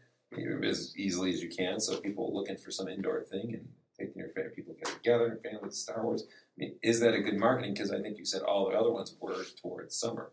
as 0.64 0.94
easily 0.96 1.32
as 1.32 1.42
you 1.42 1.48
can. 1.48 1.80
So 1.80 2.00
people 2.00 2.34
looking 2.34 2.56
for 2.58 2.70
some 2.70 2.88
indoor 2.88 3.22
thing 3.22 3.54
and 3.54 3.68
taking 3.98 4.18
your 4.20 4.28
favorite 4.30 4.54
people 4.56 4.74
get 4.74 4.92
together 4.94 5.26
and 5.42 5.42
families, 5.52 5.78
Star 5.78 6.02
Wars. 6.04 6.24
I 6.58 6.60
mean, 6.60 6.74
is 6.82 7.00
that 7.00 7.14
a 7.14 7.20
good 7.20 7.38
marketing? 7.38 7.74
Because 7.74 7.90
I 7.92 8.00
think 8.00 8.18
you 8.18 8.24
said 8.24 8.42
all 8.42 8.70
the 8.70 8.76
other 8.76 8.90
ones 8.90 9.14
were 9.20 9.44
towards 9.60 9.94
summer. 9.96 10.30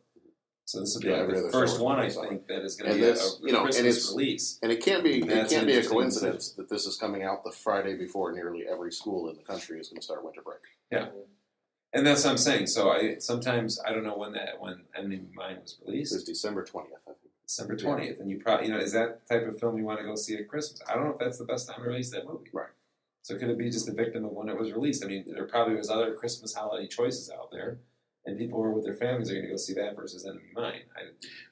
So 0.66 0.80
this 0.80 0.96
would 0.96 1.04
be 1.04 1.10
Yeah, 1.10 1.24
like 1.24 1.36
the 1.36 1.50
first 1.52 1.82
one, 1.82 2.00
I 2.00 2.10
think, 2.10 2.48
that 2.48 2.64
is 2.64 2.78
going 2.78 2.92
to 2.92 2.98
be 2.98 3.04
a, 3.04 3.08
this, 3.14 3.38
a 3.42 3.46
you 3.46 3.52
know, 3.52 3.66
and 3.66 3.74
Christmas 3.74 3.98
it's- 3.98 4.12
release. 4.12 4.60
And 4.64 4.72
it 4.72 4.82
can't 4.82 5.04
be 5.04 5.20
it 5.22 5.50
can't 5.50 5.68
be 5.68 5.76
a 5.76 5.86
coincidence 5.86 6.52
that 6.54 6.70
this 6.70 6.86
is 6.86 6.96
coming 6.96 7.22
out 7.24 7.44
the 7.44 7.52
Friday 7.52 7.96
before 7.98 8.32
nearly 8.32 8.64
every 8.66 8.92
school 8.94 9.30
in 9.30 9.36
the 9.36 9.44
country 9.44 9.80
is 9.80 9.90
going 9.90 10.00
to 10.00 10.04
start 10.06 10.24
winter 10.24 10.42
break. 10.42 10.60
Yeah, 10.90 11.08
and 11.92 12.08
that's 12.08 12.24
what 12.24 12.32
I'm 12.32 12.38
saying. 12.38 12.68
So 12.68 12.92
I 12.92 13.18
sometimes 13.20 13.78
I 13.86 13.92
don't 13.92 14.06
know 14.06 14.18
when 14.18 14.32
that 14.34 14.60
when 14.62 14.84
Enemy 14.98 15.18
of 15.18 15.36
Mine 15.36 15.58
was 15.62 15.78
released, 15.86 16.16
is 16.16 16.24
December 16.24 16.64
twentieth, 16.64 17.00
December 17.46 17.76
twentieth, 17.76 18.22
and 18.22 18.30
you 18.30 18.40
probably 18.40 18.68
you 18.68 18.74
know 18.74 18.80
is 18.80 18.94
that 18.94 19.28
the 19.28 19.36
type 19.38 19.46
of 19.46 19.60
film 19.60 19.78
you 19.78 19.84
want 19.84 20.00
to 20.00 20.06
go 20.06 20.16
see 20.16 20.36
at 20.38 20.48
Christmas? 20.48 20.82
I 20.88 20.94
don't 20.96 21.04
know 21.04 21.12
if 21.12 21.20
that's 21.20 21.40
the 21.40 21.46
best 21.46 21.68
time 21.68 21.84
to 21.84 21.90
release 21.90 22.12
that 22.12 22.26
movie. 22.26 22.50
Right. 22.54 22.70
So 23.24 23.38
could 23.38 23.50
it 23.50 23.58
be 23.58 23.70
just 23.70 23.88
a 23.88 23.94
victim 23.94 24.26
of 24.26 24.32
when 24.32 24.50
it 24.50 24.60
was 24.60 24.74
released? 24.74 25.04
I 25.04 25.08
mean, 25.08 25.24
there 25.26 25.46
probably 25.46 25.76
was 25.76 25.90
other 25.90 26.14
Christmas 26.14 26.54
holiday 26.54 26.88
choices 26.88 27.32
out 27.32 27.52
there, 27.52 27.80
and 28.26 28.38
people 28.38 28.60
who 28.60 28.66
are 28.66 28.72
with 28.72 28.84
their 28.84 28.96
families 28.96 29.32
are 29.32 29.36
going 29.36 29.46
to 29.46 29.52
go 29.52 29.58
see 29.58 29.74
that 29.76 29.96
versus 29.96 30.26
Enemy 30.26 30.42
Mine. 30.54 30.82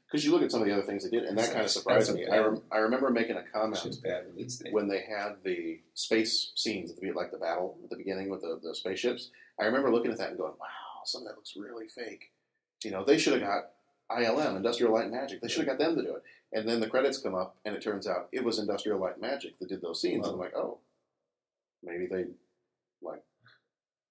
Because 0.06 0.26
you 0.26 0.32
look 0.32 0.42
at 0.42 0.52
some 0.52 0.62
of 0.62 0.68
the 0.68 0.74
other 0.74 0.84
things 0.84 1.06
they 1.06 1.10
did, 1.10 1.24
and 1.24 1.38
that 1.38 1.48
kind 1.54 1.64
of 1.64 1.72
surprised 1.72 2.14
me. 2.14 2.28
I, 2.28 2.40
rem- 2.40 2.62
I 2.70 2.78
remember 2.80 3.10
making 3.10 3.38
a 3.38 3.44
comment 3.44 3.78
when 4.74 4.90
they 4.90 5.02
had 5.08 5.38
the 5.46 5.80
space 5.94 6.52
scenes 6.56 6.92
at 6.92 6.98
the 7.00 7.14
like 7.14 7.32
the 7.32 7.38
battle 7.38 7.78
at 7.86 7.90
the 7.90 7.96
beginning 7.96 8.30
with 8.30 8.42
the, 8.42 8.60
the 8.62 8.76
spaceships. 8.76 9.30
I 9.58 9.64
remember 9.64 9.90
looking 9.90 10.12
at 10.12 10.18
that 10.18 10.30
and 10.30 10.38
going, 10.38 10.52
"Wow, 10.60 11.04
some 11.06 11.22
of 11.22 11.30
that 11.30 11.38
looks 11.38 11.54
really 11.56 11.88
fake." 11.88 12.32
You 12.84 12.92
know, 12.92 13.06
they 13.06 13.18
should 13.18 13.34
have 13.34 13.44
got 13.44 13.70
ILM, 14.12 14.58
Industrial 14.58 14.92
Light 14.94 15.06
and 15.06 15.14
Magic. 15.14 15.40
They 15.40 15.48
should 15.48 15.66
have 15.66 15.78
got 15.78 15.80
them 15.80 15.96
to 15.96 16.02
do 16.02 16.16
it. 16.16 16.24
And 16.52 16.68
then 16.68 16.82
the 16.82 16.90
credits 16.90 17.18
come 17.18 17.34
up, 17.36 17.56
and 17.64 17.74
it 17.74 17.82
turns 17.82 18.06
out 18.06 18.28
it 18.34 18.44
was 18.44 18.60
Industrial 18.60 19.00
Light 19.00 19.14
and 19.14 19.22
Magic 19.22 19.58
that 19.60 19.70
did 19.70 19.82
those 19.82 20.02
scenes. 20.02 20.28
And 20.28 20.34
I'm 20.34 20.40
like, 20.40 20.56
oh, 20.58 20.80
maybe 21.84 22.08
they 22.08 22.26
like 23.02 23.22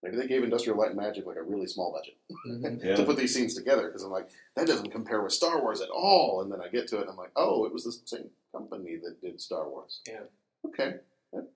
Maybe 0.02 0.16
they 0.16 0.26
gave 0.28 0.42
Industrial 0.42 0.78
Light 0.78 0.88
and 0.92 0.96
Magic 0.96 1.26
like 1.26 1.36
a 1.36 1.42
really 1.42 1.66
small 1.66 1.92
budget 1.92 2.16
Mhm. 2.48 2.82
Yeah. 2.82 2.96
to 2.96 3.04
put 3.04 3.18
these 3.18 3.34
scenes 3.34 3.54
together 3.54 3.86
because 3.88 4.02
I'm 4.02 4.10
like, 4.10 4.30
that 4.56 4.66
doesn't 4.66 4.90
compare 4.92 5.20
with 5.22 5.32
Star 5.32 5.60
Wars 5.60 5.82
at 5.82 5.90
all. 5.90 6.40
And 6.40 6.50
then 6.50 6.60
I 6.62 6.68
get 6.68 6.88
to 6.88 6.96
it 6.96 7.02
and 7.02 7.10
I'm 7.10 7.16
like, 7.18 7.32
oh, 7.36 7.66
it 7.66 7.72
was 7.72 7.84
the 7.84 7.92
same 8.06 8.30
company 8.50 8.96
that 9.04 9.20
did 9.20 9.40
Star 9.42 9.68
Wars. 9.68 10.00
Yeah. 10.08 10.20
Okay. 10.66 10.94
That, 11.34 11.48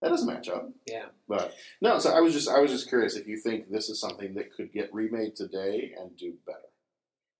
that 0.00 0.08
doesn't 0.10 0.32
match 0.32 0.48
up. 0.48 0.70
Yeah. 0.86 1.06
But 1.26 1.54
no, 1.80 1.98
so 1.98 2.10
I 2.12 2.20
was 2.20 2.32
just 2.34 2.48
I 2.48 2.60
was 2.60 2.70
just 2.70 2.88
curious 2.88 3.16
if 3.16 3.26
you 3.26 3.36
think 3.36 3.68
this 3.68 3.88
is 3.88 4.00
something 4.00 4.34
that 4.34 4.52
could 4.54 4.72
get 4.72 4.94
remade 4.94 5.34
today 5.34 5.92
and 5.98 6.16
do 6.16 6.34
better. 6.46 6.58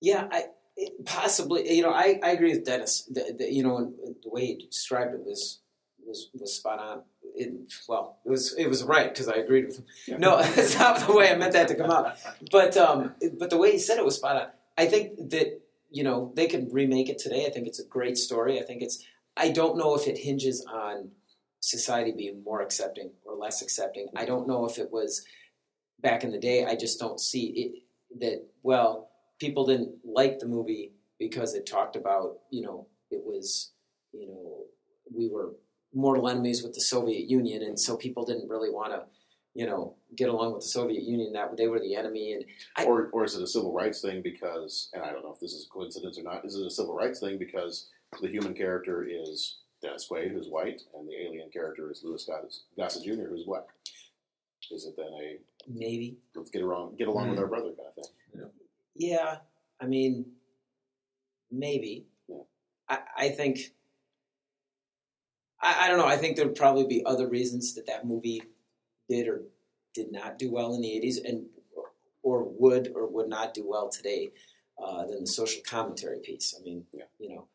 Yeah, 0.01 0.27
I 0.29 0.47
it, 0.77 1.05
possibly. 1.07 1.73
You 1.73 1.83
know, 1.85 1.93
I, 1.93 2.19
I 2.21 2.31
agree 2.33 2.51
with 2.53 2.65
Dennis. 2.65 3.03
The, 3.05 3.33
the, 3.39 3.53
you 3.53 3.63
know, 3.63 3.93
the 4.25 4.29
way 4.29 4.47
he 4.47 4.67
described 4.67 5.15
it 5.15 5.25
was 5.25 5.61
was 6.15 6.31
was 6.41 6.55
spot 6.55 6.79
on. 6.79 7.03
It, 7.35 7.73
well, 7.89 8.19
it 8.25 8.31
was 8.31 8.55
it 8.55 8.69
was 8.69 8.85
right 8.85 9.09
because 9.09 9.29
I 9.29 9.35
agreed 9.35 9.67
with 9.67 9.79
him. 9.79 9.85
Yeah. 10.07 10.17
No, 10.19 10.43
that's 10.55 10.79
not 10.79 11.07
the 11.07 11.13
way 11.13 11.31
I 11.31 11.37
meant 11.37 11.53
that 11.53 11.69
to 11.69 11.75
come 11.75 11.91
out. 11.91 12.17
But 12.51 12.77
um, 12.77 13.15
but 13.39 13.51
the 13.51 13.59
way 13.59 13.73
he 13.73 13.79
said 13.79 13.99
it 13.99 14.05
was 14.05 14.17
spot 14.17 14.37
on. 14.37 14.49
I 14.79 14.87
think 14.87 15.31
that 15.31 15.61
you 15.91 16.05
know 16.05 16.33
they 16.37 16.47
can 16.47 16.69
remake 16.71 17.09
it 17.09 17.19
today. 17.19 17.47
I 17.47 17.51
think 17.51 17.67
it's 17.67 17.81
a 17.81 17.87
great 17.87 18.17
story. 18.19 18.61
I 18.61 18.63
think 18.63 18.83
it's. 18.83 19.05
I 19.37 19.51
don't 19.51 19.77
know 19.77 19.97
if 19.97 20.07
it 20.07 20.17
hinges 20.17 20.65
on 20.73 21.11
society 21.59 22.13
being 22.13 22.45
more 22.45 22.61
accepting 22.61 23.11
or 23.25 23.35
less 23.35 23.63
accepting. 23.63 24.07
I 24.15 24.25
don't 24.25 24.47
know 24.47 24.65
if 24.67 24.79
it 24.79 24.93
was 24.93 25.25
back 26.01 26.23
in 26.23 26.31
the 26.31 26.39
day. 26.39 26.65
I 26.65 26.77
just 26.77 27.01
don't 27.01 27.19
see 27.19 27.47
it 27.47 28.21
that 28.21 28.47
well. 28.63 29.11
People 29.41 29.67
didn't 29.67 29.97
like 30.05 30.39
the 30.39 30.47
movie 30.47 30.93
because 31.19 31.55
it 31.55 31.67
talked 31.67 31.97
about 31.97 32.39
you 32.51 32.63
know 32.63 32.87
it 33.11 33.23
was 33.25 33.73
you 34.13 34.29
know 34.29 34.65
we 35.13 35.29
were 35.29 35.55
mortal 35.95 36.29
enemies 36.29 36.63
with 36.63 36.75
the 36.75 36.81
Soviet 36.81 37.29
Union, 37.29 37.63
and 37.63 37.79
so 37.79 37.97
people 37.97 38.25
didn't 38.25 38.49
really 38.49 38.71
want 38.71 38.93
to 38.93 39.05
you 39.55 39.67
know 39.67 39.95
get 40.17 40.29
along 40.29 40.55
with 40.55 40.63
the 40.63 40.69
Soviet 40.69 41.03
Union. 41.03 41.33
That 41.33 41.57
they 41.57 41.69
were 41.69 41.81
the 41.81 41.95
enemy, 41.95 42.33
and 42.33 42.45
I- 42.77 42.85
or 42.85 43.11
or 43.13 43.25
is 43.25 43.35
it 43.35 43.43
a 43.43 43.47
civil 43.47 43.73
rights 43.73 44.01
thing 44.01 44.23
because 44.23 44.91
and 44.93 45.03
I 45.03 45.13
don't 45.13 45.23
know 45.23 45.33
if 45.33 45.41
this 45.41 45.53
is 45.53 45.67
a 45.67 45.71
coincidence 45.71 46.19
or 46.19 46.23
not, 46.23 46.45
is 46.45 46.57
it 46.57 46.67
a 46.67 46.71
civil 46.71 46.95
rights 46.95 47.21
thing 47.21 47.39
because 47.39 47.89
the 48.21 48.29
human 48.29 48.55
character 48.55 49.05
is 49.09 49.59
Dennis 49.83 50.07
Quaid, 50.11 50.33
who's 50.33 50.49
white, 50.49 50.83
and 50.95 51.09
the 51.09 51.15
alien 51.15 51.51
character 51.51 51.91
is 51.91 52.03
Louis 52.03 52.25
Goss- 52.25 52.63
Gossett 52.77 53.05
Jr., 53.05 53.29
who's 53.29 53.45
black? 53.45 53.65
Is 54.71 54.87
it 54.87 54.95
then 54.97 55.13
a 55.21 55.39
maybe 55.69 56.17
let's 56.35 56.51
get 56.51 56.63
along 56.63 56.97
get 56.97 57.09
along 57.09 57.29
with 57.29 57.39
hmm. 57.39 57.45
our 57.45 57.49
brother 57.49 57.73
kind 57.77 57.89
of 57.89 57.95
thing? 57.95 58.51
Yeah, 58.97 59.39
I 59.81 59.87
mean, 59.87 60.27
maybe. 61.51 62.07
Yeah. 62.29 62.43
I, 62.89 62.99
I 63.17 63.29
think. 63.31 63.73
I, 65.65 65.85
I 65.87 65.89
don't 65.89 65.99
know. 65.99 66.07
I 66.07 66.17
think 66.17 66.37
there'd 66.37 66.55
probably 66.55 66.87
be 66.87 67.05
other 67.07 67.29
reasons 67.29 67.75
that 67.75 67.87
that 67.87 68.07
movie 68.07 68.43
did 69.09 69.27
or 69.29 69.43
did 69.95 70.13
not 70.13 70.39
do 70.39 70.51
well 70.53 70.75
in 70.75 70.81
the 70.83 70.89
'80s, 70.89 71.17
and 71.25 71.47
or 72.23 72.45
would 72.45 72.93
or 72.95 73.07
would 73.07 73.29
not 73.29 73.55
do 73.55 73.67
well 73.69 73.89
today 73.89 74.31
uh, 74.83 75.07
than 75.07 75.21
the 75.23 75.27
social 75.27 75.63
commentary 75.67 76.21
piece. 76.21 76.55
I 76.59 76.63
mean, 76.63 76.85
Yeah. 76.93 77.05
you 77.19 77.29
know, 77.35 77.49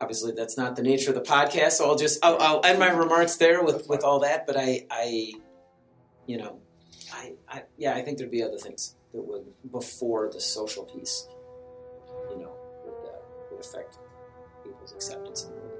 obviously 0.00 0.32
that's 0.32 0.56
not 0.56 0.76
the 0.76 0.82
nature 0.82 1.10
of 1.10 1.14
the 1.16 1.22
podcast. 1.22 1.72
So 1.72 1.86
I'll 1.88 1.96
just 1.96 2.24
I'll, 2.24 2.38
I'll 2.40 2.60
end 2.64 2.78
my 2.78 2.90
remarks 2.90 3.36
there 3.36 3.62
with 3.62 3.88
with 3.88 4.02
all 4.04 4.20
that. 4.20 4.46
But 4.46 4.56
I 4.56 4.86
I, 4.90 5.32
you 6.26 6.38
know, 6.38 6.58
I, 7.12 7.34
I 7.48 7.62
yeah, 7.76 7.94
I 7.94 8.02
think 8.02 8.18
there'd 8.18 8.30
be 8.30 8.42
other 8.42 8.58
things 8.58 8.94
that 9.12 9.22
would 9.22 9.44
before 9.70 10.30
the 10.32 10.40
social 10.40 10.84
piece, 10.84 11.28
you 12.30 12.38
know, 12.38 12.52
would, 12.84 13.08
uh, 13.08 13.18
would 13.52 13.60
affect 13.64 13.98
people's 14.64 14.92
acceptance. 14.92 15.44
of 15.44 15.50
the 15.50 15.56
movie. 15.56 15.75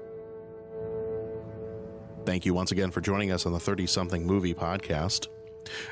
Thank 2.27 2.45
you 2.45 2.53
once 2.53 2.73
again 2.73 2.91
for 2.91 2.99
joining 2.99 3.31
us 3.31 3.45
on 3.45 3.53
the 3.53 3.59
30 3.59 3.87
something 3.87 4.27
movie 4.27 4.53
podcast. 4.53 5.27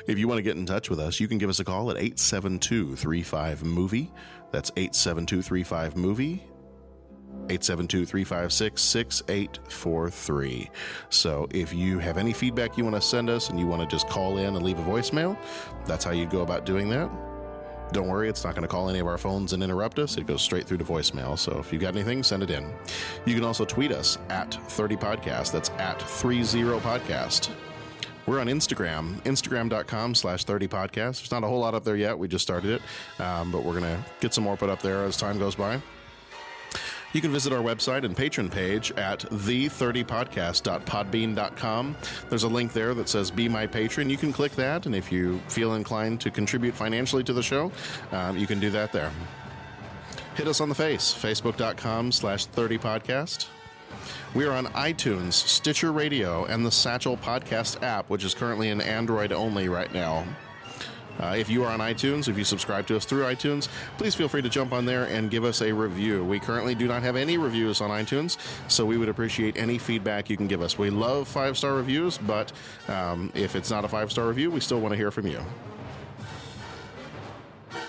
If 0.06 0.18
you 0.18 0.28
want 0.28 0.36
to 0.36 0.42
get 0.42 0.58
in 0.58 0.66
touch 0.66 0.90
with 0.90 1.00
us, 1.00 1.18
you 1.18 1.28
can 1.28 1.38
give 1.38 1.48
us 1.48 1.60
a 1.60 1.64
call 1.64 1.90
at 1.90 1.96
872 1.96 2.94
35 2.94 3.64
movie. 3.64 4.12
That's 4.52 4.70
872 4.76 5.40
35 5.40 5.96
movie. 5.96 6.44
872 7.48 8.04
356 8.04 8.82
6843. 8.82 10.70
So, 11.08 11.48
if 11.52 11.72
you 11.72 11.98
have 12.00 12.18
any 12.18 12.34
feedback 12.34 12.76
you 12.76 12.84
want 12.84 12.96
to 12.96 13.00
send 13.00 13.30
us 13.30 13.48
and 13.48 13.58
you 13.58 13.66
want 13.66 13.80
to 13.80 13.88
just 13.88 14.06
call 14.10 14.36
in 14.36 14.56
and 14.56 14.62
leave 14.62 14.78
a 14.78 14.82
voicemail, 14.82 15.38
that's 15.86 16.04
how 16.04 16.10
you 16.10 16.26
go 16.26 16.42
about 16.42 16.66
doing 16.66 16.90
that. 16.90 17.10
Don't 17.92 18.08
worry, 18.08 18.28
it's 18.28 18.44
not 18.44 18.54
going 18.54 18.62
to 18.62 18.68
call 18.68 18.88
any 18.90 18.98
of 18.98 19.06
our 19.06 19.18
phones 19.18 19.52
and 19.52 19.62
interrupt 19.62 19.98
us. 19.98 20.16
It 20.16 20.26
goes 20.26 20.42
straight 20.42 20.66
through 20.66 20.78
to 20.78 20.84
voicemail. 20.84 21.38
So 21.38 21.58
if 21.58 21.72
you've 21.72 21.82
got 21.82 21.94
anything, 21.94 22.22
send 22.22 22.42
it 22.42 22.50
in. 22.50 22.72
You 23.24 23.34
can 23.34 23.44
also 23.44 23.64
tweet 23.64 23.92
us 23.92 24.18
at 24.28 24.50
30podcast. 24.50 25.52
That's 25.52 25.70
at 25.70 25.98
30podcast. 26.00 27.50
We're 28.26 28.40
on 28.40 28.48
Instagram, 28.48 29.22
instagram.com 29.22 30.16
slash 30.16 30.44
30podcast. 30.44 31.18
There's 31.18 31.30
not 31.30 31.44
a 31.44 31.46
whole 31.46 31.60
lot 31.60 31.74
up 31.74 31.84
there 31.84 31.94
yet. 31.94 32.18
We 32.18 32.26
just 32.26 32.42
started 32.42 32.80
it, 32.80 33.22
um, 33.22 33.52
but 33.52 33.62
we're 33.62 33.78
going 33.78 33.96
to 33.96 34.04
get 34.20 34.34
some 34.34 34.42
more 34.42 34.56
put 34.56 34.68
up 34.68 34.82
there 34.82 35.04
as 35.04 35.16
time 35.16 35.38
goes 35.38 35.54
by. 35.54 35.80
You 37.16 37.22
can 37.22 37.32
visit 37.32 37.50
our 37.50 37.62
website 37.62 38.04
and 38.04 38.14
patron 38.14 38.50
page 38.50 38.92
at 38.92 39.20
the30podcast.podbean.com. 39.20 41.96
There's 42.28 42.42
a 42.42 42.48
link 42.48 42.74
there 42.74 42.92
that 42.92 43.08
says 43.08 43.30
Be 43.30 43.48
My 43.48 43.66
Patron. 43.66 44.10
You 44.10 44.18
can 44.18 44.34
click 44.34 44.52
that, 44.56 44.84
and 44.84 44.94
if 44.94 45.10
you 45.10 45.38
feel 45.48 45.76
inclined 45.76 46.20
to 46.20 46.30
contribute 46.30 46.74
financially 46.74 47.24
to 47.24 47.32
the 47.32 47.42
show, 47.42 47.72
um, 48.12 48.36
you 48.36 48.46
can 48.46 48.60
do 48.60 48.68
that 48.68 48.92
there. 48.92 49.10
Hit 50.34 50.46
us 50.46 50.60
on 50.60 50.68
the 50.68 50.74
face, 50.74 51.14
facebook.com 51.14 52.12
slash 52.12 52.48
30podcast. 52.48 53.46
We 54.34 54.44
are 54.44 54.52
on 54.52 54.66
iTunes, 54.66 55.32
Stitcher 55.32 55.92
Radio, 55.92 56.44
and 56.44 56.66
the 56.66 56.70
Satchel 56.70 57.16
Podcast 57.16 57.82
app, 57.82 58.10
which 58.10 58.24
is 58.24 58.34
currently 58.34 58.68
in 58.68 58.82
Android 58.82 59.32
only 59.32 59.70
right 59.70 59.94
now. 59.94 60.26
Uh, 61.20 61.34
if 61.36 61.48
you 61.48 61.64
are 61.64 61.72
on 61.72 61.80
iTunes, 61.80 62.28
if 62.28 62.36
you 62.36 62.44
subscribe 62.44 62.86
to 62.86 62.96
us 62.96 63.04
through 63.04 63.22
iTunes, 63.22 63.68
please 63.98 64.14
feel 64.14 64.28
free 64.28 64.42
to 64.42 64.48
jump 64.48 64.72
on 64.72 64.84
there 64.84 65.04
and 65.04 65.30
give 65.30 65.44
us 65.44 65.62
a 65.62 65.72
review. 65.72 66.24
We 66.24 66.38
currently 66.38 66.74
do 66.74 66.86
not 66.86 67.02
have 67.02 67.16
any 67.16 67.38
reviews 67.38 67.80
on 67.80 67.90
iTunes, 67.90 68.36
so 68.68 68.84
we 68.84 68.98
would 68.98 69.08
appreciate 69.08 69.56
any 69.56 69.78
feedback 69.78 70.28
you 70.28 70.36
can 70.36 70.46
give 70.46 70.60
us. 70.60 70.78
We 70.78 70.90
love 70.90 71.28
five 71.28 71.56
star 71.56 71.74
reviews, 71.74 72.18
but 72.18 72.52
um, 72.88 73.32
if 73.34 73.56
it's 73.56 73.70
not 73.70 73.84
a 73.84 73.88
five 73.88 74.10
star 74.10 74.28
review, 74.28 74.50
we 74.50 74.60
still 74.60 74.80
want 74.80 74.92
to 74.92 74.96
hear 74.96 75.10
from 75.10 75.26
you. 75.26 75.40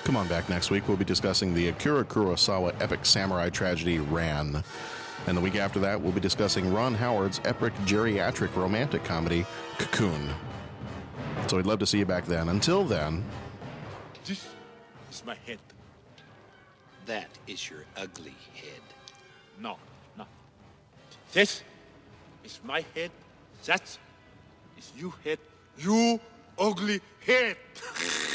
Come 0.03 0.15
on 0.15 0.27
back 0.29 0.47
next 0.47 0.71
week. 0.71 0.87
We'll 0.87 0.95
be 0.95 1.03
discussing 1.03 1.53
the 1.53 1.67
Akira 1.67 2.05
Kurosawa 2.05 2.81
epic 2.81 3.05
samurai 3.05 3.49
tragedy 3.49 3.99
Ran. 3.99 4.63
And 5.27 5.35
the 5.35 5.41
week 5.41 5.57
after 5.57 5.79
that, 5.79 5.99
we'll 5.99 6.13
be 6.13 6.21
discussing 6.21 6.73
Ron 6.73 6.93
Howard's 6.93 7.41
epic 7.43 7.73
geriatric 7.85 8.55
romantic 8.55 9.03
comedy 9.03 9.45
Cocoon. 9.77 10.29
So 11.47 11.55
we'd 11.55 11.65
love 11.65 11.79
to 11.79 11.85
see 11.85 11.99
you 11.99 12.05
back 12.05 12.25
then. 12.25 12.49
Until 12.49 12.83
then, 12.83 13.23
This 14.25 14.45
is 15.09 15.23
my 15.25 15.35
head. 15.45 15.59
That 17.05 17.29
is 17.47 17.69
your 17.69 17.85
ugly 17.95 18.35
head. 18.53 18.81
No, 19.61 19.77
no. 20.17 20.25
This 21.31 21.63
is 22.43 22.59
my 22.65 22.83
head. 22.93 23.11
That 23.65 23.97
is 24.77 24.91
you 24.97 25.13
head. 25.23 25.39
You 25.77 26.19
ugly 26.59 26.99
head. 27.25 27.55